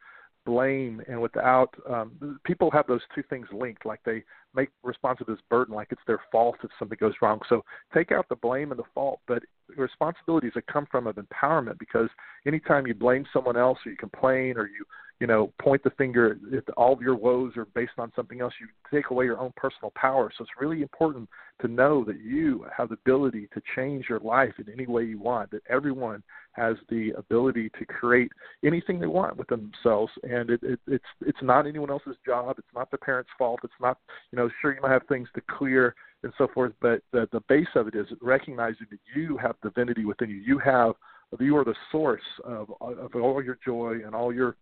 blame 0.45 1.01
and 1.07 1.23
without 1.23 1.73
um, 1.89 2.39
people 2.45 2.69
have 2.73 2.87
those 2.89 3.03
two 3.15 3.23
things 3.31 3.47
linked 3.53 3.87
like 3.87 4.01
they 4.05 4.25
make 4.55 4.71
responsibility 4.83 5.41
as 5.41 5.49
burden 5.49 5.75
like 5.75 5.89
it's 5.91 6.01
their 6.07 6.21
fault 6.31 6.57
if 6.63 6.71
something 6.79 6.99
goes 7.01 7.15
wrong. 7.23 7.41
So 7.49 7.65
take 7.95 8.13
out 8.13 8.29
the 8.29 8.37
blame 8.37 8.71
and 8.71 8.79
the 8.79 8.85
fault 8.95 9.21
but 9.27 9.43
responsibilities 9.77 10.53
that 10.55 10.67
come 10.67 10.87
from 10.91 11.07
of 11.07 11.17
empowerment 11.17 11.79
because 11.79 12.09
anytime 12.47 12.87
you 12.87 12.95
blame 12.95 13.25
someone 13.33 13.57
else 13.57 13.79
or 13.87 13.91
you 13.91 13.97
complain 13.97 14.57
or 14.57 14.67
you 14.67 14.85
you 15.21 15.27
know 15.27 15.53
point 15.61 15.83
the 15.85 15.91
finger 15.91 16.37
at 16.57 16.69
all 16.77 16.93
of 16.93 17.01
your 17.01 17.15
woes 17.15 17.57
are 17.57 17.67
based 17.67 17.93
on 17.99 18.13
something 18.17 18.41
else 18.41 18.53
you 18.61 18.67
take 18.93 19.11
away 19.11 19.25
your 19.25 19.39
own 19.39 19.53
personal 19.57 19.93
power. 19.95 20.31
So 20.37 20.43
it's 20.43 20.51
really 20.61 20.83
important 20.83 21.29
to 21.61 21.69
know 21.69 22.05
that 22.05 22.21
you 22.21 22.67
have 22.77 22.89
the 22.89 22.95
ability 22.95 23.49
to 23.55 23.63
change 23.77 24.07
your 24.09 24.19
life 24.19 24.55
in 24.59 24.73
any 24.73 24.87
way 24.87 25.05
you 25.05 25.21
want 25.21 25.53
that 25.53 25.63
everyone 25.71 26.25
has 26.53 26.77
the 26.91 27.13
ability 27.17 27.71
to 27.79 27.85
create 27.87 28.31
anything 28.65 28.99
they 28.99 29.07
want 29.07 29.37
with 29.37 29.47
themselves. 29.49 30.13
And 30.25 30.51
it, 30.51 30.61
it 30.63 30.81
it's 30.89 31.05
it's 31.25 31.43
not 31.43 31.69
anyone 31.69 31.91
else's 31.91 32.17
job. 32.27 32.57
It's 32.59 32.75
not 32.75 32.91
the 32.91 32.99
parents 32.99 33.31
fault. 33.39 33.61
It's 33.63 33.73
not 33.81 33.99
you 34.33 34.39
know 34.39 34.42
sure 34.61 34.75
you 34.75 34.81
might 34.81 34.93
have 34.93 35.07
things 35.09 35.29
to 35.35 35.43
clear 35.49 35.95
and 36.23 36.33
so 36.39 36.49
forth 36.55 36.73
but 36.81 37.03
the 37.13 37.29
the 37.33 37.41
base 37.49 37.67
of 37.75 37.89
it 37.89 37.95
is 37.95 38.07
recognizing 38.21 38.87
that 38.91 39.01
you 39.15 39.37
have 39.37 39.57
divinity 39.63 40.05
within 40.05 40.31
you 40.31 40.37
you 40.37 40.59
have 40.59 40.95
you 41.41 41.57
are 41.57 41.65
the 41.65 41.75
source 41.91 42.23
of 42.45 42.73
of 42.81 43.15
all 43.15 43.43
your 43.43 43.59
joy 43.65 43.99
and 44.05 44.15
all 44.15 44.33
your 44.33 44.57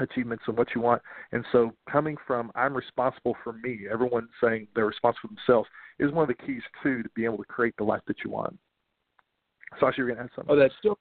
achievements 0.00 0.44
and 0.46 0.56
what 0.56 0.68
you 0.74 0.80
want 0.80 1.02
and 1.32 1.44
so 1.50 1.72
coming 1.90 2.16
from 2.26 2.52
i'm 2.54 2.74
responsible 2.74 3.36
for 3.42 3.54
me 3.54 3.80
everyone 3.90 4.28
saying 4.42 4.66
they're 4.74 4.86
responsible 4.86 5.28
for 5.28 5.34
themselves 5.34 5.68
is 5.98 6.12
one 6.12 6.28
of 6.28 6.36
the 6.36 6.46
keys 6.46 6.62
too 6.82 7.02
to 7.02 7.08
be 7.14 7.24
able 7.24 7.38
to 7.38 7.44
create 7.44 7.74
the 7.78 7.84
life 7.84 8.02
that 8.06 8.16
you 8.24 8.30
want 8.30 8.56
sasha 9.80 9.94
you're 9.98 10.14
to 10.14 10.20
add 10.20 10.28
something 10.34 10.54
Oh, 10.54 10.56
that's 10.56 10.74
still. 10.78 10.98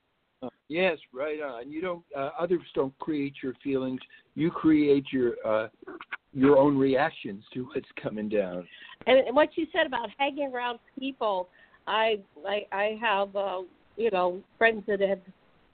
Yes, 0.70 0.98
right 1.14 1.42
on. 1.42 1.72
You 1.72 1.82
don't. 1.82 2.04
Uh, 2.16 2.30
others 2.40 2.62
don't 2.76 2.98
create 3.00 3.36
your 3.42 3.54
feelings. 3.64 4.00
You 4.36 4.52
create 4.52 5.06
your 5.12 5.34
uh, 5.46 5.68
your 6.34 6.58
own 6.58 6.78
reactions 6.78 7.44
to 7.54 7.64
what's 7.74 7.88
coming 8.02 8.30
down. 8.30 8.68
And, 9.06 9.36
what 9.36 9.50
you 9.56 9.66
said 9.72 9.88
about 9.88 10.10
hanging 10.18 10.52
around 10.54 10.80
people, 11.00 11.48
I 11.88 12.20
I, 12.46 12.66
I 12.72 12.98
have 13.02 13.36
uh, 13.36 13.62
you 13.96 14.12
know 14.12 14.42
friends 14.58 14.84
that 14.88 15.00
have 15.02 15.22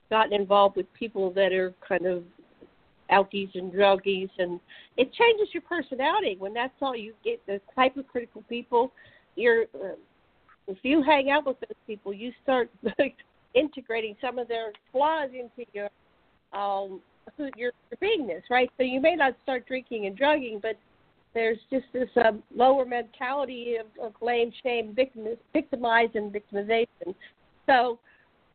gotten 0.09 0.33
involved 0.33 0.77
with 0.77 0.91
people 0.93 1.31
that 1.33 1.51
are 1.53 1.73
kind 1.87 2.05
of 2.05 2.23
alkies 3.11 3.49
and 3.55 3.71
druggies, 3.71 4.29
and 4.37 4.59
it 4.97 5.11
changes 5.13 5.49
your 5.53 5.63
personality 5.63 6.35
when 6.39 6.53
that's 6.53 6.73
all 6.81 6.95
you 6.95 7.13
get. 7.23 7.45
The 7.45 7.59
hypercritical 7.75 8.43
people, 8.47 8.91
you're 9.35 9.63
uh, 9.75 9.95
if 10.67 10.77
you 10.83 11.03
hang 11.03 11.29
out 11.29 11.45
with 11.45 11.59
those 11.59 11.77
people, 11.87 12.13
you 12.13 12.31
start 12.43 12.69
integrating 13.55 14.15
some 14.21 14.39
of 14.39 14.47
their 14.47 14.71
flaws 14.91 15.29
into 15.33 15.69
your 15.73 15.89
um 16.53 17.01
who 17.37 17.49
your, 17.55 17.71
your 17.91 17.97
beingness, 18.01 18.41
right? 18.49 18.69
So 18.77 18.83
you 18.83 19.01
may 19.01 19.15
not 19.15 19.35
start 19.43 19.67
drinking 19.67 20.05
and 20.05 20.17
drugging, 20.17 20.59
but 20.61 20.77
there's 21.33 21.57
just 21.71 21.85
this 21.93 22.09
um, 22.23 22.43
lower 22.55 22.85
mentality 22.85 23.75
of, 23.79 23.87
of 24.03 24.19
blame, 24.19 24.51
shame, 24.63 24.93
victim, 24.95 25.27
victimize, 25.51 26.09
and 26.13 26.31
victimization. 26.31 27.15
So 27.65 27.99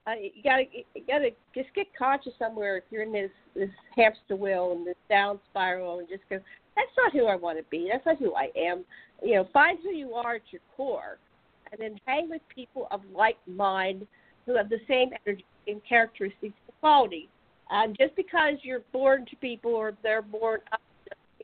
uh, 0.07 0.13
you 0.21 0.43
gotta 0.43 0.65
you 0.73 1.03
gotta 1.07 1.31
just 1.55 1.69
get 1.75 1.87
conscious 1.97 2.33
somewhere 2.39 2.77
if 2.77 2.85
you're 2.91 3.03
in 3.03 3.13
this 3.13 3.31
this 3.55 3.71
hamster 3.97 4.37
wheel 4.37 4.73
and 4.77 4.87
this 4.87 4.97
down 5.09 5.39
spiral, 5.51 5.99
and 5.99 6.09
just 6.09 6.23
go. 6.31 6.39
That's 6.77 6.91
not 6.97 7.13
who 7.13 7.27
I 7.27 7.35
want 7.35 7.59
to 7.59 7.65
be. 7.71 7.89
That's 7.93 8.07
not 8.07 8.19
who 8.19 8.35
I 8.35 8.51
am. 8.57 8.85
You 9.23 9.35
know, 9.35 9.49
find 9.53 9.79
who 9.83 9.91
you 9.91 10.15
are 10.15 10.37
at 10.37 10.43
your 10.51 10.61
core, 10.77 11.19
and 11.73 11.81
then 11.81 11.99
hang 12.07 12.31
with 12.31 12.43
people 12.55 12.87
of 12.93 13.01
like 13.13 13.37
mind 13.49 14.07
who 14.47 14.57
have 14.57 14.69
the 14.69 14.79
same 14.87 15.11
energy 15.27 15.45
and 15.67 15.81
characteristics 15.87 16.41
and 16.43 16.81
quality. 16.81 17.29
And 17.71 17.97
just 17.99 18.17
because 18.17 18.55
you're 18.63 18.83
born 18.93 19.27
to 19.27 19.37
people 19.37 19.73
or 19.73 19.93
they're 20.03 20.23
born 20.23 20.61
up 20.73 20.81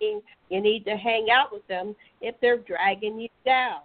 you 0.00 0.60
need 0.60 0.84
to 0.84 0.96
hang 0.96 1.28
out 1.32 1.52
with 1.52 1.66
them 1.68 1.94
if 2.20 2.34
they're 2.40 2.58
dragging 2.58 3.18
you 3.18 3.28
down. 3.44 3.80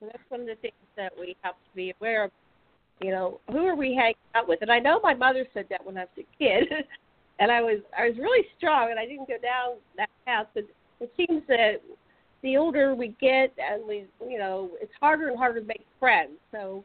So 0.00 0.06
that's 0.06 0.22
one 0.28 0.42
of 0.42 0.46
the 0.46 0.54
things 0.56 0.74
that 0.96 1.12
we 1.18 1.36
have 1.42 1.54
to 1.54 1.76
be 1.76 1.92
aware 2.00 2.24
of. 2.24 2.30
You 3.00 3.10
know, 3.10 3.40
who 3.50 3.66
are 3.66 3.76
we 3.76 3.94
hanging 3.94 4.16
out 4.34 4.48
with? 4.48 4.60
And 4.62 4.72
I 4.72 4.78
know 4.78 5.00
my 5.02 5.14
mother 5.14 5.46
said 5.54 5.66
that 5.70 5.84
when 5.84 5.96
I 5.96 6.02
was 6.02 6.08
a 6.18 6.38
kid, 6.38 6.68
and 7.38 7.52
I 7.52 7.60
was 7.60 7.80
I 7.96 8.08
was 8.08 8.18
really 8.18 8.46
strong, 8.56 8.90
and 8.90 8.98
I 8.98 9.06
didn't 9.06 9.28
go 9.28 9.38
down 9.40 9.76
that 9.96 10.10
path. 10.26 10.46
But 10.54 10.64
it 11.00 11.12
seems 11.16 11.42
that 11.48 11.80
the 12.42 12.56
older 12.56 12.94
we 12.94 13.14
get, 13.20 13.52
and 13.58 13.86
we 13.86 14.06
you 14.28 14.38
know, 14.38 14.70
it's 14.80 14.92
harder 15.00 15.28
and 15.28 15.38
harder 15.38 15.60
to 15.60 15.66
make 15.66 15.86
friends. 16.00 16.32
So 16.50 16.84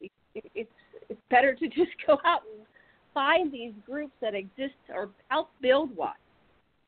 it's 0.00 0.70
it's 1.08 1.20
better 1.30 1.54
to 1.54 1.68
just 1.68 1.92
go 2.06 2.18
out 2.24 2.42
and 2.56 2.66
find 3.14 3.52
these 3.52 3.72
groups 3.84 4.12
that 4.20 4.34
exist 4.34 4.74
or 4.94 5.10
help 5.28 5.48
build 5.60 5.94
one, 5.96 6.12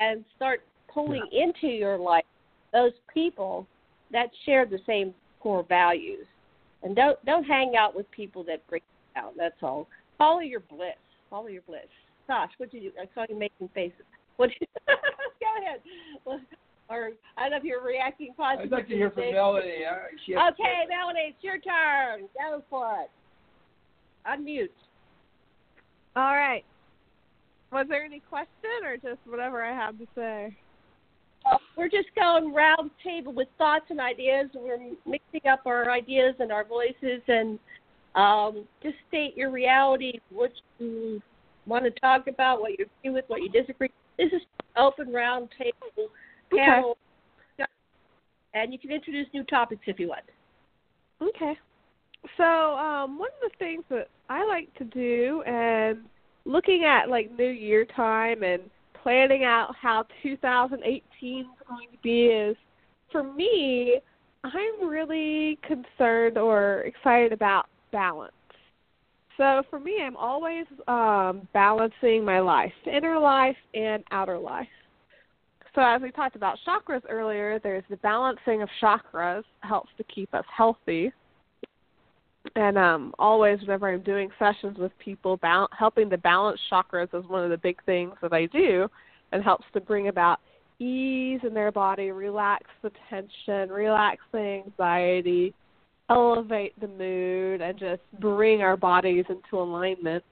and 0.00 0.24
start 0.36 0.62
pulling 0.92 1.26
into 1.32 1.68
your 1.68 1.98
life 1.98 2.24
those 2.72 2.92
people 3.12 3.66
that 4.12 4.28
share 4.44 4.66
the 4.66 4.78
same 4.86 5.14
core 5.40 5.64
values. 5.68 6.26
And 6.82 6.94
don't 6.94 7.22
don't 7.24 7.44
hang 7.44 7.74
out 7.78 7.94
with 7.96 8.10
people 8.10 8.44
that 8.44 8.66
break 8.68 8.82
you 8.82 9.20
down. 9.22 9.32
That's 9.36 9.54
all. 9.62 9.88
Follow 10.18 10.40
your 10.40 10.60
bliss. 10.60 10.94
Follow 11.30 11.48
your 11.48 11.62
bliss. 11.62 11.86
Gosh, 12.28 12.50
what 12.58 12.70
did 12.70 12.82
you? 12.82 12.92
I 13.00 13.06
saw 13.14 13.26
you 13.28 13.38
making 13.38 13.68
faces. 13.74 14.04
What? 14.36 14.50
Did, 14.58 14.68
go 14.86 15.62
ahead. 15.62 15.80
Well, 16.24 16.40
Or 16.88 17.10
I 17.36 17.42
don't 17.42 17.52
know 17.52 17.56
if 17.58 17.64
you're 17.64 17.82
reacting 17.82 18.34
positively. 18.36 18.76
I'd 18.76 18.80
like 18.80 18.88
to 18.88 18.94
hear 18.94 19.10
from. 19.10 19.32
Melanie. 19.32 19.84
She 20.26 20.32
has 20.32 20.54
to 20.56 20.62
Okay, 20.62 20.84
Melanie, 20.88 21.34
it's 21.34 21.42
your 21.42 21.58
turn. 21.58 22.28
Go 22.38 22.62
for 22.68 23.02
it. 23.02 23.10
Unmute. 24.26 24.68
All 26.16 26.34
right. 26.34 26.64
Was 27.72 27.86
there 27.88 28.04
any 28.04 28.20
question 28.20 28.84
or 28.84 28.96
just 28.96 29.20
whatever 29.26 29.64
I 29.64 29.74
have 29.74 29.98
to 29.98 30.06
say? 30.14 30.56
Uh, 31.50 31.58
we're 31.76 31.88
just 31.88 32.08
going 32.14 32.54
round 32.54 32.90
table 33.02 33.32
with 33.32 33.48
thoughts 33.58 33.86
and 33.90 34.00
ideas. 34.00 34.48
We're 34.54 34.78
mixing 35.04 35.50
up 35.50 35.66
our 35.66 35.90
ideas 35.90 36.34
and 36.38 36.52
our 36.52 36.64
voices, 36.64 37.20
and 37.26 37.58
um, 38.14 38.64
just 38.82 38.94
state 39.08 39.36
your 39.36 39.50
reality, 39.50 40.20
what 40.30 40.52
you 40.78 41.20
want 41.66 41.84
to 41.84 41.90
talk 42.00 42.28
about, 42.28 42.60
what 42.60 42.78
you 42.78 42.86
agree 43.00 43.12
with, 43.12 43.24
what 43.28 43.42
you 43.42 43.48
disagree. 43.48 43.90
This 44.16 44.32
is 44.32 44.42
open 44.76 45.12
round 45.12 45.48
table 45.58 46.10
panel, 46.56 46.96
and 48.54 48.72
you 48.72 48.78
can 48.78 48.90
introduce 48.90 49.26
new 49.34 49.44
topics 49.44 49.82
if 49.86 49.98
you 49.98 50.08
want. 50.08 50.24
Okay. 51.20 51.58
So, 52.36 52.44
um, 52.44 53.18
one 53.18 53.30
of 53.42 53.50
the 53.50 53.56
things 53.58 53.84
that 53.90 54.08
I 54.28 54.44
like 54.46 54.72
to 54.74 54.84
do 54.84 55.42
and 55.42 55.98
looking 56.44 56.84
at 56.84 57.08
like 57.08 57.30
New 57.36 57.50
Year 57.50 57.84
time 57.84 58.42
and 58.42 58.62
planning 59.02 59.44
out 59.44 59.74
how 59.80 60.04
2018 60.22 61.40
is 61.40 61.46
going 61.68 61.88
to 61.92 61.98
be 62.02 62.26
is 62.26 62.56
for 63.12 63.22
me, 63.22 64.00
I'm 64.42 64.88
really 64.88 65.58
concerned 65.62 66.38
or 66.38 66.80
excited 66.80 67.32
about 67.32 67.66
balance. 67.92 68.32
So 69.36 69.62
for 69.68 69.80
me, 69.80 70.00
I'm 70.02 70.16
always 70.16 70.64
um, 70.86 71.48
balancing 71.52 72.24
my 72.24 72.40
life, 72.40 72.72
inner 72.86 73.18
life 73.18 73.56
and 73.74 74.02
outer 74.10 74.38
life. 74.38 74.68
So 75.74 75.80
as 75.80 76.00
we 76.02 76.12
talked 76.12 76.36
about 76.36 76.58
chakras 76.66 77.02
earlier, 77.08 77.58
there's 77.58 77.82
the 77.90 77.96
balancing 77.96 78.62
of 78.62 78.68
chakras 78.80 79.42
helps 79.60 79.90
to 79.98 80.04
keep 80.04 80.32
us 80.32 80.44
healthy. 80.56 81.12
And 82.56 82.76
um, 82.78 83.14
always, 83.18 83.60
whenever 83.60 83.92
I'm 83.92 84.02
doing 84.02 84.30
sessions 84.38 84.78
with 84.78 84.92
people, 84.98 85.38
bal- 85.38 85.68
helping 85.76 86.10
to 86.10 86.18
balance 86.18 86.60
chakras 86.70 87.14
is 87.14 87.28
one 87.28 87.42
of 87.42 87.50
the 87.50 87.56
big 87.56 87.82
things 87.84 88.12
that 88.22 88.32
I 88.32 88.46
do, 88.46 88.88
and 89.32 89.42
helps 89.42 89.64
to 89.72 89.80
bring 89.80 90.08
about 90.08 90.40
ease 90.78 91.40
in 91.46 91.54
their 91.54 91.72
body, 91.72 92.10
relax 92.10 92.64
the 92.82 92.90
tension, 93.08 93.70
relax 93.70 94.18
the 94.32 94.62
anxiety, 94.66 95.54
elevate 96.10 96.78
the 96.80 96.88
mood, 96.88 97.60
and 97.60 97.78
just 97.78 98.02
bring 98.20 98.60
our 98.60 98.76
bodies 98.76 99.24
into 99.28 99.58
alignment. 99.58 100.22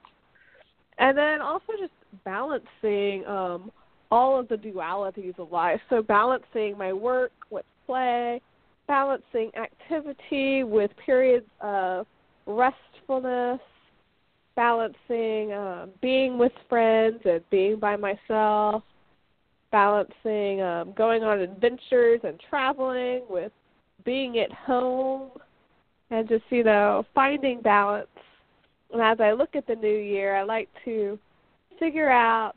And 0.99 1.17
then 1.17 1.41
also 1.41 1.73
just 1.79 1.93
balancing 2.23 3.25
um, 3.25 3.71
all 4.11 4.39
of 4.39 4.47
the 4.47 4.55
dualities 4.55 5.37
of 5.39 5.51
life. 5.51 5.81
So 5.89 6.03
balancing 6.03 6.77
my 6.77 6.93
work 6.93 7.31
with 7.49 7.65
play, 7.87 8.39
balancing 8.93 9.49
activity 9.55 10.63
with 10.63 10.91
periods 11.03 11.47
of 11.61 12.05
restfulness, 12.45 13.59
balancing 14.55 15.51
um, 15.51 15.89
being 15.99 16.37
with 16.37 16.51
friends 16.69 17.19
and 17.25 17.41
being 17.49 17.79
by 17.79 17.95
myself, 17.95 18.83
balancing 19.71 20.61
um, 20.61 20.93
going 20.95 21.23
on 21.23 21.39
adventures 21.39 22.19
and 22.23 22.39
traveling 22.51 23.23
with 23.27 23.51
being 24.05 24.37
at 24.37 24.51
home, 24.51 25.31
and 26.11 26.29
just, 26.29 26.43
you 26.51 26.63
know, 26.63 27.03
finding 27.15 27.61
balance. 27.61 28.05
And 28.91 29.01
as 29.01 29.19
I 29.19 29.31
look 29.31 29.55
at 29.55 29.65
the 29.65 29.73
new 29.73 29.97
year, 29.97 30.35
I 30.35 30.43
like 30.43 30.69
to 30.85 31.17
figure 31.79 32.11
out 32.11 32.53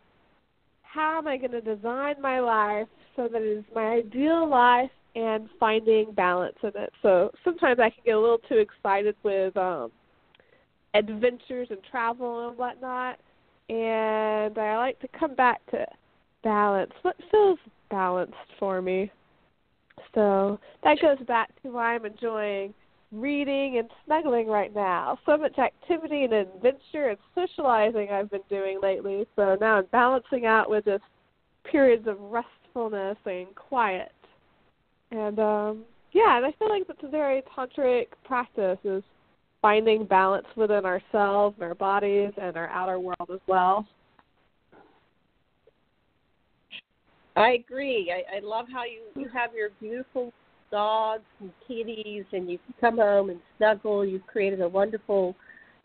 how 0.83 1.17
am 1.17 1.29
I 1.29 1.39
going 1.39 1.53
to 1.53 1.63
design 1.63 2.17
my 2.21 2.41
life 2.41 2.89
so 3.17 3.27
that 3.27 3.41
it 3.41 3.59
is 3.59 3.65
my 3.75 3.87
ideal 3.87 4.47
life 4.47 4.91
and 5.17 5.49
finding 5.59 6.13
balance 6.13 6.57
in 6.63 6.71
it. 6.77 6.93
So 7.03 7.33
sometimes 7.43 7.81
I 7.81 7.91
can 7.91 8.03
get 8.05 8.13
a 8.13 8.21
little 8.21 8.39
too 8.39 8.59
excited 8.59 9.17
with 9.25 9.57
um 9.57 9.91
adventures 10.95 11.69
and 11.71 11.79
travel 11.91 12.49
and 12.49 12.57
whatnot 12.57 13.19
and 13.69 14.57
I 14.57 14.77
like 14.77 15.01
to 15.01 15.09
come 15.19 15.35
back 15.35 15.61
to 15.73 15.85
balance. 16.45 16.93
What 17.03 17.17
feels 17.31 17.59
balanced 17.91 18.35
for 18.59 18.81
me? 18.81 19.11
So 20.15 20.61
that 20.85 20.99
goes 21.03 21.19
back 21.27 21.51
to 21.63 21.71
why 21.71 21.95
I'm 21.95 22.07
enjoying 22.07 22.73
reading 23.13 23.79
and 23.79 23.89
snuggling 24.05 24.47
right 24.47 24.75
now. 24.75 25.19
So 25.27 25.37
much 25.37 25.59
activity 25.59 26.25
and 26.25 26.33
adventure 26.33 27.09
and 27.09 27.19
socializing 27.35 28.11
I've 28.11 28.31
been 28.31 28.41
doing 28.49 28.79
lately. 28.83 29.27
So 29.37 29.57
now 29.61 29.79
I'm 29.79 29.87
balancing 29.93 30.47
out 30.47 30.71
with 30.71 30.85
just 30.85 31.03
periods 31.71 32.07
of 32.07 32.17
restfulness 32.21 33.17
and 33.27 33.55
quiet. 33.55 34.13
And 35.11 35.39
um 35.39 35.85
yeah, 36.13 36.37
and 36.37 36.47
I 36.47 36.53
feel 36.59 36.69
like 36.69 36.87
that's 36.87 37.03
a 37.03 37.09
very 37.09 37.43
tantric 37.57 38.07
practice 38.25 38.79
is 38.85 39.03
finding 39.61 40.07
balance 40.07 40.47
within 40.57 40.85
ourselves 40.85 41.57
and 41.59 41.65
our 41.69 41.75
bodies 41.75 42.33
and 42.41 42.57
our 42.57 42.69
outer 42.69 42.99
world 42.99 43.31
as 43.33 43.41
well. 43.47 43.87
I 47.37 47.51
agree. 47.51 48.11
I, 48.11 48.37
I 48.37 48.41
love 48.41 48.67
how 48.73 48.85
you, 48.85 49.03
you 49.21 49.29
have 49.29 49.51
your 49.55 49.69
beautiful 49.79 50.33
dogs 50.71 51.25
and 51.41 51.51
kitties, 51.69 52.25
and 52.33 52.51
you 52.51 52.59
can 52.59 52.75
come 52.81 52.97
home 52.97 53.29
and 53.29 53.41
snuggle. 53.59 54.07
You've 54.07 54.27
created 54.27 54.63
a 54.63 54.69
wonderful 54.69 55.37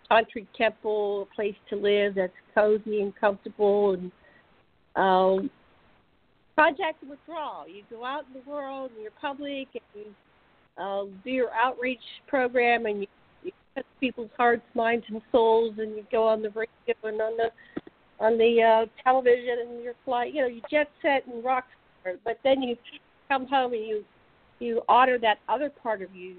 tantric 0.10 0.48
temple, 0.58 1.28
a 1.30 1.36
place 1.36 1.56
to 1.70 1.76
live 1.76 2.16
that's 2.16 2.32
cozy 2.56 3.02
and 3.02 3.14
comfortable, 3.16 3.94
and 3.94 4.12
um, 4.96 5.50
contact 6.56 7.04
withdrawal. 7.08 7.68
You 7.68 7.84
go 7.90 8.06
out 8.06 8.26
in 8.28 8.42
the 8.42 8.50
world 8.50 8.92
and 8.94 9.02
you're 9.02 9.12
public, 9.20 9.68
and 9.74 10.06
you 10.06 10.84
uh, 10.84 11.06
do 11.24 11.32
your 11.32 11.52
outreach 11.52 12.00
program, 12.28 12.86
and 12.86 13.02
you, 13.02 13.08
you 13.44 13.52
touch 13.76 13.86
people's 14.00 14.30
hearts, 14.38 14.64
minds, 14.76 15.06
and 15.10 15.22
souls, 15.32 15.76
and 15.78 15.96
you 15.96 16.06
go 16.12 16.28
on 16.28 16.42
the 16.42 16.50
radio 16.50 16.96
and 17.04 17.22
on 17.22 17.38
the 17.38 17.52
on 18.20 18.38
the 18.38 18.62
uh, 18.62 19.04
television, 19.04 19.58
and 19.68 19.84
you're 19.84 19.96
flying. 20.06 20.36
You 20.36 20.42
know, 20.42 20.48
you 20.48 20.62
jet 20.70 20.90
set 21.02 21.26
and 21.28 21.44
rock 21.44 21.66
star, 22.02 22.16
but 22.24 22.40
then 22.44 22.62
you 22.62 22.76
come 23.28 23.48
home 23.48 23.74
and 23.74 23.86
you 23.86 24.04
you 24.60 24.82
honor 24.88 25.18
that 25.20 25.40
other 25.50 25.70
part 25.70 26.02
of 26.02 26.16
you, 26.16 26.36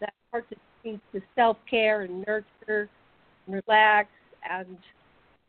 that 0.00 0.12
part 0.30 0.44
that 0.50 0.58
needs 0.84 1.00
to 1.12 1.20
self 1.34 1.56
care 1.68 2.02
and 2.02 2.24
nurture, 2.26 2.88
and 3.46 3.62
relax, 3.66 4.08
and 4.48 4.76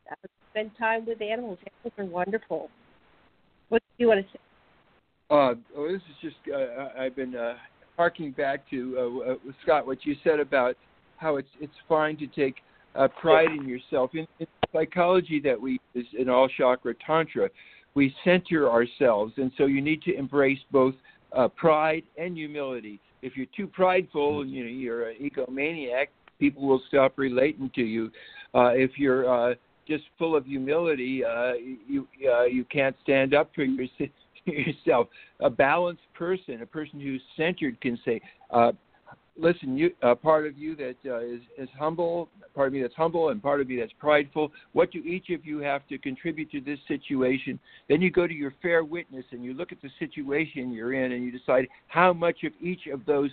uh, 0.10 0.16
spend 0.52 0.72
time 0.80 1.06
with 1.06 1.22
animals. 1.22 1.58
Animals 1.84 1.94
are 1.98 2.06
wonderful. 2.06 2.70
What 3.74 3.82
do 3.98 4.04
you 4.04 4.08
want 4.08 4.24
to 4.24 4.32
say? 4.32 4.40
Uh, 5.32 5.56
oh, 5.76 5.92
this 5.92 5.96
is 5.96 6.16
just 6.22 6.36
uh, 6.54 6.90
I've 6.96 7.16
been 7.16 7.36
uh, 7.36 7.56
harking 7.98 8.30
back 8.30 8.70
to 8.70 9.24
uh, 9.28 9.32
uh, 9.32 9.36
Scott 9.64 9.88
what 9.88 10.06
you 10.06 10.16
said 10.24 10.40
about 10.40 10.78
how 11.18 11.38
it's 11.38 11.50
it's 11.60 11.74
fine 11.90 12.16
to 12.18 12.28
take 12.28 12.58
uh, 12.94 13.08
pride 13.20 13.50
in 13.50 13.68
yourself. 13.68 14.12
In, 14.14 14.28
in 14.40 14.46
psychology 14.72 15.42
that 15.44 15.60
we 15.60 15.80
use 15.96 16.06
in 16.16 16.30
all 16.30 16.48
chakra 16.56 16.94
tantra, 17.04 17.50
we 17.96 18.14
center 18.24 18.70
ourselves, 18.70 19.34
and 19.38 19.52
so 19.58 19.66
you 19.66 19.82
need 19.82 20.04
to 20.04 20.16
embrace 20.16 20.60
both 20.72 20.94
uh, 21.36 21.48
pride 21.48 22.04
and 22.16 22.38
humility. 22.38 23.00
If 23.24 23.36
you're 23.36 23.48
too 23.58 23.66
prideful, 23.66 24.46
you 24.46 24.66
know 24.66 24.70
you're 24.70 25.10
an 25.10 25.16
egomaniac. 25.20 26.10
People 26.38 26.68
will 26.68 26.84
stop 26.90 27.18
relating 27.18 27.72
to 27.74 27.82
you. 27.82 28.12
Uh, 28.54 28.74
if 28.76 28.92
you're 29.00 29.52
uh, 29.52 29.56
just 29.88 30.04
full 30.18 30.36
of 30.36 30.46
humility, 30.46 31.24
uh, 31.24 31.54
you 31.88 32.08
uh, 32.32 32.44
you 32.44 32.66
can't 32.66 32.96
stand 33.04 33.34
up 33.34 33.52
for 33.54 33.64
your, 33.64 33.88
yourself. 34.46 35.08
A 35.40 35.50
balanced 35.50 36.04
person, 36.14 36.62
a 36.62 36.66
person 36.66 37.00
who's 37.00 37.22
centered, 37.36 37.80
can 37.82 38.00
say, 38.06 38.22
uh, 38.52 38.72
"Listen, 39.38 39.78
you 39.78 39.92
uh, 40.02 40.16
part 40.16 40.46
of 40.46 40.58
you 40.58 40.76
that 40.76 40.96
uh, 41.06 41.20
is 41.20 41.42
is 41.58 41.70
humble, 41.78 42.30
part 42.56 42.68
of 42.68 42.74
me 42.74 42.82
that's 42.82 42.96
humble, 42.96 43.30
and 43.30 43.42
part 43.42 43.62
of 43.62 43.68
me 43.68 43.78
that's 43.78 43.94
prideful. 44.00 44.52
What 44.74 44.92
do 44.92 45.00
each 45.00 45.30
of 45.30 45.46
you 45.46 45.60
have 45.60 45.88
to 45.88 45.98
contribute 45.98 46.52
to 46.52 46.62
this 46.62 46.80
situation?" 46.88 47.60
Then 47.90 48.02
you 48.02 48.12
go 48.12 48.28
to 48.28 48.34
your 48.34 48.54
fair 48.62 48.84
witness 48.84 49.26
and 49.32 49.44
you 49.44 49.54
look 49.54 49.72
at 49.72 49.82
the 49.82 49.90
situation 50.00 50.72
you're 50.72 50.94
in, 50.94 51.12
and 51.12 51.24
you 51.24 51.32
decide 51.32 51.68
how 51.88 52.14
much 52.14 52.44
of 52.44 52.54
each 52.62 52.88
of 52.92 53.06
those 53.06 53.32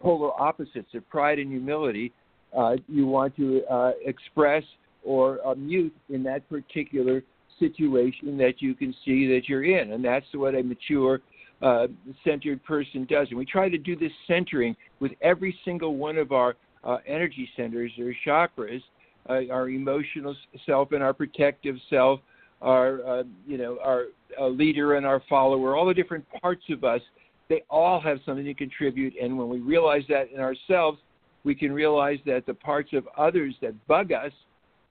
polar 0.00 0.32
opposites 0.40 0.94
of 0.94 1.08
pride 1.08 1.38
and 1.38 1.48
humility 1.50 2.12
uh, 2.56 2.76
you 2.88 3.06
want 3.06 3.34
to 3.36 3.62
uh, 3.70 3.92
express 4.04 4.64
or 5.04 5.44
uh, 5.46 5.54
mute 5.54 5.94
in 6.08 6.22
that 6.24 6.48
particular 6.48 7.22
situation 7.58 8.36
that 8.38 8.54
you 8.60 8.74
can 8.74 8.94
see 9.04 9.26
that 9.28 9.48
you're 9.48 9.64
in. 9.64 9.92
And 9.92 10.04
that's 10.04 10.26
what 10.34 10.54
a 10.54 10.62
mature, 10.62 11.20
uh, 11.60 11.86
centered 12.24 12.62
person 12.64 13.06
does. 13.08 13.28
And 13.30 13.38
we 13.38 13.44
try 13.44 13.68
to 13.68 13.78
do 13.78 13.96
this 13.96 14.12
centering 14.26 14.74
with 15.00 15.12
every 15.22 15.56
single 15.64 15.96
one 15.96 16.18
of 16.18 16.32
our 16.32 16.56
uh, 16.84 16.98
energy 17.06 17.48
centers 17.56 17.92
or 17.98 18.12
chakras, 18.26 18.82
uh, 19.28 19.52
our 19.52 19.68
emotional 19.68 20.34
self 20.66 20.92
and 20.92 21.02
our 21.02 21.12
protective 21.12 21.76
self, 21.88 22.20
our, 22.60 23.04
uh, 23.06 23.22
you 23.46 23.58
know, 23.58 23.78
our 23.82 24.06
leader 24.50 24.94
and 24.94 25.06
our 25.06 25.22
follower, 25.28 25.76
all 25.76 25.86
the 25.86 25.94
different 25.94 26.24
parts 26.40 26.64
of 26.70 26.84
us. 26.84 27.00
They 27.48 27.62
all 27.68 28.00
have 28.00 28.18
something 28.24 28.44
to 28.44 28.54
contribute. 28.54 29.14
And 29.20 29.38
when 29.38 29.48
we 29.48 29.60
realize 29.60 30.02
that 30.08 30.30
in 30.32 30.40
ourselves, 30.40 30.98
we 31.44 31.54
can 31.54 31.72
realize 31.72 32.18
that 32.24 32.46
the 32.46 32.54
parts 32.54 32.90
of 32.92 33.06
others 33.16 33.54
that 33.62 33.74
bug 33.86 34.12
us 34.12 34.32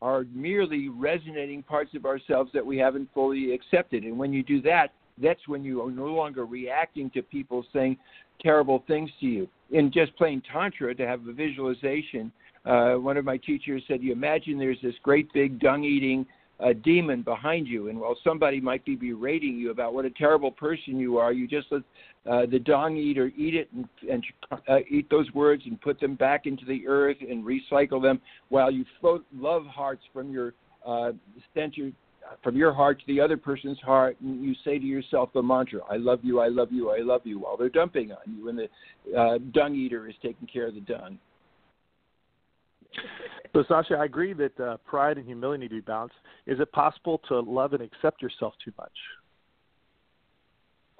are 0.02 0.26
merely 0.34 0.90
resonating 0.90 1.62
parts 1.62 1.92
of 1.96 2.06
ourselves 2.06 2.52
that 2.54 2.66
we 2.66 2.78
haven't 2.78 3.10
fully 3.14 3.54
accepted. 3.54 4.04
And 4.04 4.18
when 4.18 4.34
you 4.34 4.44
do 4.44 4.62
that, 4.64 4.94
that's 5.22 5.48
when 5.48 5.64
you 5.64 5.82
are 5.82 5.92
no 5.92 6.08
longer 6.08 6.46
reacting 6.46 7.10
to 7.12 7.22
people 7.22 7.66
saying 7.72 7.98
terrible 8.42 8.84
things 8.88 9.10
to 9.20 9.26
you. 9.26 9.48
In 9.72 9.92
just 9.92 10.16
plain 10.16 10.42
Tantra, 10.52 10.96
to 10.96 11.08
have 11.08 11.28
a 11.28 11.34
visualization, 11.34 12.32
uh, 12.66 12.94
one 12.94 13.18
of 13.18 13.26
my 13.26 13.38
teachers 13.38 13.84
said, 13.88 14.02
You 14.02 14.12
imagine 14.12 14.58
there's 14.58 14.82
this 14.82 14.96
great 15.04 15.32
big 15.34 15.60
dung 15.60 15.84
eating 15.84 16.26
uh, 16.64 16.74
demon 16.84 17.22
behind 17.22 17.68
you, 17.68 17.90
and 17.90 18.00
while 18.00 18.16
somebody 18.24 18.62
might 18.62 18.84
be 18.86 18.96
berating 18.96 19.58
you 19.58 19.72
about 19.72 19.94
what 19.94 20.06
a 20.06 20.10
terrible 20.10 20.52
person 20.52 21.00
you 21.00 21.18
are, 21.18 21.34
you 21.34 21.48
just 21.48 21.68
let 21.72 21.82
uh, 22.30 22.46
the 22.46 22.60
dung 22.60 22.96
eater 22.98 23.32
eat 23.36 23.56
it 23.56 23.68
and, 23.74 23.88
and 24.10 24.24
uh, 24.52 24.78
eat 24.90 25.10
those 25.10 25.32
words 25.34 25.64
and 25.66 25.82
put 25.82 26.00
them 26.00 26.16
back 26.16 26.46
into 26.46 26.66
the 26.66 26.88
earth 26.88 27.18
and 27.28 27.44
recycle 27.44 28.02
them 28.02 28.22
while 28.50 28.70
you 28.70 28.86
float 29.00 29.26
love 29.34 29.66
hearts 29.66 30.04
from 30.14 30.32
your 30.32 30.54
uh, 30.86 31.12
centered 31.54 31.94
from 32.44 32.56
your 32.56 32.72
heart 32.74 33.00
to 33.00 33.06
the 33.08 33.20
other 33.20 33.36
person's 33.36 33.80
heart, 33.80 34.16
and 34.22 34.44
you 34.44 34.54
say 34.64 34.80
to 34.80 34.86
yourself 34.86 35.30
the 35.34 35.42
mantra, 35.42 35.82
"I 35.90 35.98
love 35.98 36.20
you, 36.24 36.40
I 36.40 36.48
love 36.48 36.72
you, 36.72 36.92
I 36.92 37.00
love 37.00 37.22
you," 37.26 37.40
while 37.40 37.58
they're 37.58 37.70
dumping 37.70 38.12
on 38.12 38.38
you, 38.38 38.50
and 38.50 38.58
the 38.58 39.20
uh, 39.20 39.38
dung 39.54 39.76
eater 39.76 40.08
is 40.08 40.16
taking 40.22 40.48
care 40.48 40.68
of 40.68 40.76
the 40.76 40.82
dung. 40.82 41.18
So, 43.54 43.64
Sasha, 43.68 43.96
I 43.96 44.06
agree 44.06 44.34
that 44.34 44.60
uh, 44.60 44.78
pride 44.86 45.18
and 45.18 45.26
humility 45.26 45.64
need 45.64 45.70
to 45.70 45.76
be 45.76 45.82
balanced. 45.82 46.16
Is 46.48 46.60
it 46.60 46.72
possible 46.72 47.20
to 47.28 47.40
love 47.40 47.74
and 47.74 47.82
accept 47.82 48.22
yourself 48.22 48.54
too 48.64 48.72
much? 48.78 48.92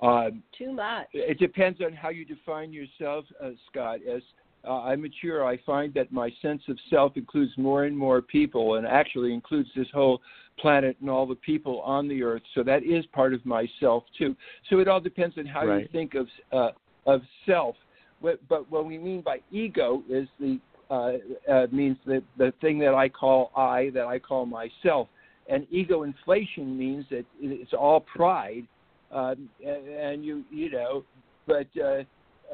Uh, 0.02 0.32
Too 0.58 0.74
much. 0.74 1.08
It 1.14 1.38
depends 1.40 1.80
on 1.80 1.94
how 1.94 2.10
you 2.10 2.26
define 2.26 2.74
yourself, 2.74 3.26
uh, 3.42 3.52
Scott. 3.70 4.00
As 4.12 4.22
uh, 4.68 4.82
I 4.82 4.96
mature, 4.96 5.46
I 5.46 5.58
find 5.66 5.94
that 5.94 6.12
my 6.12 6.32
sense 6.42 6.62
of 6.68 6.78
self 6.90 7.18
includes 7.18 7.52
more 7.58 7.86
and 7.86 7.96
more 7.98 8.22
people, 8.22 8.76
and 8.76 8.88
actually 8.88 9.34
includes 9.34 9.70
this 9.76 9.88
whole 9.94 10.20
planet 10.58 10.98
and 11.02 11.10
all 11.10 11.26
the 11.26 11.36
people 11.36 11.82
on 11.82 12.08
the 12.08 12.24
earth. 12.24 12.42
So 12.56 12.64
that 12.64 12.84
is 12.84 13.06
part 13.08 13.34
of 13.34 13.46
myself 13.46 14.04
too. 14.18 14.36
So 14.70 14.80
it 14.80 14.88
all 14.88 15.00
depends 15.00 15.38
on 15.38 15.46
how 15.46 15.66
Right. 15.66 15.82
you 15.84 15.88
think 15.92 16.16
of 16.16 16.28
uh, 16.52 16.72
of 17.06 17.22
self. 17.46 17.76
What, 18.20 18.40
but 18.48 18.70
what 18.70 18.86
we 18.86 18.98
mean 19.00 19.22
by 19.22 19.40
ego 19.52 20.04
is 20.10 20.28
the 20.40 20.60
uh, 20.92 21.14
uh, 21.50 21.68
means 21.72 21.98
the 22.06 22.22
the 22.38 22.54
thing 22.60 22.78
that 22.80 22.94
I 22.94 23.08
call 23.08 23.52
I, 23.56 23.90
that 23.94 24.06
I 24.06 24.20
call 24.20 24.46
myself. 24.46 25.08
And 25.50 25.66
ego 25.72 26.04
inflation 26.04 26.78
means 26.78 27.06
that 27.10 27.26
it's 27.40 27.74
all 27.74 28.02
pride, 28.02 28.68
um, 29.12 29.50
and, 29.66 29.88
and 29.88 30.26
you 30.26 30.44
you 30.52 30.70
know, 30.70 31.04
but 31.48 31.68
uh, 31.82 32.04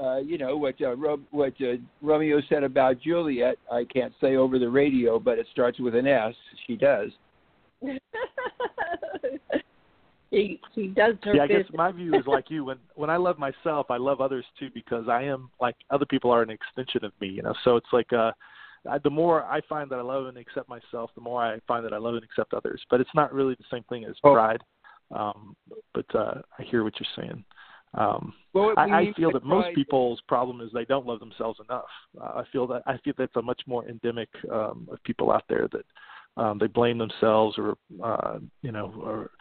uh, 0.01 0.17
you 0.19 0.37
know 0.37 0.55
what 0.55 0.75
uh, 0.81 0.95
Ro- 0.95 1.19
what 1.31 1.53
uh, 1.61 1.73
Romeo 2.01 2.39
said 2.47 2.63
about 2.63 3.01
Juliet. 3.01 3.57
I 3.71 3.83
can't 3.83 4.13
say 4.21 4.35
over 4.35 4.57
the 4.59 4.69
radio, 4.69 5.19
but 5.19 5.37
it 5.39 5.47
starts 5.51 5.79
with 5.79 5.95
an 5.95 6.07
S. 6.07 6.33
She 6.65 6.75
does. 6.75 7.11
he 10.31 10.59
he 10.73 10.87
does 10.87 11.15
her 11.23 11.35
yeah, 11.35 11.43
I 11.43 11.47
guess 11.47 11.65
my 11.73 11.91
view 11.91 12.15
is 12.15 12.27
like 12.27 12.49
you. 12.49 12.65
When 12.65 12.77
when 12.95 13.09
I 13.09 13.17
love 13.17 13.37
myself, 13.39 13.87
I 13.89 13.97
love 13.97 14.21
others 14.21 14.45
too 14.59 14.69
because 14.73 15.07
I 15.09 15.23
am 15.23 15.49
like 15.61 15.75
other 15.89 16.05
people 16.05 16.31
are 16.31 16.41
an 16.41 16.49
extension 16.49 17.05
of 17.05 17.13
me. 17.21 17.27
You 17.27 17.43
know, 17.43 17.53
so 17.63 17.75
it's 17.75 17.87
like 17.93 18.11
uh, 18.13 18.31
I, 18.89 18.97
the 18.99 19.09
more 19.09 19.43
I 19.45 19.61
find 19.61 19.89
that 19.89 19.99
I 19.99 20.01
love 20.01 20.27
and 20.27 20.37
accept 20.37 20.69
myself, 20.69 21.11
the 21.15 21.21
more 21.21 21.43
I 21.43 21.59
find 21.67 21.85
that 21.85 21.93
I 21.93 21.97
love 21.97 22.15
and 22.15 22.23
accept 22.23 22.53
others. 22.53 22.81
But 22.89 23.01
it's 23.01 23.15
not 23.15 23.33
really 23.33 23.55
the 23.55 23.65
same 23.71 23.83
thing 23.83 24.05
as 24.05 24.15
Oh. 24.23 24.33
pride. 24.33 24.61
Um, 25.11 25.55
but 25.93 26.05
uh, 26.13 26.41
I 26.59 26.63
hear 26.63 26.83
what 26.83 26.93
you're 26.99 27.25
saying. 27.25 27.43
Um, 27.93 28.33
Well, 28.53 28.73
I, 28.77 28.83
I 28.83 29.13
feel 29.15 29.31
by 29.31 29.39
that 29.39 29.45
most 29.45 29.73
people's 29.73 30.19
problem 30.27 30.59
is 30.59 30.69
they 30.73 30.83
don't 30.83 31.05
love 31.05 31.19
themselves 31.19 31.61
enough. 31.67 31.85
Uh, 32.19 32.41
I 32.41 32.43
feel 32.51 32.67
that 32.67 32.83
I 32.85 32.97
feel 32.97 33.13
that's 33.17 33.35
a 33.37 33.41
much 33.41 33.61
more 33.65 33.87
endemic 33.87 34.27
um, 34.51 34.87
of 34.91 35.01
people 35.03 35.31
out 35.31 35.45
there 35.47 35.69
that 35.71 35.85
um, 36.37 36.57
they 36.57 36.67
blame 36.67 36.97
themselves 36.97 37.57
or 37.57 37.75
uh, 38.03 38.39
you 38.61 38.71
know 38.71 38.93
or 39.03 39.31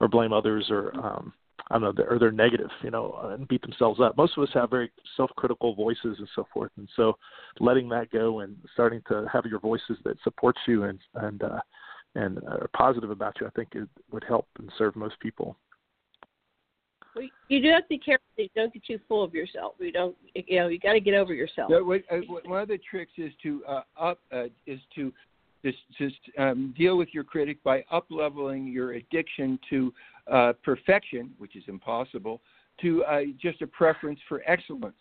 or 0.00 0.08
blame 0.08 0.32
others 0.32 0.66
or 0.70 0.92
um, 0.96 1.32
I 1.70 1.74
don't 1.74 1.82
know 1.82 1.92
they're, 1.96 2.12
or 2.12 2.18
they're 2.18 2.32
negative 2.32 2.70
you 2.82 2.90
know 2.90 3.18
and 3.30 3.46
beat 3.48 3.62
themselves 3.62 4.00
up. 4.00 4.16
Most 4.16 4.36
of 4.36 4.42
us 4.42 4.50
have 4.54 4.70
very 4.70 4.90
self-critical 5.16 5.74
voices 5.74 6.16
and 6.18 6.28
so 6.34 6.46
forth, 6.52 6.72
and 6.76 6.88
so 6.96 7.16
letting 7.60 7.88
that 7.90 8.10
go 8.10 8.40
and 8.40 8.56
starting 8.72 9.02
to 9.08 9.26
have 9.32 9.46
your 9.46 9.60
voices 9.60 9.98
that 10.04 10.16
support 10.24 10.56
you 10.66 10.84
and 10.84 10.98
and 11.14 11.42
uh, 11.42 11.60
and 12.16 12.38
are 12.48 12.70
positive 12.74 13.10
about 13.10 13.34
you, 13.40 13.46
I 13.46 13.50
think 13.50 13.68
it 13.74 13.88
would 14.10 14.24
help 14.26 14.48
and 14.58 14.70
serve 14.78 14.96
most 14.96 15.20
people. 15.20 15.56
Well, 17.14 17.26
you 17.48 17.62
do 17.62 17.70
have 17.70 17.82
to 17.82 17.88
be 17.88 17.98
careful 17.98 18.26
that 18.36 18.42
you 18.42 18.48
don't 18.54 18.72
get 18.72 18.84
too 18.84 18.98
full 19.08 19.24
of 19.24 19.34
yourself. 19.34 19.74
You 19.78 19.92
don't, 19.92 20.16
you 20.34 20.58
know, 20.58 20.68
you 20.68 20.78
got 20.78 20.92
to 20.92 21.00
get 21.00 21.14
over 21.14 21.32
yourself. 21.32 21.70
No, 21.70 21.82
what, 21.82 22.02
uh, 22.10 22.18
one 22.44 22.60
of 22.60 22.68
the 22.68 22.78
tricks 22.78 23.12
is 23.16 23.32
to 23.42 23.62
uh, 23.66 23.82
up 23.98 24.18
uh, 24.32 24.44
is 24.66 24.80
to 24.96 25.12
just 25.66 25.78
just 25.98 26.20
um, 26.38 26.74
deal 26.76 26.96
with 26.96 27.08
your 27.12 27.24
critic 27.24 27.62
by 27.64 27.84
up 27.90 28.06
leveling 28.10 28.66
your 28.68 28.92
addiction 28.92 29.58
to 29.70 29.92
uh, 30.30 30.52
perfection, 30.62 31.30
which 31.38 31.56
is 31.56 31.64
impossible, 31.66 32.40
to 32.82 33.04
uh, 33.04 33.22
just 33.40 33.62
a 33.62 33.66
preference 33.66 34.20
for 34.28 34.42
excellence. 34.46 34.94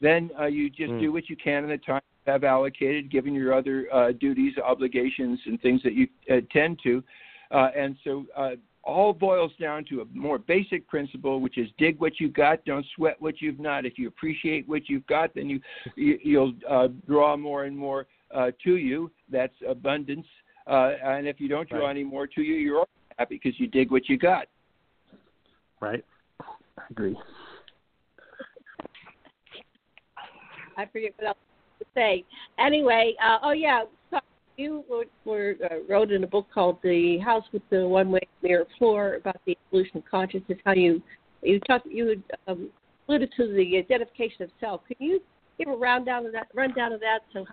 Then 0.00 0.30
uh, 0.38 0.46
you 0.46 0.68
just 0.68 0.92
Mm. 0.92 1.00
do 1.00 1.12
what 1.12 1.30
you 1.30 1.36
can 1.36 1.62
in 1.64 1.70
the 1.70 1.78
time 1.78 2.02
you 2.26 2.32
have 2.32 2.44
allocated, 2.44 3.10
given 3.10 3.32
your 3.34 3.54
other 3.54 3.78
uh, 3.92 4.12
duties, 4.12 4.54
obligations, 4.58 5.38
and 5.46 5.60
things 5.62 5.80
that 5.84 5.94
you 5.94 6.08
uh, 6.30 6.40
tend 6.50 6.78
to. 6.82 7.02
Uh, 7.50 7.68
and 7.76 7.96
so 8.04 8.26
uh, 8.36 8.56
all 8.82 9.12
boils 9.12 9.52
down 9.60 9.84
to 9.90 10.00
a 10.00 10.04
more 10.12 10.38
basic 10.38 10.88
principle, 10.88 11.40
which 11.40 11.56
is 11.56 11.68
dig 11.78 12.00
what 12.00 12.18
you 12.18 12.28
got, 12.28 12.64
don't 12.64 12.86
sweat 12.96 13.16
what 13.20 13.40
you've 13.40 13.60
not. 13.60 13.86
If 13.86 13.94
you 14.00 14.08
appreciate 14.08 14.68
what 14.68 14.88
you've 14.88 15.06
got, 15.06 15.34
then 15.36 15.48
you, 15.48 15.60
you 15.94 16.18
you'll 16.30 16.54
uh, 16.68 16.88
draw 17.06 17.36
more 17.36 17.64
and 17.64 17.76
more 17.76 18.06
uh, 18.34 18.50
to 18.64 18.76
you. 18.76 19.10
That's 19.30 19.54
abundance. 19.68 20.26
Uh, 20.66 20.92
and 21.04 21.26
if 21.26 21.40
you 21.40 21.48
don't 21.48 21.68
draw 21.68 21.86
Right. 21.86 21.90
any 21.90 22.04
more 22.04 22.26
to 22.26 22.42
you, 22.42 22.54
you're 22.54 22.86
happy 23.18 23.40
because 23.42 23.58
you 23.58 23.66
dig 23.66 23.90
what 23.90 24.08
you 24.08 24.16
got. 24.16 24.46
Right? 25.80 26.04
I 26.40 26.82
agree. 26.90 27.16
I 30.76 30.86
forget 30.86 31.12
what 31.16 31.28
else 31.28 31.36
to 31.80 31.86
say. 31.94 32.24
Anyway, 32.58 33.14
uh, 33.22 33.38
oh 33.42 33.52
yeah, 33.52 33.84
so 34.10 34.18
you 34.56 34.84
were, 34.88 35.04
were 35.24 35.54
uh, 35.70 35.76
wrote 35.88 36.10
in 36.12 36.24
a 36.24 36.26
book 36.26 36.46
called 36.52 36.78
"The 36.82 37.18
House 37.18 37.44
with 37.52 37.62
the 37.70 37.86
One 37.86 38.10
Way 38.10 38.20
Mirror 38.42 38.66
Floor" 38.78 39.14
about 39.16 39.40
the 39.46 39.56
evolution 39.68 39.98
of 39.98 40.04
consciousness. 40.10 40.58
How 40.64 40.72
you 40.72 41.02
you 41.42 41.60
talked 41.60 41.86
you 41.86 42.08
had, 42.08 42.22
um, 42.46 42.70
alluded 43.08 43.32
to 43.36 43.52
the 43.52 43.76
identification 43.76 44.42
of 44.42 44.50
self. 44.60 44.80
Can 44.86 44.96
you 45.00 45.20
give 45.58 45.68
a 45.68 45.76
rundown 45.76 46.26
of 46.26 46.32
that? 46.32 46.46
Rundown 46.54 46.92
of 46.92 47.00
that, 47.00 47.20
so 47.32 47.44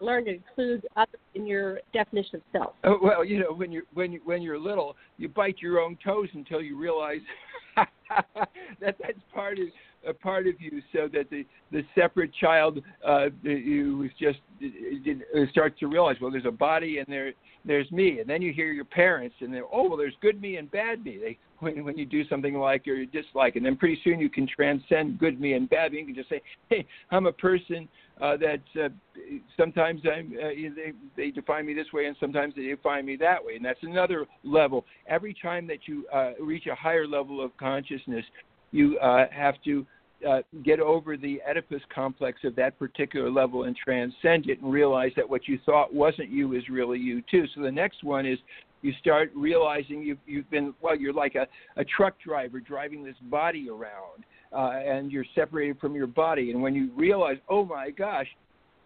learn 0.00 0.24
to 0.24 0.34
include 0.34 0.86
others 0.96 1.20
in 1.34 1.46
your 1.46 1.80
definition 1.92 2.36
of 2.36 2.42
self. 2.52 2.74
Oh, 2.84 2.98
well, 3.02 3.24
you 3.24 3.38
know, 3.40 3.52
when 3.52 3.70
you're 3.72 3.84
when 3.94 4.12
you 4.12 4.20
when 4.24 4.42
you're 4.42 4.58
little, 4.58 4.96
you 5.18 5.28
bite 5.28 5.56
your 5.60 5.80
own 5.80 5.96
toes 6.04 6.28
until 6.34 6.60
you 6.60 6.78
realize 6.78 7.20
that 7.76 8.96
that's 9.00 9.18
part 9.32 9.58
of 9.58 9.68
a 10.06 10.14
part 10.14 10.46
of 10.46 10.60
you, 10.60 10.82
so 10.92 11.08
that 11.12 11.30
the 11.30 11.44
the 11.70 11.82
separate 11.94 12.32
child 12.34 12.82
uh, 13.06 13.26
is 13.44 14.10
just 14.20 14.38
did, 14.60 15.22
starts 15.50 15.78
to 15.80 15.86
realize, 15.86 16.16
well, 16.20 16.30
there's 16.30 16.46
a 16.46 16.50
body 16.50 16.98
and 16.98 17.06
there 17.08 17.32
there's 17.64 17.90
me, 17.90 18.20
and 18.20 18.28
then 18.28 18.40
you 18.40 18.52
hear 18.52 18.72
your 18.72 18.84
parents, 18.84 19.36
and 19.40 19.52
then 19.52 19.62
oh, 19.72 19.88
well, 19.88 19.96
there's 19.96 20.14
good 20.22 20.40
me 20.40 20.56
and 20.56 20.70
bad 20.70 21.04
me. 21.04 21.18
They 21.18 21.38
when 21.58 21.84
when 21.84 21.98
you 21.98 22.06
do 22.06 22.26
something 22.28 22.54
like 22.54 22.86
or 22.88 22.94
you 22.94 23.06
dislike, 23.06 23.56
and 23.56 23.64
then 23.64 23.76
pretty 23.76 24.00
soon 24.02 24.18
you 24.20 24.30
can 24.30 24.46
transcend 24.46 25.18
good 25.18 25.40
me 25.40 25.52
and 25.52 25.68
bad 25.68 25.92
me. 25.92 26.00
You 26.00 26.06
can 26.06 26.14
just 26.14 26.28
say, 26.28 26.42
hey, 26.70 26.86
I'm 27.10 27.26
a 27.26 27.32
person 27.32 27.88
uh, 28.20 28.36
that 28.36 28.60
uh, 28.82 28.88
sometimes 29.56 30.02
I'm, 30.04 30.34
uh, 30.38 30.48
they, 30.48 30.92
they 31.16 31.30
define 31.30 31.66
me 31.66 31.74
this 31.74 31.86
way 31.92 32.06
and 32.06 32.16
sometimes 32.20 32.54
they 32.54 32.64
define 32.66 33.06
me 33.06 33.16
that 33.16 33.42
way. 33.42 33.56
And 33.56 33.64
that's 33.64 33.82
another 33.82 34.26
level. 34.44 34.84
Every 35.06 35.34
time 35.40 35.66
that 35.68 35.86
you 35.86 36.06
uh, 36.12 36.32
reach 36.38 36.66
a 36.66 36.74
higher 36.74 37.06
level 37.06 37.42
of 37.42 37.56
consciousness, 37.56 38.24
you 38.72 38.98
uh, 38.98 39.26
have 39.30 39.54
to 39.64 39.86
uh, 40.28 40.40
get 40.64 40.80
over 40.80 41.16
the 41.16 41.40
Oedipus 41.48 41.82
complex 41.94 42.40
of 42.44 42.54
that 42.56 42.78
particular 42.78 43.30
level 43.30 43.64
and 43.64 43.76
transcend 43.76 44.48
it 44.48 44.60
and 44.60 44.72
realize 44.72 45.12
that 45.16 45.28
what 45.28 45.48
you 45.48 45.58
thought 45.64 45.94
wasn't 45.94 46.28
you 46.28 46.54
is 46.54 46.68
really 46.68 46.98
you 46.98 47.22
too. 47.30 47.46
So 47.54 47.62
the 47.62 47.72
next 47.72 48.04
one 48.04 48.26
is 48.26 48.38
you 48.82 48.92
start 49.00 49.30
realizing 49.34 50.02
you've, 50.02 50.18
you've 50.26 50.50
been, 50.50 50.74
well, 50.80 50.96
you're 50.96 51.12
like 51.12 51.34
a, 51.34 51.46
a 51.76 51.84
truck 51.84 52.14
driver 52.22 52.60
driving 52.60 53.02
this 53.02 53.16
body 53.30 53.68
around 53.70 54.24
uh, 54.52 54.78
and 54.80 55.12
you're 55.12 55.24
separated 55.34 55.78
from 55.80 55.94
your 55.94 56.06
body. 56.06 56.50
And 56.50 56.62
when 56.62 56.74
you 56.74 56.90
realize, 56.96 57.36
oh 57.48 57.64
my 57.64 57.90
gosh, 57.90 58.26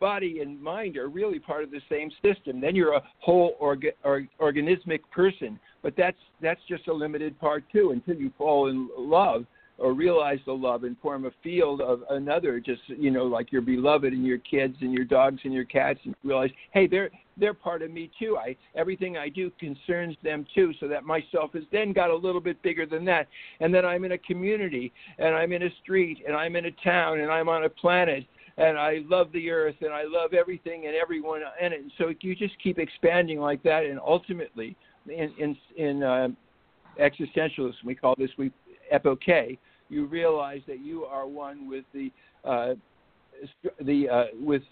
body 0.01 0.41
and 0.41 0.61
mind 0.61 0.97
are 0.97 1.09
really 1.09 1.39
part 1.39 1.65
of 1.65 1.71
the 1.71 1.81
same 1.89 2.11
system, 2.23 2.61
then 2.61 2.75
you're 2.75 2.95
a 2.95 3.03
whole 3.21 3.57
orga, 3.61 3.91
or, 4.05 4.27
organismic 4.41 5.01
person. 5.11 5.59
But 5.83 5.95
that's 5.97 6.17
that's 6.41 6.61
just 6.69 6.89
a 6.89 6.93
limited 6.93 7.39
part 7.41 7.65
too. 7.73 7.91
Until 7.91 8.17
you 8.17 8.33
fall 8.37 8.69
in 8.69 8.89
love 8.99 9.47
or 9.79 9.93
realize 9.93 10.39
the 10.47 10.53
love 10.53 10.85
and 10.85 10.97
form 10.99 11.25
a 11.25 11.31
field 11.43 11.81
of 11.81 12.03
another, 12.11 12.61
just 12.61 12.83
you 12.89 13.11
know, 13.11 13.25
like 13.25 13.51
your 13.51 13.63
beloved 13.63 14.13
and 14.13 14.25
your 14.25 14.39
kids 14.39 14.77
and 14.81 14.93
your 14.93 15.05
dogs 15.05 15.41
and 15.45 15.53
your 15.53 15.65
cats, 15.65 15.99
and 16.05 16.15
realize, 16.23 16.51
hey, 16.73 16.87
they're 16.87 17.11
they're 17.37 17.55
part 17.55 17.83
of 17.83 17.91
me 17.91 18.11
too. 18.19 18.37
I 18.37 18.57
everything 18.77 19.17
I 19.17 19.29
do 19.29 19.51
concerns 19.59 20.17
them 20.23 20.47
too, 20.55 20.73
so 20.79 20.87
that 20.89 21.05
myself 21.05 21.53
has 21.55 21.65
then 21.73 21.93
got 21.93 22.11
a 22.11 22.17
little 22.17 22.41
bit 22.41 22.63
bigger 22.63 22.87
than 22.87 23.05
that. 23.07 23.27
And 23.61 23.75
then 23.75 23.85
I'm 23.85 24.05
in 24.05 24.13
a 24.13 24.19
community, 24.19 24.93
and 25.19 25.35
I'm 25.35 25.53
in 25.53 25.65
a 25.65 25.71
street, 25.83 26.19
and 26.27 26.37
I'm 26.37 26.55
in 26.57 26.67
a 26.67 26.73
town, 26.85 27.21
and 27.21 27.31
I'm 27.31 27.49
on 27.49 27.65
a 27.65 27.69
planet, 27.69 28.25
and 28.57 28.79
I 28.79 29.01
love 29.09 29.33
the 29.33 29.51
earth, 29.51 29.77
and 29.81 29.93
I 29.93 30.05
love 30.05 30.35
everything 30.35 30.87
and 30.87 30.95
everyone 30.95 31.41
in 31.61 31.73
it. 31.73 31.81
And 31.81 31.93
so 31.99 32.13
you 32.21 32.37
just 32.37 32.55
keep 32.63 32.79
expanding 32.79 33.41
like 33.41 33.63
that, 33.65 33.85
and 33.85 33.99
ultimately, 33.99 34.77
in 35.09 35.33
in 35.39 35.57
in 35.77 36.03
uh, 36.05 36.29
existentialism, 37.01 37.85
we 37.85 37.97
call 37.97 38.15
this 38.17 38.31
we 38.39 38.53
epoche. 38.93 39.59
You 39.89 40.07
realize 40.07 40.63
that 40.67 40.81
you 40.81 41.05
are 41.05 41.27
one 41.27 41.69
with 41.69 41.85
the 41.93 42.11
uh, 42.45 42.75
the 43.81 44.09
uh, 44.09 44.25
with 44.41 44.63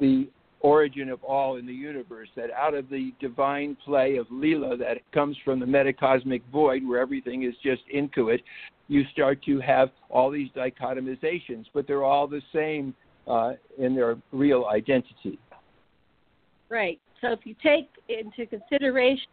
the 0.00 0.28
origin 0.60 1.10
of 1.10 1.22
all 1.22 1.56
in 1.56 1.66
the 1.66 1.72
universe, 1.72 2.28
that 2.34 2.50
out 2.50 2.74
of 2.74 2.88
the 2.88 3.12
divine 3.20 3.76
play 3.84 4.16
of 4.16 4.26
Leela 4.28 4.78
that 4.78 4.98
comes 5.12 5.36
from 5.44 5.60
the 5.60 5.66
metacosmic 5.66 6.42
void 6.50 6.86
where 6.86 6.98
everything 6.98 7.42
is 7.44 7.54
just 7.62 7.82
inchoate, 7.92 8.42
you 8.88 9.04
start 9.12 9.42
to 9.44 9.60
have 9.60 9.90
all 10.08 10.30
these 10.30 10.48
dichotomizations, 10.56 11.66
but 11.74 11.86
they're 11.86 12.04
all 12.04 12.26
the 12.26 12.42
same 12.54 12.94
uh, 13.26 13.52
in 13.78 13.94
their 13.94 14.16
real 14.32 14.66
identity. 14.66 15.38
Right. 16.68 17.00
So 17.20 17.32
if 17.32 17.40
you 17.44 17.54
take 17.62 17.88
into 18.08 18.46
consideration 18.46 19.28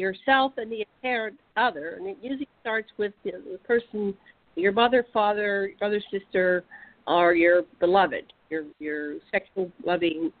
yourself 0.00 0.52
and 0.56 0.72
the 0.72 0.84
apparent 0.98 1.38
other, 1.56 1.94
and 1.98 2.06
it 2.06 2.16
usually 2.22 2.48
starts 2.60 2.90
with 2.96 3.12
the, 3.22 3.32
the 3.32 3.58
person, 3.58 4.14
your 4.56 4.72
mother, 4.72 5.06
father, 5.12 5.72
brother, 5.78 6.02
sister, 6.10 6.64
or 7.06 7.34
your 7.34 7.62
beloved, 7.78 8.32
your 8.48 8.64
your 8.78 9.16
sexual 9.30 9.70
loving 9.84 10.32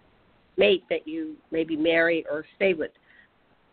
mate 0.56 0.82
that 0.90 1.06
you 1.06 1.36
maybe 1.50 1.76
marry 1.76 2.24
or 2.30 2.44
stay 2.56 2.74
with. 2.74 2.90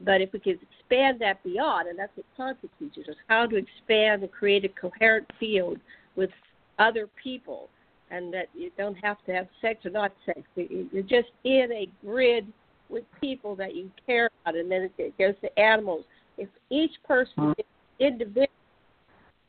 But 0.01 0.21
if 0.21 0.31
we 0.31 0.39
could 0.39 0.59
expand 0.61 1.19
that 1.21 1.43
beyond, 1.43 1.88
and 1.88 1.97
that's 1.97 2.15
what 2.15 2.25
Tantra 2.35 2.69
teaches 2.79 3.09
us, 3.09 3.15
how 3.27 3.47
to 3.47 3.55
expand 3.55 4.21
and 4.21 4.31
create 4.31 4.63
a 4.63 4.69
coherent 4.69 5.27
field 5.39 5.79
with 6.15 6.29
other 6.77 7.09
people, 7.21 7.69
and 8.11 8.33
that 8.33 8.47
you 8.53 8.71
don't 8.77 8.95
have 8.95 9.17
to 9.25 9.33
have 9.33 9.47
sex 9.61 9.85
or 9.85 9.91
not 9.91 10.13
sex. 10.25 10.41
You're 10.55 11.01
just 11.03 11.29
in 11.43 11.69
a 11.71 11.89
grid 12.05 12.45
with 12.89 13.03
people 13.19 13.55
that 13.55 13.75
you 13.75 13.91
care 14.05 14.26
about, 14.48 14.60
and 14.60 14.72
then 14.72 14.89
it 14.98 15.18
goes 15.18 15.34
to 15.41 15.60
animals. 15.60 16.06
If 16.38 16.50
each 16.70 16.91
person 17.06 17.34
hmm. 17.38 17.52
is 17.58 17.66
individual, 18.00 18.48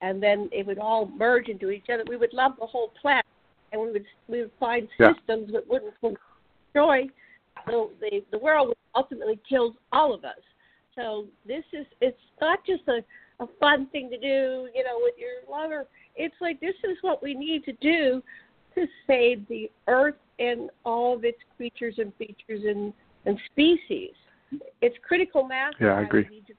and 0.00 0.22
then 0.22 0.48
it 0.52 0.66
would 0.66 0.78
all 0.78 1.06
merge 1.06 1.48
into 1.48 1.70
each 1.70 1.86
other, 1.92 2.04
we 2.08 2.16
would 2.16 2.32
love 2.32 2.52
the 2.58 2.66
whole 2.66 2.92
planet, 3.00 3.26
and 3.72 3.80
we 3.80 3.92
would 3.92 4.04
we 4.28 4.40
would 4.42 4.52
find 4.58 4.88
Yeah. 4.98 5.14
systems 5.14 5.52
that 5.52 5.66
wouldn't 5.68 5.94
destroy 6.00 7.08
the, 7.66 7.90
the 8.00 8.24
the 8.30 8.38
world, 8.38 8.68
which 8.68 8.78
ultimately 8.94 9.38
kills 9.48 9.74
all 9.92 10.14
of 10.14 10.24
us. 10.24 10.38
So 10.94 11.26
this 11.46 11.64
is 11.72 11.86
it's 12.00 12.18
not 12.40 12.64
just 12.64 12.86
a 12.88 13.04
a 13.40 13.46
fun 13.60 13.86
thing 13.86 14.10
to 14.10 14.18
do, 14.18 14.68
you 14.74 14.82
know, 14.82 14.98
with 15.00 15.14
your 15.16 15.48
lover. 15.48 15.86
It's 16.16 16.34
like 16.40 16.58
this 16.60 16.74
is 16.82 16.96
what 17.02 17.22
we 17.22 17.34
need 17.34 17.64
to 17.64 17.72
do 17.74 18.20
to 18.74 18.86
save 19.06 19.46
the 19.48 19.70
earth 19.86 20.16
and 20.40 20.70
all 20.84 21.14
of 21.14 21.24
its 21.24 21.38
creatures 21.56 21.94
and 21.98 22.12
features 22.14 22.64
and 22.64 22.92
and 23.26 23.38
species. 23.52 24.14
It's 24.80 24.96
critical 25.06 25.46
mass. 25.46 25.72
Yeah, 25.80 25.94
I 25.94 26.02
agree. 26.02 26.26
Need 26.30 26.46
to 26.46 26.54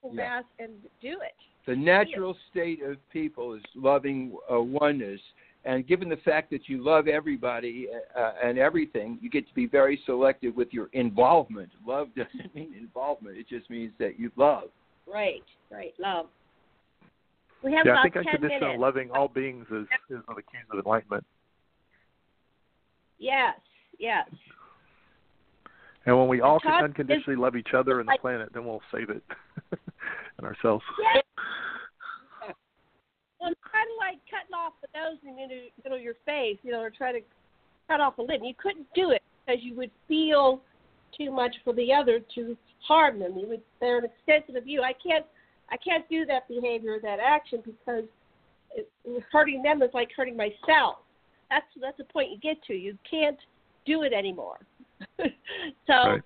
critical 0.00 0.16
mass 0.16 0.44
and 0.58 0.72
do 1.00 1.18
it. 1.22 1.34
The 1.66 1.74
natural 1.74 2.36
state 2.50 2.82
of 2.82 2.96
people 3.10 3.54
is 3.54 3.62
loving 3.74 4.36
uh, 4.52 4.60
oneness. 4.60 5.20
And 5.64 5.86
given 5.86 6.10
the 6.10 6.18
fact 6.18 6.50
that 6.50 6.68
you 6.68 6.84
love 6.84 7.08
everybody 7.08 7.88
uh, 8.14 8.32
and 8.42 8.58
everything, 8.58 9.18
you 9.22 9.30
get 9.30 9.48
to 9.48 9.54
be 9.54 9.66
very 9.66 9.98
selective 10.04 10.54
with 10.54 10.72
your 10.72 10.88
involvement. 10.92 11.70
Love 11.86 12.08
doesn't 12.16 12.54
mean 12.54 12.74
involvement, 12.78 13.38
it 13.38 13.48
just 13.48 13.70
means 13.70 13.92
that 13.98 14.18
you 14.18 14.30
love. 14.36 14.64
Right, 15.10 15.44
right. 15.70 15.94
Love. 15.98 16.26
We 17.62 17.72
have 17.72 17.86
yeah, 17.86 17.92
about 17.92 18.00
I 18.00 18.02
think 18.02 18.14
ten 18.14 18.26
unconditional 18.26 18.60
minutes. 18.60 18.80
loving 18.80 19.10
all 19.10 19.28
beings 19.28 19.64
is, 19.70 19.86
is 20.10 20.16
one 20.16 20.24
of 20.28 20.36
the 20.36 20.42
keys 20.42 20.66
of 20.70 20.84
enlightenment. 20.84 21.24
Yes, 23.18 23.54
yes. 23.98 24.28
And 26.06 26.18
when 26.18 26.28
we 26.28 26.40
all 26.40 26.60
can 26.60 26.84
unconditionally 26.84 27.36
love 27.36 27.56
each 27.56 27.72
other 27.74 28.00
and 28.00 28.08
the 28.08 28.18
planet, 28.20 28.50
then 28.52 28.64
we'll 28.64 28.82
save 28.92 29.10
it 29.10 29.22
and 30.38 30.46
ourselves. 30.46 30.84
Yeah. 31.00 31.20
Well, 33.40 33.50
it's 33.50 33.60
kind 33.70 33.88
of 33.88 33.96
like 33.98 34.20
cutting 34.30 34.54
off 34.54 34.74
the 34.80 34.88
nose 34.98 35.18
in 35.22 35.30
the 35.30 35.36
middle, 35.36 35.68
middle 35.82 35.98
of 35.98 36.02
your 36.02 36.16
face, 36.24 36.58
you 36.62 36.72
know, 36.72 36.80
or 36.80 36.90
trying 36.90 37.14
to 37.14 37.20
cut 37.88 38.00
off 38.00 38.18
a 38.18 38.22
lip. 38.22 38.40
You 38.42 38.54
couldn't 38.60 38.86
do 38.94 39.10
it 39.10 39.22
because 39.44 39.62
you 39.62 39.74
would 39.76 39.90
feel 40.08 40.60
too 41.16 41.30
much 41.30 41.54
for 41.64 41.72
the 41.72 41.92
other 41.92 42.20
to 42.34 42.56
harm 42.86 43.18
them. 43.18 43.36
You 43.36 43.48
would 43.48 43.62
they're 43.80 43.98
an 43.98 44.04
extension 44.04 44.56
of 44.56 44.66
you. 44.66 44.82
I 44.82 44.92
can't 44.92 45.24
I 45.70 45.76
can't 45.76 46.08
do 46.08 46.26
that 46.26 46.48
behavior 46.48 46.98
that 47.02 47.18
action 47.20 47.62
because 47.64 48.04
it, 48.74 48.88
hurting 49.32 49.62
them 49.62 49.82
is 49.82 49.90
like 49.94 50.08
hurting 50.16 50.36
myself. 50.36 50.98
That's 51.50 51.66
that's 51.80 51.98
the 51.98 52.04
point 52.04 52.30
you 52.30 52.38
get 52.38 52.62
to. 52.64 52.74
You 52.74 52.96
can't 53.08 53.38
do 53.86 54.02
it 54.02 54.12
anymore. 54.12 54.58
so 55.86 55.92
Right. 55.92 56.22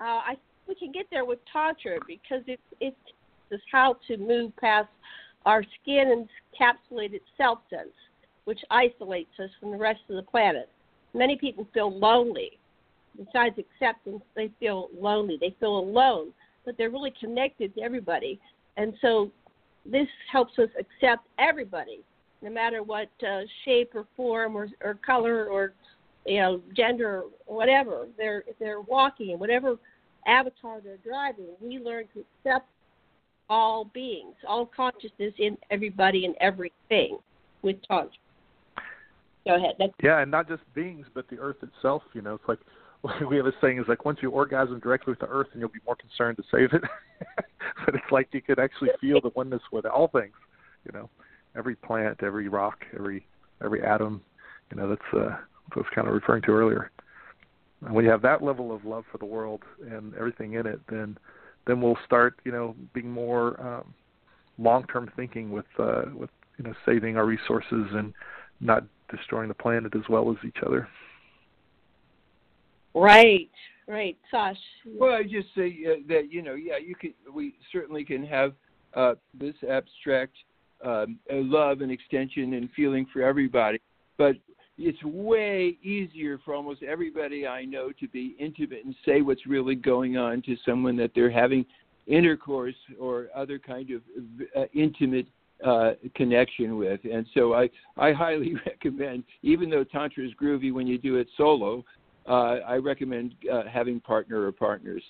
uh, 0.00 0.20
I 0.24 0.28
think 0.30 0.40
we 0.68 0.74
can 0.74 0.92
get 0.92 1.06
there 1.10 1.24
with 1.24 1.38
tantra 1.52 1.98
because 2.06 2.42
it 2.46 2.60
it 2.80 2.96
is 3.50 3.60
how 3.72 3.96
to 4.06 4.16
move 4.16 4.54
past 4.56 4.88
our 5.46 5.64
skin 5.82 6.10
and 6.12 6.28
encapsulated 6.54 7.20
self 7.36 7.58
sense, 7.70 7.88
which 8.44 8.60
isolates 8.70 9.30
us 9.38 9.50
from 9.58 9.72
the 9.72 9.78
rest 9.78 10.00
of 10.08 10.16
the 10.16 10.22
planet. 10.22 10.68
Many 11.14 11.36
people 11.36 11.66
feel 11.72 11.96
lonely. 11.96 12.58
Besides 13.16 13.56
acceptance, 13.58 14.22
they 14.36 14.50
feel 14.60 14.88
lonely. 14.98 15.36
They 15.40 15.54
feel 15.58 15.78
alone, 15.78 16.32
but 16.64 16.76
they're 16.78 16.90
really 16.90 17.12
connected 17.18 17.74
to 17.74 17.82
everybody. 17.82 18.38
And 18.76 18.94
so 19.00 19.30
this 19.84 20.06
helps 20.30 20.58
us 20.58 20.68
accept 20.78 21.26
everybody, 21.38 22.00
no 22.42 22.50
matter 22.50 22.82
what 22.82 23.08
uh, 23.26 23.40
shape 23.64 23.90
or 23.94 24.06
form 24.16 24.56
or, 24.56 24.68
or 24.84 24.94
color 25.04 25.46
or 25.46 25.72
you 26.26 26.40
know 26.40 26.60
gender 26.76 27.22
whatever 27.46 28.06
they're 28.16 28.44
they're 28.58 28.80
walking 28.80 29.38
whatever 29.38 29.76
avatar 30.26 30.80
they're 30.80 30.98
driving. 30.98 31.46
We 31.60 31.78
learn 31.78 32.04
to 32.14 32.24
accept 32.44 32.68
all 33.48 33.84
beings, 33.92 34.34
all 34.46 34.66
consciousness 34.66 35.34
in 35.38 35.56
everybody 35.70 36.24
and 36.24 36.34
everything 36.40 37.18
with 37.62 37.76
Tantra. 37.88 38.10
Go 39.46 39.56
ahead. 39.56 39.74
That's 39.78 39.92
Yeah, 40.02 40.20
and 40.20 40.30
not 40.30 40.48
just 40.48 40.62
beings, 40.74 41.06
but 41.14 41.28
the 41.28 41.38
earth 41.38 41.56
itself. 41.62 42.02
You 42.14 42.22
know, 42.22 42.34
it's 42.34 42.44
like 42.48 42.58
we 43.28 43.36
have 43.36 43.46
a 43.46 43.52
saying 43.60 43.78
is 43.78 43.86
like 43.88 44.04
once 44.04 44.18
you 44.22 44.30
orgasm 44.30 44.78
directly 44.80 45.12
with 45.12 45.20
the 45.20 45.28
earth, 45.28 45.48
and 45.52 45.60
you'll 45.60 45.70
be 45.70 45.80
more 45.86 45.96
concerned 45.96 46.36
to 46.36 46.44
save 46.50 46.72
it. 46.72 46.82
but 47.86 47.94
it's 47.94 48.10
like 48.10 48.28
you 48.32 48.42
could 48.42 48.58
actually 48.58 48.90
feel 49.00 49.20
the 49.20 49.30
oneness 49.34 49.62
with 49.72 49.86
all 49.86 50.08
things. 50.08 50.34
You 50.84 50.92
know, 50.92 51.10
every 51.56 51.74
plant, 51.74 52.18
every 52.22 52.48
rock, 52.48 52.84
every 52.94 53.26
every 53.64 53.82
atom. 53.82 54.22
You 54.70 54.76
know, 54.76 54.88
that's 54.90 55.14
uh, 55.14 55.36
was 55.76 55.86
kind 55.94 56.08
of 56.08 56.14
referring 56.14 56.42
to 56.42 56.50
earlier. 56.52 56.90
And 57.84 57.94
when 57.94 58.04
you 58.04 58.10
have 58.10 58.22
that 58.22 58.42
level 58.42 58.74
of 58.74 58.84
love 58.84 59.04
for 59.10 59.18
the 59.18 59.24
world 59.24 59.62
and 59.80 60.14
everything 60.14 60.54
in 60.54 60.66
it, 60.66 60.80
then 60.88 61.16
then 61.66 61.80
we'll 61.80 61.98
start, 62.06 62.40
you 62.44 62.52
know, 62.52 62.74
being 62.94 63.10
more 63.10 63.60
um, 63.60 63.94
long-term 64.58 65.10
thinking 65.16 65.50
with 65.50 65.66
uh, 65.78 66.04
with 66.14 66.30
you 66.58 66.64
know 66.64 66.74
saving 66.86 67.16
our 67.16 67.26
resources 67.26 67.86
and 67.92 68.12
not 68.60 68.84
destroying 69.10 69.48
the 69.48 69.54
planet 69.54 69.94
as 69.94 70.02
well 70.08 70.30
as 70.30 70.36
each 70.46 70.58
other. 70.64 70.88
right, 72.94 73.50
right, 73.86 74.16
Sash. 74.30 74.56
Well, 74.86 75.14
I 75.14 75.22
just 75.22 75.48
say 75.56 75.76
uh, 75.86 75.94
that 76.08 76.28
you 76.30 76.42
know, 76.42 76.54
yeah, 76.54 76.76
you 76.76 76.94
can. 76.94 77.14
We 77.32 77.54
certainly 77.72 78.04
can 78.04 78.24
have 78.26 78.52
uh, 78.94 79.14
this 79.34 79.54
abstract 79.68 80.34
um, 80.84 81.18
uh, 81.30 81.36
love 81.36 81.80
and 81.80 81.90
extension 81.90 82.54
and 82.54 82.68
feeling 82.74 83.06
for 83.12 83.22
everybody, 83.22 83.80
but 84.18 84.36
it's 84.80 85.02
way 85.04 85.76
easier 85.82 86.38
for 86.42 86.54
almost 86.54 86.82
everybody 86.82 87.46
I 87.46 87.64
know 87.64 87.92
to 88.00 88.08
be 88.08 88.34
intimate 88.38 88.84
and 88.84 88.94
say 89.04 89.20
what's 89.20 89.46
really 89.46 89.74
going 89.74 90.16
on 90.16 90.40
to 90.42 90.56
someone 90.64 90.96
that 90.96 91.10
they're 91.14 91.30
having 91.30 91.66
intercourse 92.06 92.74
or 92.98 93.28
other 93.34 93.58
kind 93.58 93.90
of 93.90 94.00
uh, 94.56 94.64
intimate 94.72 95.26
uh, 95.64 95.90
connection 96.14 96.78
with. 96.78 97.00
And 97.04 97.26
so 97.34 97.52
I, 97.52 97.68
I 97.98 98.12
highly 98.12 98.54
recommend, 98.66 99.24
even 99.42 99.68
though 99.68 99.84
Tantra 99.84 100.24
is 100.24 100.32
groovy 100.40 100.72
when 100.72 100.86
you 100.86 100.96
do 100.96 101.16
it 101.16 101.28
solo, 101.36 101.84
uh, 102.26 102.60
I 102.66 102.76
recommend 102.76 103.34
uh, 103.52 103.64
having 103.70 104.00
partner 104.00 104.46
or 104.46 104.52
partners. 104.52 105.02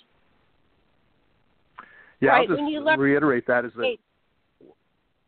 Yeah, 2.21 2.31
Right, 2.31 2.41
I'll 2.41 2.47
just 2.49 2.61
when 2.61 2.69
you 2.69 2.85
reiterate 2.99 3.47
that 3.47 3.65
is 3.65 3.73
that 3.77 3.85
Hey, 3.85 3.99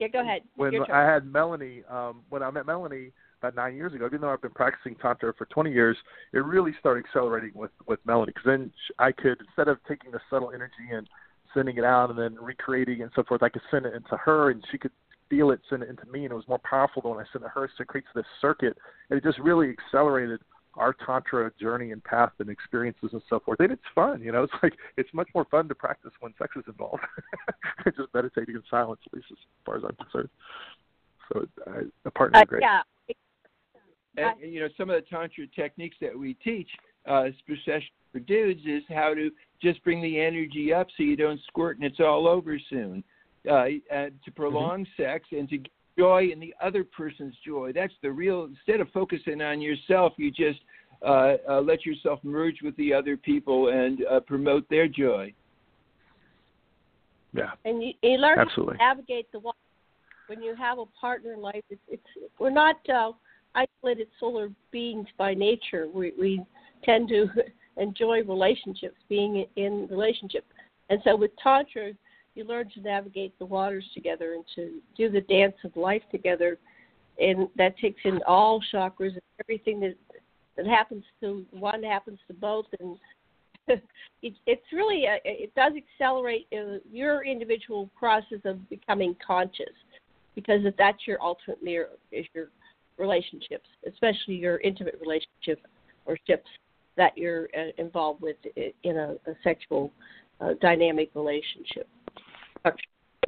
yeah, 0.01 0.09
go 0.09 0.20
ahead. 0.20 0.43
when 0.57 0.74
I 0.93 1.03
had 1.03 1.24
Melanie, 1.24 1.84
um, 1.88 2.22
when 2.28 2.43
I 2.43 2.51
met 2.51 2.66
Melanie 2.66 3.12
about 3.43 3.57
nine 3.57 3.74
years 3.74 3.93
ago, 3.93 4.07
even 4.07 4.20
though 4.20 4.30
I've 4.30 4.43
been 4.43 4.53
practicing 4.53 4.95
tantra 4.97 5.32
for 5.36 5.47
20 5.47 5.72
years, 5.72 5.97
it 6.32 6.45
really 6.45 6.72
started 6.78 7.05
accelerating 7.05 7.51
with 7.55 7.72
with 7.86 7.99
Melanie 8.05 8.32
because 8.32 8.47
then 8.47 8.72
I 8.99 9.12
could 9.12 9.40
instead 9.40 9.68
of 9.68 9.78
taking 9.88 10.12
the 10.12 10.20
subtle 10.30 10.53
energy 10.55 10.90
and 10.93 11.09
sending 11.53 11.76
it 11.76 11.84
out 11.84 12.11
and 12.11 12.18
then 12.18 12.36
recreating 12.40 13.03
and 13.03 13.11
so 13.14 13.22
forth, 13.24 13.43
I 13.43 13.49
could 13.49 13.62
send 13.70 13.84
it 13.84 13.95
into 13.95 14.16
her 14.16 14.51
and 14.51 14.64
she 14.70 14.78
could 14.78 14.93
feel 15.28 15.51
it 15.51 15.61
send 15.68 15.82
it 15.82 15.88
into 15.88 16.07
me, 16.07 16.24
and 16.24 16.32
it 16.32 16.36
was 16.36 16.47
more 16.47 16.61
powerful 16.62 17.03
than 17.03 17.12
when 17.12 17.20
I 17.20 17.28
sent 17.32 17.45
it 17.45 17.49
to 17.49 17.53
her. 17.55 17.68
So 17.76 17.82
it 17.82 17.88
creates 17.88 18.09
this 18.14 18.26
circuit, 18.40 18.76
and 19.11 19.18
it 19.18 19.24
just 19.24 19.38
really 19.38 19.70
accelerated 19.70 20.40
our 20.74 20.95
tantra 21.05 21.51
journey 21.61 21.93
and 21.93 22.03
path 22.05 22.32
and 22.38 22.49
experiences 22.49 23.11
and 23.12 23.22
so 23.28 23.40
forth. 23.40 23.61
And 23.61 23.72
it's 23.72 23.82
fun, 23.95 24.22
you 24.22 24.32
know. 24.32 24.43
It's 24.53 24.62
like 24.62 24.74
it's 24.97 25.12
much 25.12 25.28
more 25.34 25.47
fun 25.51 25.68
to 25.68 25.74
practice 25.74 26.12
when 26.20 26.32
sex 26.38 26.53
is 26.57 26.64
involved. 26.66 27.03
just 27.84 28.12
meditating 28.14 28.55
in 28.55 28.62
silence, 28.70 29.01
at 29.07 29.14
least 29.14 29.26
as 29.30 29.38
far 29.66 29.76
as 29.76 29.82
I'm 29.84 29.97
concerned. 29.97 30.28
So 31.32 31.47
I, 31.66 31.80
a 32.05 32.11
partner 32.11 32.40
Uh, 32.40 32.45
great. 32.45 32.62
yeah, 32.62 32.82
And, 34.16 34.42
and, 34.42 34.52
you 34.52 34.60
know, 34.60 34.68
some 34.76 34.90
of 34.90 34.96
the 34.96 35.08
tantra 35.08 35.46
techniques 35.54 35.96
that 36.00 36.16
we 36.16 36.34
teach, 36.34 36.68
uh, 37.08 37.24
especially 37.24 37.90
for 38.12 38.20
dudes, 38.20 38.60
is 38.66 38.82
how 38.88 39.14
to 39.14 39.30
just 39.62 39.82
bring 39.84 40.02
the 40.02 40.20
energy 40.20 40.72
up 40.72 40.88
so 40.96 41.02
you 41.02 41.16
don't 41.16 41.40
squirt 41.46 41.76
and 41.76 41.86
it's 41.86 42.00
all 42.00 42.28
over 42.28 42.58
soon. 42.68 43.02
Uh, 43.50 43.64
and 43.90 44.12
to 44.24 44.30
prolong 44.30 44.86
sex 44.96 45.26
and 45.32 45.48
to 45.48 45.58
get 45.58 45.72
joy 45.98 46.28
in 46.32 46.40
the 46.40 46.54
other 46.62 46.84
person's 46.84 47.34
joy. 47.44 47.72
That's 47.74 47.92
the 48.02 48.10
real. 48.10 48.44
Instead 48.44 48.80
of 48.80 48.88
focusing 48.90 49.40
on 49.42 49.60
yourself, 49.60 50.12
you 50.16 50.30
just 50.30 50.60
uh, 51.04 51.34
uh, 51.48 51.60
let 51.60 51.84
yourself 51.84 52.20
merge 52.22 52.58
with 52.62 52.76
the 52.76 52.94
other 52.94 53.16
people 53.16 53.68
and 53.68 54.04
uh, 54.10 54.20
promote 54.20 54.68
their 54.70 54.88
joy. 54.88 55.32
Yeah, 57.34 57.52
and 57.64 57.82
you, 57.82 57.92
you 58.02 58.18
learn 58.18 58.38
Absolutely. 58.38 58.76
how 58.78 58.90
to 58.90 58.96
navigate 58.96 59.32
the 59.32 59.38
water. 59.38 59.56
When 60.28 60.42
you 60.42 60.54
have 60.54 60.78
a 60.78 60.86
partner 61.00 61.32
in 61.32 61.40
life, 61.40 61.62
it's, 61.68 61.80
it's 61.88 62.02
we're 62.38 62.50
not 62.50 62.76
uh, 62.88 63.12
isolated 63.55 64.09
solar 64.18 64.50
beings 64.70 65.07
by 65.18 65.34
nature. 65.34 65.88
We 65.92 66.12
we 66.18 66.42
tend 66.84 67.09
to 67.09 67.28
enjoy 67.76 68.22
relationships, 68.22 68.96
being 69.09 69.46
in 69.57 69.86
relationship. 69.90 70.44
And 70.90 71.00
so 71.05 71.16
with 71.16 71.30
Tantra, 71.42 71.92
you 72.34 72.44
learn 72.44 72.70
to 72.70 72.80
navigate 72.80 73.38
the 73.38 73.46
waters 73.46 73.84
together 73.94 74.34
and 74.34 74.44
to 74.55 74.80
do 74.96 75.11
the 75.11 75.20
dance 75.22 75.57
of 75.64 75.76
life 75.76 76.03
together. 76.11 76.59
And 77.18 77.48
that 77.57 77.78
takes 77.78 78.00
in 78.05 78.20
all 78.26 78.62
chakras 78.72 79.12
and 79.12 79.22
everything 79.40 79.80
that 79.80 79.94
that 80.57 80.66
happens 80.66 81.05
to 81.20 81.44
one 81.50 81.82
happens 81.82 82.18
to 82.28 82.34
both 82.34 82.66
and 82.80 82.98
it, 84.22 84.34
it's 84.46 84.72
really 84.72 85.05
a, 85.07 85.18
it 85.24 85.55
does 85.55 85.72
accelerate 85.76 86.46
uh, 86.53 86.78
your 86.90 87.24
individual 87.24 87.88
process 87.96 88.40
of 88.44 88.68
becoming 88.68 89.16
conscious 89.24 89.72
because 90.34 90.61
if 90.64 90.76
that's 90.76 91.07
your 91.07 91.22
ultimate 91.22 91.62
mirror 91.62 91.90
is 92.11 92.26
your 92.34 92.48
relationships, 93.03 93.68
especially 93.86 94.36
your 94.36 94.59
intimate 94.61 94.98
relationship 95.00 95.61
or 96.07 96.16
ships 96.26 96.48
that 96.96 97.16
you're 97.16 97.48
uh, 97.59 97.70
involved 97.78 98.22
with 98.22 98.36
in 98.57 98.96
a, 98.96 99.16
a 99.30 99.34
sexual 99.44 99.92
uh, 100.40 100.55
dynamic 100.61 101.11
relationship. 101.14 101.88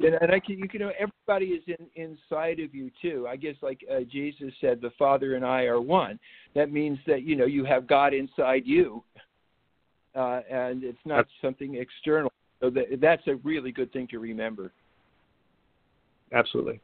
And, 0.01 0.15
and 0.15 0.31
I 0.31 0.39
can, 0.39 0.57
you 0.57 0.67
can 0.67 0.81
know 0.81 0.91
everybody 0.99 1.53
is 1.53 1.63
in 1.67 1.87
inside 1.95 2.59
of 2.59 2.75
you 2.75 2.91
too. 3.01 3.27
I 3.29 3.37
guess 3.37 3.55
like 3.61 3.79
uh, 3.89 4.01
Jesus 4.11 4.51
said, 4.59 4.81
the 4.81 4.91
Father 4.99 5.35
and 5.35 5.45
I 5.45 5.63
are 5.63 5.79
one. 5.79 6.19
That 6.53 6.71
means 6.71 6.99
that 7.07 7.23
you 7.23 7.35
know 7.35 7.45
you 7.45 7.63
have 7.63 7.87
God 7.87 8.13
inside 8.13 8.63
you, 8.65 9.03
uh, 10.13 10.41
and 10.51 10.83
it's 10.83 10.97
not 11.05 11.25
something 11.41 11.75
external. 11.75 12.31
So 12.59 12.69
that, 12.71 12.99
that's 12.99 13.25
a 13.27 13.35
really 13.35 13.71
good 13.71 13.91
thing 13.93 14.07
to 14.09 14.19
remember. 14.19 14.71
Absolutely. 16.33 16.81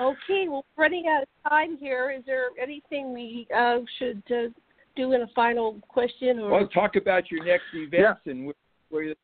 Okay, 0.00 0.46
well, 0.48 0.64
running 0.76 1.06
out 1.08 1.22
of 1.22 1.50
time 1.50 1.76
here. 1.76 2.10
Is 2.10 2.24
there 2.26 2.48
anything 2.60 3.12
we 3.12 3.46
uh, 3.56 3.78
should 3.98 4.22
uh, 4.30 4.48
do 4.96 5.12
in 5.12 5.22
a 5.22 5.26
final 5.34 5.78
question? 5.88 6.40
Or 6.40 6.50
well, 6.50 6.68
talk 6.68 6.96
about 6.96 7.30
your 7.30 7.44
next 7.44 7.64
events 7.74 8.20
yeah. 8.24 8.32
and 8.32 8.46
where, 8.46 8.54
where 8.90 9.14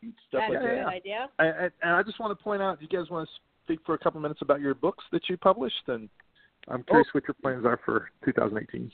stuff 0.00 0.12
That's 0.32 0.50
like 0.50 0.58
a 0.58 0.62
that. 0.62 0.68
good 0.68 0.86
idea. 0.86 1.28
And, 1.38 1.70
and 1.82 1.92
I 1.92 2.02
just 2.02 2.20
want 2.20 2.36
to 2.36 2.42
point 2.42 2.62
out, 2.62 2.78
do 2.78 2.86
you 2.88 2.98
guys 2.98 3.10
want 3.10 3.28
to 3.28 3.34
speak 3.64 3.80
for 3.84 3.94
a 3.94 3.98
couple 3.98 4.20
minutes 4.20 4.40
about 4.42 4.60
your 4.60 4.74
books 4.74 5.04
that 5.12 5.22
you 5.28 5.36
published? 5.36 5.88
And 5.88 6.08
I'm 6.68 6.82
curious 6.84 7.08
Oh. 7.08 7.18
what 7.18 7.24
your 7.26 7.34
plans 7.42 7.64
are 7.64 7.80
for 7.84 8.10
2018. 8.24 8.90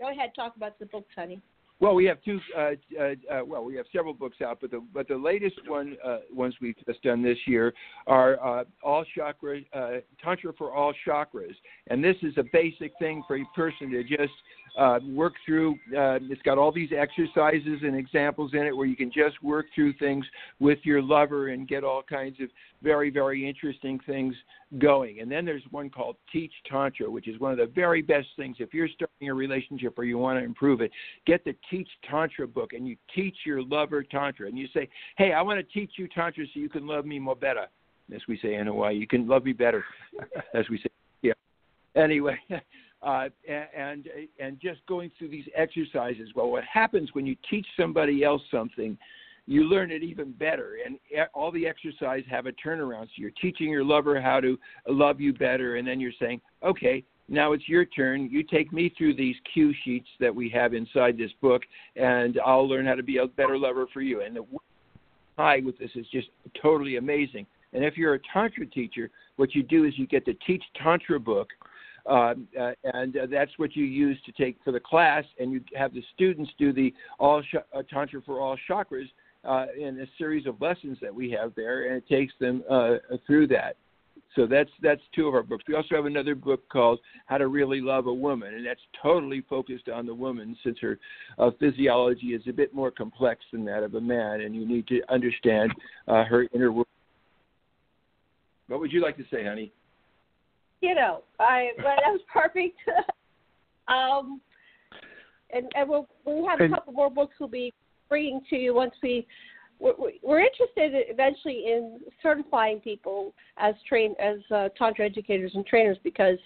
Go 0.00 0.10
ahead, 0.10 0.30
talk 0.34 0.56
about 0.56 0.78
the 0.78 0.86
books, 0.86 1.12
honey. 1.14 1.40
Well, 1.80 1.94
we 1.94 2.04
have 2.04 2.22
two. 2.22 2.40
Uh, 2.56 2.70
uh, 2.98 3.02
uh, 3.02 3.44
well, 3.44 3.64
we 3.64 3.74
have 3.76 3.86
several 3.92 4.14
books 4.14 4.40
out, 4.40 4.58
but 4.60 4.70
the 4.70 4.82
but 4.92 5.08
the 5.08 5.16
latest 5.16 5.56
one 5.66 5.96
uh, 6.04 6.18
ones 6.32 6.54
we've 6.60 6.76
just 6.86 7.02
done 7.02 7.22
this 7.22 7.38
year 7.46 7.74
are 8.06 8.60
uh, 8.60 8.64
all 8.82 9.04
chakra 9.14 9.60
uh, 9.72 9.96
tantra 10.22 10.52
for 10.56 10.72
all 10.72 10.94
chakras, 11.06 11.54
and 11.88 12.02
this 12.02 12.16
is 12.22 12.34
a 12.36 12.44
basic 12.52 12.92
thing 12.98 13.22
for 13.26 13.36
a 13.36 13.44
person 13.56 13.90
to 13.90 14.04
just 14.04 14.32
uh, 14.76 14.98
work 15.06 15.34
through. 15.46 15.72
Uh, 15.96 16.18
it's 16.22 16.42
got 16.42 16.58
all 16.58 16.72
these 16.72 16.90
exercises 16.96 17.80
and 17.82 17.96
examples 17.96 18.52
in 18.54 18.60
it 18.60 18.76
where 18.76 18.86
you 18.86 18.96
can 18.96 19.10
just 19.12 19.42
work 19.42 19.66
through 19.74 19.92
things 19.94 20.24
with 20.58 20.78
your 20.82 21.00
lover 21.00 21.48
and 21.48 21.68
get 21.68 21.84
all 21.84 22.02
kinds 22.02 22.40
of 22.40 22.48
very 22.82 23.10
very 23.10 23.48
interesting 23.48 23.98
things 24.06 24.34
going. 24.78 25.20
And 25.20 25.30
then 25.30 25.44
there's 25.44 25.62
one 25.70 25.90
called 25.90 26.16
Teach 26.32 26.52
Tantra, 26.68 27.10
which 27.10 27.28
is 27.28 27.38
one 27.40 27.52
of 27.52 27.58
the 27.58 27.66
very 27.66 28.02
best 28.02 28.28
things 28.36 28.56
if 28.58 28.74
you're 28.74 28.88
starting 28.88 29.28
a 29.28 29.34
relationship 29.34 29.98
or 29.98 30.04
you 30.04 30.18
want 30.18 30.38
to 30.38 30.44
improve 30.44 30.80
it. 30.80 30.90
Get 31.26 31.44
the 31.44 31.54
Teach 31.70 31.88
Tantra 32.08 32.46
book 32.48 32.72
and 32.72 32.86
you 32.86 32.96
teach 33.14 33.36
your 33.46 33.62
lover 33.62 34.02
Tantra. 34.02 34.48
And 34.48 34.58
you 34.58 34.66
say, 34.74 34.88
hey, 35.16 35.32
I 35.32 35.42
want 35.42 35.58
to 35.58 35.72
teach 35.72 35.92
you 35.96 36.08
Tantra 36.08 36.44
so 36.52 36.60
you 36.60 36.68
can 36.68 36.86
love 36.86 37.06
me 37.06 37.18
more 37.18 37.36
better. 37.36 37.66
As 38.14 38.20
we 38.28 38.38
say 38.38 38.54
in 38.54 38.66
Hawaii, 38.66 38.96
you 38.96 39.06
can 39.06 39.26
love 39.26 39.44
me 39.44 39.52
better, 39.52 39.82
as 40.54 40.68
we 40.68 40.78
say. 40.78 40.88
Yeah. 41.22 41.32
Anyway, 41.96 42.38
uh, 43.04 43.28
and 43.48 44.08
and 44.38 44.60
just 44.60 44.80
going 44.86 45.10
through 45.18 45.28
these 45.28 45.46
exercises. 45.54 46.30
Well, 46.34 46.50
what 46.50 46.64
happens 46.64 47.10
when 47.12 47.26
you 47.26 47.36
teach 47.50 47.66
somebody 47.76 48.24
else 48.24 48.42
something? 48.50 48.96
you 49.46 49.64
learn 49.64 49.90
it 49.90 50.02
even 50.02 50.32
better. 50.32 50.76
And 50.84 50.98
all 51.34 51.52
the 51.52 51.66
exercise 51.66 52.22
have 52.30 52.46
a 52.46 52.52
turnaround. 52.52 53.04
So 53.04 53.12
you're 53.16 53.30
teaching 53.30 53.68
your 53.68 53.84
lover 53.84 54.20
how 54.20 54.40
to 54.40 54.58
love 54.88 55.20
you 55.20 55.32
better, 55.32 55.76
and 55.76 55.86
then 55.86 56.00
you're 56.00 56.12
saying, 56.18 56.40
okay, 56.62 57.04
now 57.28 57.52
it's 57.52 57.68
your 57.68 57.84
turn. 57.84 58.28
You 58.30 58.42
take 58.42 58.72
me 58.72 58.92
through 58.96 59.14
these 59.14 59.36
cue 59.52 59.74
sheets 59.84 60.08
that 60.20 60.34
we 60.34 60.48
have 60.50 60.74
inside 60.74 61.16
this 61.16 61.30
book, 61.40 61.62
and 61.96 62.38
I'll 62.44 62.68
learn 62.68 62.86
how 62.86 62.94
to 62.94 63.02
be 63.02 63.18
a 63.18 63.26
better 63.26 63.58
lover 63.58 63.86
for 63.92 64.02
you. 64.02 64.22
And 64.22 64.36
the 64.36 64.44
high 65.36 65.60
with 65.64 65.78
this 65.78 65.90
is 65.94 66.06
just 66.12 66.28
totally 66.60 66.96
amazing. 66.96 67.46
And 67.72 67.84
if 67.84 67.96
you're 67.96 68.14
a 68.14 68.20
tantra 68.32 68.66
teacher, 68.66 69.10
what 69.36 69.54
you 69.54 69.62
do 69.62 69.84
is 69.84 69.98
you 69.98 70.06
get 70.06 70.24
the 70.24 70.36
Teach 70.46 70.62
Tantra 70.80 71.18
book, 71.18 71.48
uh, 72.06 72.34
uh, 72.60 72.72
and 72.84 73.16
uh, 73.16 73.26
that's 73.30 73.52
what 73.56 73.74
you 73.74 73.84
use 73.84 74.18
to 74.26 74.32
take 74.32 74.56
for 74.64 74.72
the 74.72 74.80
class, 74.80 75.24
and 75.38 75.52
you 75.52 75.60
have 75.74 75.92
the 75.94 76.02
students 76.14 76.50
do 76.58 76.72
the 76.72 76.92
all 77.18 77.42
sh- 77.42 77.56
uh, 77.74 77.82
tantra 77.88 78.20
for 78.22 78.40
all 78.40 78.56
chakras 78.68 79.08
uh, 79.44 79.66
in 79.78 80.00
a 80.00 80.06
series 80.18 80.46
of 80.46 80.60
lessons 80.60 80.98
that 81.00 81.14
we 81.14 81.30
have 81.30 81.52
there, 81.54 81.88
and 81.88 81.96
it 81.96 82.08
takes 82.08 82.32
them 82.40 82.62
uh, 82.70 82.96
through 83.26 83.46
that. 83.46 83.76
So 84.34 84.46
that's 84.46 84.70
that's 84.82 85.00
two 85.14 85.28
of 85.28 85.34
our 85.34 85.42
books. 85.42 85.64
We 85.68 85.74
also 85.74 85.94
have 85.94 86.06
another 86.06 86.34
book 86.34 86.68
called 86.68 86.98
How 87.26 87.38
to 87.38 87.46
Really 87.46 87.80
Love 87.80 88.06
a 88.06 88.12
Woman, 88.12 88.54
and 88.54 88.66
that's 88.66 88.80
totally 89.00 89.42
focused 89.48 89.88
on 89.88 90.06
the 90.06 90.14
woman, 90.14 90.56
since 90.64 90.78
her 90.80 90.98
uh, 91.38 91.50
physiology 91.60 92.28
is 92.28 92.42
a 92.48 92.52
bit 92.52 92.74
more 92.74 92.90
complex 92.90 93.44
than 93.52 93.64
that 93.66 93.82
of 93.82 93.94
a 93.94 94.00
man, 94.00 94.40
and 94.40 94.54
you 94.54 94.66
need 94.66 94.86
to 94.88 95.00
understand 95.08 95.72
uh, 96.08 96.24
her 96.24 96.46
inner 96.52 96.72
world. 96.72 96.86
What 98.66 98.80
would 98.80 98.92
you 98.92 99.02
like 99.02 99.16
to 99.18 99.24
say, 99.30 99.44
honey? 99.44 99.72
You 100.84 100.94
know, 100.94 101.22
I 101.40 101.70
well, 101.78 101.96
that 101.96 102.10
was 102.12 102.20
perfect. 102.32 102.78
um, 103.88 104.38
and 105.50 105.72
and 105.74 105.88
we'll, 105.88 106.06
we 106.26 106.46
have 106.46 106.60
a 106.60 106.68
couple 106.68 106.92
more 106.92 107.08
books 107.08 107.36
we'll 107.40 107.48
be 107.48 107.72
bringing 108.10 108.42
to 108.50 108.56
you 108.56 108.74
once 108.74 108.92
we. 109.02 109.26
We're, 109.80 109.94
we're 110.22 110.40
interested 110.40 110.92
eventually 111.08 111.64
in 111.66 112.00
certifying 112.22 112.80
people 112.80 113.32
as 113.56 113.74
train 113.88 114.14
as 114.22 114.38
uh, 114.54 114.68
tantra 114.78 115.06
educators 115.06 115.52
and 115.54 115.66
trainers 115.66 115.96
because, 116.04 116.38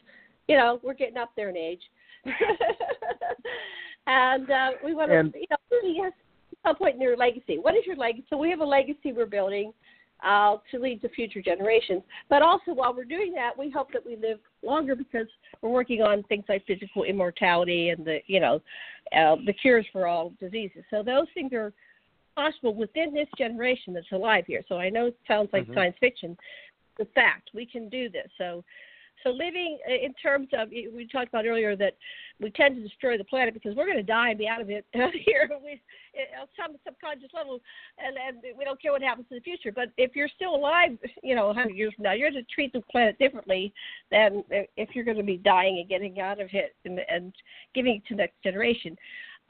you 0.47 0.57
know, 0.57 0.80
we're 0.82 0.95
getting 0.95 1.18
up 1.18 1.32
there 1.36 1.51
in 1.51 1.57
age, 1.57 1.82
and 4.07 4.51
uh, 4.51 4.70
we 4.82 4.95
want 4.95 5.11
to, 5.11 5.39
you 5.39 5.47
know, 5.51 5.57
yes, 5.82 6.12
some 6.64 6.76
point 6.76 6.95
in 6.95 7.03
your 7.03 7.16
legacy. 7.16 7.59
What 7.59 7.74
is 7.74 7.84
your 7.86 7.97
legacy? 7.97 8.24
So 8.30 8.36
we 8.39 8.51
have 8.51 8.61
a 8.61 8.64
legacy 8.64 9.12
we're 9.12 9.26
building 9.26 9.72
uh, 10.25 10.57
to 10.71 10.79
lead 10.79 11.01
to 11.03 11.09
future 11.11 11.41
generations. 11.41 12.03
But 12.29 12.43
also, 12.43 12.73
while 12.73 12.95
we're 12.95 13.05
doing 13.05 13.33
that, 13.35 13.57
we 13.57 13.71
hope 13.71 13.93
that 13.93 14.05
we 14.05 14.16
live 14.16 14.39
longer 14.62 14.95
because 14.97 15.27
we're 15.62 15.71
working 15.71 16.03
on 16.03 16.23
things 16.25 16.45
like 16.49 16.66
physical 16.66 17.05
immortality 17.05 17.91
and 17.91 18.05
the, 18.05 18.19
you 18.27 18.41
know, 18.41 18.61
uh, 19.16 19.37
the 19.47 19.53
cures 19.53 19.87
for 19.93 20.07
all 20.07 20.33
diseases. 20.41 20.85
So 20.91 21.03
those 21.03 21.27
things 21.35 21.53
are 21.53 21.73
possible 22.37 22.75
within 22.75 23.12
this 23.12 23.29
generation 23.37 23.95
that's 23.95 24.11
alive 24.12 24.45
here. 24.47 24.62
So 24.69 24.77
I 24.77 24.91
know 24.91 25.07
it 25.07 25.19
sounds 25.27 25.51
like 25.53 25.66
Mhm. 25.66 25.75
science 25.75 25.97
fiction. 25.99 26.37
The 26.99 27.07
fact 27.07 27.51
we 27.55 27.64
can 27.64 27.89
do 27.89 28.09
this. 28.09 28.29
So, 28.39 28.64
so 29.23 29.31
living 29.31 29.79
uh, 29.89 29.95
in 29.95 30.14
terms 30.14 30.49
of 30.53 30.71
we 30.71 31.09
talked 31.11 31.29
about 31.29 31.47
earlier 31.47 31.77
that 31.77 31.95
we 32.41 32.51
tend 32.51 32.77
to 32.77 32.83
destroy 32.83 33.19
the 33.19 33.25
planet 33.25 33.55
because 33.55 33.75
we're 33.75 33.87
going 33.87 33.97
to 33.97 34.03
die 34.03 34.31
and 34.31 34.39
be 34.39 34.49
out 34.49 34.61
of 34.61 34.71
it 34.71 34.85
here 34.93 35.49
we, 35.62 35.81
on 36.41 36.47
some 36.57 36.77
subconscious 36.85 37.31
level, 37.35 37.61
and, 37.99 38.16
and 38.16 38.57
we 38.57 38.64
don't 38.64 38.81
care 38.81 38.93
what 38.93 39.03
happens 39.03 39.27
in 39.31 39.37
the 39.37 39.43
future. 39.43 39.73
But 39.73 39.89
if 39.97 40.14
you're 40.14 40.29
still 40.35 40.55
alive, 40.55 40.99
you 41.23 41.35
know, 41.35 41.47
100 41.47 41.75
years 41.75 41.93
from 41.95 42.05
now, 42.05 42.12
you're 42.12 42.31
going 42.31 42.45
to 42.45 42.55
treat 42.55 42.73
the 42.73 42.81
planet 42.83 43.19
differently 43.19 43.73
than 44.11 44.45
if 44.77 44.91
you're 44.95 45.05
going 45.05 45.16
to 45.16 45.23
be 45.23 45.39
dying 45.39 45.79
and 45.79 45.89
getting 45.89 46.21
out 46.21 46.41
of 46.41 46.49
it 46.53 46.75
and, 46.85 47.01
and 47.09 47.33
giving 47.75 47.97
it 47.97 48.07
to 48.07 48.14
the 48.14 48.19
next 48.19 48.43
generation. 48.43 48.97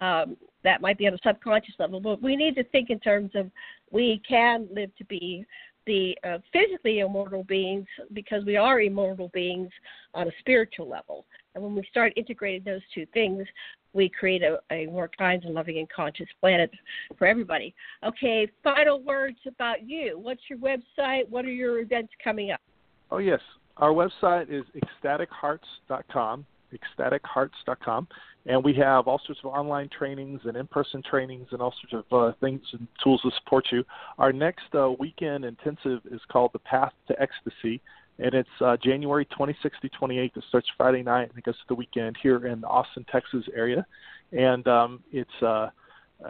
Um, 0.01 0.37
that 0.63 0.81
might 0.81 0.97
be 0.97 1.09
on 1.09 1.15
a 1.15 1.19
subconscious 1.25 1.75
level, 1.79 2.01
but 2.01 2.23
we 2.23 2.37
need 2.37 2.55
to 2.55 2.65
think 2.65 2.91
in 2.91 3.01
terms 3.01 3.33
of 3.35 3.51
we 3.91 4.23
can 4.29 4.69
live 4.73 4.95
to 4.97 5.05
be 5.07 5.45
the 5.89 6.17
uh, 6.23 6.39
physically 6.53 7.01
immortal 7.01 7.43
beings 7.43 7.87
because 8.13 8.45
we 8.45 8.57
are 8.57 8.83
immortal 8.83 9.31
beings 9.33 9.71
on 10.15 10.29
a 10.29 10.33
spiritual 10.39 10.87
level. 10.87 11.25
And 11.55 11.65
when 11.65 11.75
we 11.75 11.83
start 11.91 12.13
integrating 12.15 12.63
those 12.63 12.83
two 12.95 13.07
things, 13.15 13.47
we 13.95 14.11
create 14.11 14.43
a, 14.43 14.59
a 14.71 14.87
more 14.87 15.11
kind 15.19 15.43
and 15.43 15.55
loving 15.55 15.79
and 15.79 15.89
conscious 15.89 16.29
planet 16.41 16.71
for 17.17 17.27
everybody. 17.27 17.75
Okay, 18.05 18.47
final 18.63 19.03
words 19.03 19.39
about 19.47 19.89
you. 19.89 20.19
What's 20.21 20.43
your 20.49 20.59
website? 20.59 21.29
What 21.31 21.47
are 21.47 21.53
your 21.53 21.81
events 21.81 22.13
coming 22.23 22.51
up? 22.51 22.61
Oh 23.11 23.19
yes, 23.19 23.41
our 23.79 23.91
website 23.91 24.51
is 24.51 24.65
ecstatichearts.com, 25.03 26.45
ecstatichearts.com, 26.73 28.09
and 28.47 28.65
we 28.65 28.75
have 28.75 29.07
all 29.07 29.21
sorts 29.27 29.41
of 29.45 29.51
online 29.51 29.89
trainings 29.97 30.41
and 30.45 30.57
in-person 30.57 31.03
trainings 31.09 31.49
and 31.53 31.61
all 31.61 31.75
sorts 31.81 32.07
of 32.11 32.19
uh, 32.19 32.33
things 32.41 32.61
and 32.73 32.87
tools 33.03 33.21
to 33.23 33.31
support 33.43 33.67
you. 33.71 33.85
Our 34.19 34.33
next 34.33 34.75
uh, 34.75 34.91
weekend 34.99 35.45
intensive 35.45 36.01
is 36.11 36.21
called 36.31 36.53
the 36.53 36.59
Path 36.61 36.93
to 37.09 37.17
Ecstasy, 37.21 37.81
and 38.19 38.35
it's 38.35 38.49
uh, 38.61 38.77
January 38.83 39.27
26th 39.27 39.81
to 39.83 39.89
28th. 39.91 40.37
It 40.37 40.45
starts 40.49 40.69
Friday 40.77 41.03
night 41.03 41.29
and 41.31 41.39
it 41.39 41.45
goes 41.45 41.57
to 41.57 41.65
the 41.69 41.75
weekend 41.75 42.17
here 42.23 42.47
in 42.47 42.61
the 42.61 42.67
Austin, 42.67 43.05
Texas 43.11 43.45
area, 43.55 43.87
and 44.33 44.67
um, 44.67 45.01
it's 45.13 45.43
uh, 45.43 45.69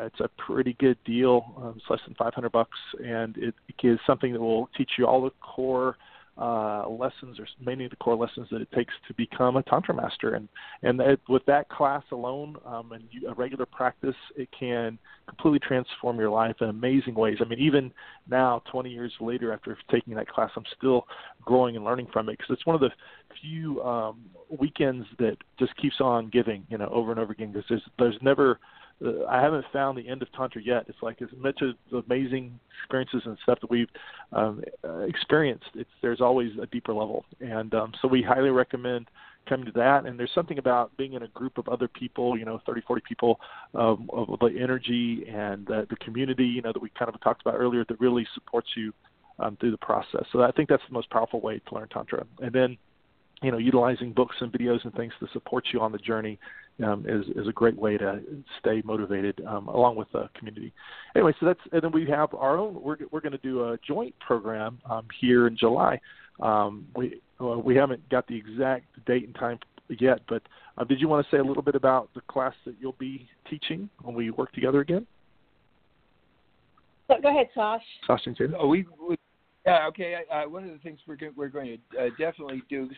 it's 0.00 0.20
a 0.20 0.28
pretty 0.36 0.76
good 0.78 0.98
deal. 1.04 1.54
Um, 1.56 1.74
it's 1.76 1.86
less 1.88 2.00
than 2.06 2.14
500 2.14 2.52
bucks, 2.52 2.76
and 3.02 3.36
it, 3.38 3.54
it 3.68 3.86
is 3.86 3.98
something 4.06 4.32
that 4.32 4.40
will 4.40 4.68
teach 4.76 4.90
you 4.98 5.06
all 5.06 5.22
the 5.22 5.30
core 5.40 5.96
uh, 6.38 6.88
lessons 6.88 7.40
or 7.40 7.46
many 7.60 7.84
of 7.84 7.90
the 7.90 7.96
core 7.96 8.16
lessons 8.16 8.46
that 8.50 8.60
it 8.60 8.70
takes 8.72 8.94
to 9.06 9.14
become 9.14 9.56
a 9.56 9.62
tantra 9.64 9.94
master. 9.94 10.34
And 10.34 10.48
and 10.82 11.00
it, 11.00 11.20
with 11.28 11.44
that 11.46 11.68
class 11.68 12.02
alone 12.12 12.56
um, 12.64 12.92
and 12.92 13.04
you, 13.10 13.28
a 13.28 13.34
regular 13.34 13.66
practice 13.66 14.14
it 14.36 14.48
can 14.58 14.98
completely 15.26 15.58
transform 15.58 16.18
your 16.18 16.30
life 16.30 16.56
in 16.60 16.68
amazing 16.68 17.14
ways. 17.14 17.38
I 17.40 17.44
mean 17.44 17.58
even 17.58 17.92
now 18.28 18.62
20 18.70 18.90
years 18.90 19.12
later 19.20 19.52
after 19.52 19.76
taking 19.90 20.14
that 20.14 20.28
class 20.28 20.50
i'm 20.56 20.64
still 20.76 21.06
growing 21.42 21.76
and 21.76 21.84
learning 21.84 22.06
from 22.12 22.28
it 22.28 22.38
because 22.38 22.52
it's 22.52 22.66
one 22.66 22.74
of 22.74 22.80
the 22.80 22.90
few 23.40 23.82
um, 23.82 24.20
weekends 24.58 25.06
that 25.18 25.36
just 25.58 25.74
keeps 25.76 25.96
on 26.00 26.28
giving 26.28 26.64
you 26.68 26.78
know 26.78 26.88
over 26.88 27.10
and 27.10 27.20
over 27.20 27.32
again 27.32 27.52
because 27.52 27.64
there's 27.68 27.82
there's 27.98 28.16
never 28.22 28.58
uh, 29.04 29.24
I 29.28 29.40
haven't 29.40 29.64
found 29.72 29.96
the 29.98 30.08
end 30.08 30.22
of 30.22 30.32
tantra 30.32 30.62
yet. 30.62 30.84
It's 30.88 31.02
like 31.02 31.22
as 31.22 31.28
much 31.36 31.62
as 31.62 31.74
amazing 32.06 32.58
experiences 32.80 33.22
and 33.24 33.36
stuff 33.42 33.60
that 33.60 33.70
we've 33.70 33.88
um, 34.32 34.62
uh, 34.84 35.00
experienced, 35.00 35.70
it's 35.74 35.90
there's 36.02 36.20
always 36.20 36.50
a 36.60 36.66
deeper 36.66 36.92
level, 36.92 37.24
and 37.40 37.74
um, 37.74 37.92
so 38.00 38.08
we 38.08 38.22
highly 38.22 38.50
recommend 38.50 39.06
coming 39.48 39.66
to 39.66 39.72
that. 39.72 40.06
And 40.06 40.18
there's 40.18 40.32
something 40.34 40.58
about 40.58 40.94
being 40.96 41.14
in 41.14 41.22
a 41.22 41.28
group 41.28 41.58
of 41.58 41.68
other 41.68 41.88
people, 41.88 42.38
you 42.38 42.44
know, 42.44 42.60
30, 42.66 42.82
40 42.82 43.02
people, 43.08 43.40
um, 43.74 44.08
of 44.12 44.38
the 44.40 44.54
energy 44.60 45.24
and 45.28 45.70
uh, 45.70 45.86
the 45.88 45.96
community, 45.96 46.44
you 46.44 46.62
know, 46.62 46.72
that 46.72 46.82
we 46.82 46.90
kind 46.90 47.12
of 47.12 47.20
talked 47.20 47.40
about 47.40 47.54
earlier, 47.54 47.84
that 47.88 47.98
really 47.98 48.26
supports 48.34 48.68
you 48.76 48.92
um, 49.38 49.56
through 49.58 49.70
the 49.70 49.78
process. 49.78 50.24
So 50.32 50.42
I 50.42 50.50
think 50.52 50.68
that's 50.68 50.82
the 50.88 50.94
most 50.94 51.10
powerful 51.10 51.40
way 51.40 51.60
to 51.66 51.74
learn 51.74 51.88
tantra. 51.88 52.26
And 52.40 52.52
then 52.52 52.76
you 53.42 53.52
know, 53.52 53.58
utilizing 53.58 54.12
books 54.12 54.36
and 54.40 54.52
videos 54.52 54.82
and 54.84 54.92
things 54.94 55.12
to 55.20 55.28
support 55.32 55.64
you 55.72 55.80
on 55.80 55.92
the 55.92 55.98
journey 55.98 56.38
um, 56.84 57.04
is 57.08 57.24
is 57.36 57.48
a 57.48 57.52
great 57.52 57.76
way 57.76 57.96
to 57.96 58.20
stay 58.60 58.82
motivated 58.84 59.40
um, 59.46 59.68
along 59.68 59.96
with 59.96 60.08
the 60.12 60.28
community. 60.36 60.72
Anyway, 61.14 61.32
so 61.40 61.46
that's 61.46 61.60
and 61.72 61.82
then 61.82 61.92
we 61.92 62.06
have 62.06 62.34
our 62.34 62.56
own. 62.56 62.80
We're 62.80 62.96
we're 63.10 63.20
going 63.20 63.32
to 63.32 63.38
do 63.38 63.64
a 63.64 63.78
joint 63.86 64.14
program 64.20 64.78
um, 64.88 65.06
here 65.20 65.46
in 65.46 65.56
July. 65.56 66.00
Um, 66.40 66.86
we 66.96 67.20
uh, 67.40 67.58
we 67.58 67.76
haven't 67.76 68.08
got 68.08 68.26
the 68.26 68.36
exact 68.36 68.86
date 69.06 69.24
and 69.24 69.34
time 69.34 69.58
yet, 69.98 70.20
but 70.28 70.42
uh, 70.76 70.84
did 70.84 71.00
you 71.00 71.08
want 71.08 71.24
to 71.24 71.36
say 71.36 71.38
a 71.38 71.44
little 71.44 71.62
bit 71.62 71.74
about 71.74 72.10
the 72.14 72.20
class 72.22 72.54
that 72.64 72.74
you'll 72.80 72.96
be 72.98 73.28
teaching 73.48 73.88
when 74.02 74.14
we 74.14 74.30
work 74.30 74.52
together 74.52 74.80
again? 74.80 75.06
go 77.22 77.30
ahead, 77.30 77.48
Sash. 77.54 77.82
Sash 78.06 78.26
and 78.26 78.54
Oh, 78.58 78.68
we, 78.68 78.84
we 79.08 79.16
yeah, 79.68 79.86
okay. 79.88 80.16
Uh, 80.30 80.48
one 80.48 80.64
of 80.64 80.70
the 80.70 80.78
things 80.78 80.98
we're 81.06 81.16
go- 81.16 81.32
we're 81.36 81.48
going 81.48 81.78
to 81.92 81.98
uh, 81.98 82.08
definitely 82.18 82.62
do 82.68 82.88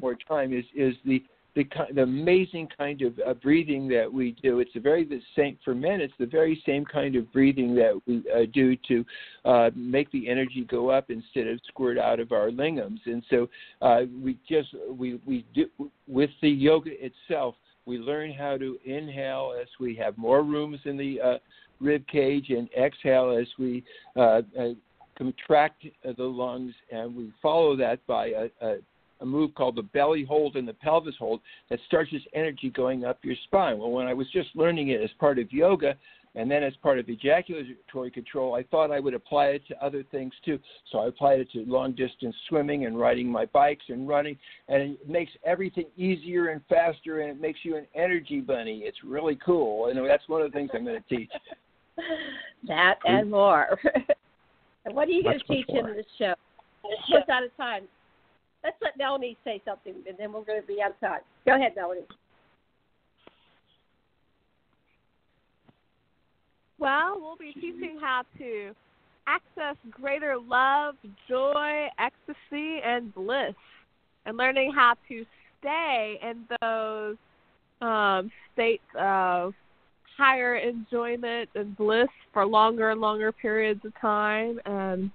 more 0.00 0.16
time 0.28 0.52
is 0.52 0.64
is 0.74 0.94
the 1.04 1.22
the, 1.54 1.64
the 1.94 2.02
amazing 2.02 2.68
kind 2.78 3.02
of 3.02 3.18
uh, 3.26 3.34
breathing 3.34 3.88
that 3.88 4.12
we 4.12 4.36
do. 4.42 4.60
It's 4.60 4.72
the 4.74 4.80
very 4.80 5.04
the 5.04 5.20
same 5.34 5.58
for 5.64 5.74
men. 5.74 6.00
It's 6.00 6.14
the 6.18 6.26
very 6.26 6.62
same 6.64 6.84
kind 6.84 7.16
of 7.16 7.32
breathing 7.32 7.74
that 7.76 8.00
we 8.06 8.22
uh, 8.32 8.46
do 8.52 8.76
to 8.88 9.04
uh, 9.44 9.70
make 9.74 10.10
the 10.12 10.28
energy 10.28 10.64
go 10.68 10.90
up 10.90 11.10
instead 11.10 11.48
of 11.48 11.58
squirt 11.66 11.98
out 11.98 12.20
of 12.20 12.32
our 12.32 12.50
lingams. 12.50 13.00
And 13.06 13.24
so 13.28 13.48
uh, 13.82 14.02
we 14.22 14.38
just 14.48 14.68
we 14.90 15.20
we 15.26 15.44
do 15.54 15.66
with 16.06 16.30
the 16.42 16.50
yoga 16.50 16.90
itself. 17.04 17.54
We 17.86 17.98
learn 17.98 18.32
how 18.32 18.58
to 18.58 18.78
inhale 18.84 19.54
as 19.60 19.68
we 19.80 19.96
have 19.96 20.16
more 20.18 20.42
rooms 20.42 20.78
in 20.84 20.96
the 20.96 21.20
uh, 21.20 21.38
rib 21.80 22.06
cage 22.06 22.50
and 22.50 22.68
exhale 22.78 23.36
as 23.36 23.46
we 23.58 23.82
uh, 24.16 24.42
uh, 24.58 24.68
contract 25.18 25.84
uh, 26.08 26.12
the 26.16 26.24
lungs, 26.24 26.72
and 26.90 27.14
we 27.14 27.32
follow 27.42 27.76
that 27.76 28.06
by 28.06 28.28
a, 28.28 28.66
a, 28.66 28.76
a 29.20 29.26
move 29.26 29.54
called 29.54 29.76
the 29.76 29.82
belly 29.82 30.24
hold 30.24 30.56
and 30.56 30.66
the 30.66 30.74
pelvis 30.74 31.16
hold 31.18 31.40
that 31.68 31.80
starts 31.86 32.10
this 32.12 32.22
energy 32.34 32.70
going 32.70 33.04
up 33.04 33.18
your 33.22 33.36
spine. 33.44 33.78
Well, 33.78 33.90
when 33.90 34.06
I 34.06 34.14
was 34.14 34.30
just 34.32 34.48
learning 34.54 34.88
it 34.88 35.02
as 35.02 35.10
part 35.18 35.38
of 35.38 35.52
yoga, 35.52 35.96
and 36.34 36.48
then 36.48 36.62
as 36.62 36.74
part 36.82 37.00
of 37.00 37.08
ejaculatory 37.08 38.10
control, 38.12 38.54
I 38.54 38.62
thought 38.62 38.92
I 38.92 39.00
would 39.00 39.14
apply 39.14 39.46
it 39.46 39.66
to 39.68 39.84
other 39.84 40.04
things 40.12 40.32
too. 40.44 40.58
So 40.92 40.98
I 40.98 41.08
applied 41.08 41.40
it 41.40 41.50
to 41.52 41.64
long 41.66 41.92
distance 41.92 42.36
swimming 42.48 42.86
and 42.86 42.98
riding 42.98 43.28
my 43.28 43.46
bikes 43.46 43.84
and 43.88 44.06
running, 44.06 44.38
and 44.68 44.82
it 44.82 45.08
makes 45.08 45.32
everything 45.44 45.86
easier 45.96 46.48
and 46.48 46.60
faster, 46.68 47.22
and 47.22 47.30
it 47.30 47.40
makes 47.40 47.60
you 47.64 47.76
an 47.76 47.86
energy 47.94 48.40
bunny. 48.40 48.82
It's 48.84 48.98
really 49.04 49.36
cool, 49.44 49.86
and 49.86 50.08
that's 50.08 50.28
one 50.28 50.42
of 50.42 50.52
the 50.52 50.56
things 50.56 50.70
I'm 50.74 50.84
going 50.84 51.02
to 51.02 51.16
teach. 51.16 51.30
that 52.68 52.98
and 53.04 53.30
more. 53.30 53.78
And 54.88 54.96
what 54.96 55.06
are 55.06 55.10
you 55.10 55.22
going 55.22 55.38
to 55.38 55.44
teach 55.44 55.66
more. 55.68 55.90
in 55.90 55.96
this 55.96 56.06
show? 56.18 56.32
What's 57.10 57.28
out 57.28 57.44
of 57.44 57.54
time? 57.58 57.82
Let's 58.64 58.76
let 58.80 58.96
Melanie 58.96 59.36
say 59.44 59.60
something, 59.66 59.92
and 60.08 60.16
then 60.18 60.32
we're 60.32 60.44
going 60.44 60.62
to 60.62 60.66
be 60.66 60.80
out 60.82 60.92
of 60.92 61.00
time. 61.00 61.20
Go 61.44 61.56
ahead, 61.56 61.72
Melanie. 61.76 62.06
Well, 66.78 67.20
we'll 67.20 67.36
be 67.36 67.52
teaching 67.52 67.98
how 68.00 68.22
to 68.38 68.74
access 69.26 69.76
greater 69.90 70.38
love, 70.38 70.94
joy, 71.28 71.88
ecstasy, 71.98 72.80
and 72.82 73.14
bliss, 73.14 73.54
and 74.24 74.38
learning 74.38 74.72
how 74.74 74.94
to 75.08 75.26
stay 75.60 76.18
in 76.22 76.44
those 76.62 77.16
um, 77.82 78.30
states 78.54 78.82
of 78.98 79.52
higher 80.18 80.56
enjoyment 80.56 81.48
and 81.54 81.76
bliss 81.76 82.08
for 82.32 82.44
longer 82.44 82.90
and 82.90 83.00
longer 83.00 83.30
periods 83.30 83.80
of 83.84 83.98
time 84.00 84.60
and 84.66 85.10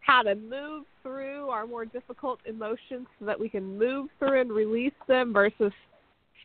how 0.00 0.22
to 0.22 0.36
move 0.36 0.84
through 1.02 1.48
our 1.48 1.66
more 1.66 1.84
difficult 1.84 2.38
emotions 2.46 3.06
so 3.18 3.26
that 3.26 3.38
we 3.38 3.48
can 3.48 3.76
move 3.76 4.08
through 4.18 4.40
and 4.40 4.52
release 4.52 4.92
them 5.08 5.32
versus 5.32 5.72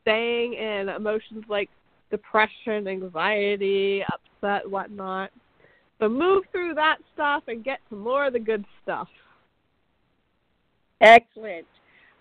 staying 0.01 0.55
in 0.55 0.89
emotions 0.89 1.43
like 1.47 1.69
depression, 2.09 2.87
anxiety, 2.87 4.03
upset, 4.11 4.69
whatnot. 4.69 5.29
So 5.99 6.09
move 6.09 6.43
through 6.51 6.73
that 6.73 6.97
stuff 7.13 7.43
and 7.47 7.63
get 7.63 7.79
to 7.89 7.95
more 7.95 8.25
of 8.25 8.33
the 8.33 8.39
good 8.39 8.65
stuff. 8.81 9.07
Excellent. 10.99 11.67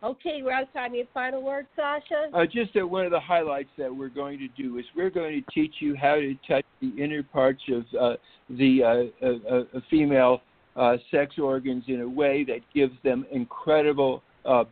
Okay, 0.03 0.41
we're 0.43 0.53
out 0.53 0.63
of 0.63 0.73
time. 0.73 0.93
Any 0.93 1.07
final 1.13 1.43
word, 1.43 1.67
Sasha? 1.77 2.31
Uh, 2.33 2.47
just 2.47 2.73
that 2.73 2.87
one 2.87 3.05
of 3.05 3.11
the 3.11 3.21
highlights 3.21 3.69
that 3.77 3.95
we're 3.95 4.09
going 4.09 4.39
to 4.39 4.49
do 4.61 4.79
is 4.79 4.85
we're 4.97 5.11
going 5.11 5.43
to 5.43 5.55
teach 5.55 5.75
you 5.81 5.95
how 5.95 6.15
to 6.15 6.35
touch 6.49 6.65
the 6.81 6.91
inner 6.97 7.23
parts 7.23 7.61
of 7.71 7.85
uh, 8.01 8.17
the 8.49 8.83
uh, 8.83 9.27
uh, 9.27 9.59
uh 9.59 9.81
female 9.91 10.41
uh, 10.77 10.97
sex 11.11 11.35
organs 11.39 11.85
in 11.89 12.01
a 12.01 12.09
way 12.09 12.45
that 12.45 12.61
gives 12.75 12.95
them 13.05 13.27
incredible 13.31 14.23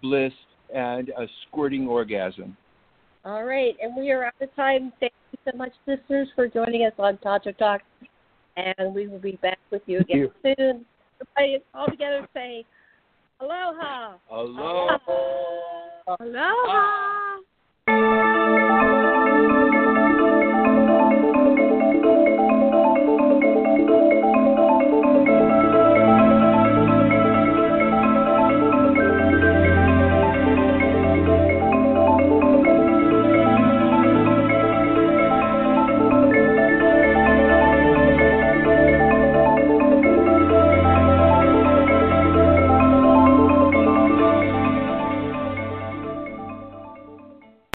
bliss 0.01 0.33
and 0.75 1.11
a 1.11 1.27
squirting 1.47 1.87
orgasm. 1.87 2.57
All 3.27 3.45
right, 3.45 3.77
and 3.83 3.95
we 3.95 4.11
are 4.11 4.25
out 4.25 4.35
of 4.41 4.55
time. 4.57 4.93
Thank 4.99 5.13
you 5.33 5.39
so 5.51 5.59
much, 5.59 5.73
listeners, 5.87 6.29
for 6.35 6.49
joining 6.49 6.87
us 6.87 6.95
on 6.99 7.19
Tantra 7.19 7.53
Talk, 7.53 7.83
and 8.57 8.95
we 8.95 9.09
will 9.09 9.19
be 9.19 9.39
back 9.43 9.59
with 9.71 9.83
you 9.85 9.99
again 9.99 10.17
you. 10.17 10.33
soon. 10.43 10.87
Everybody 11.21 11.65
all 11.75 11.87
together 11.87 12.27
say 12.33 12.65
Aloha. 13.41 14.19
Aloha. 14.31 15.01
Aloha. 16.07 17.41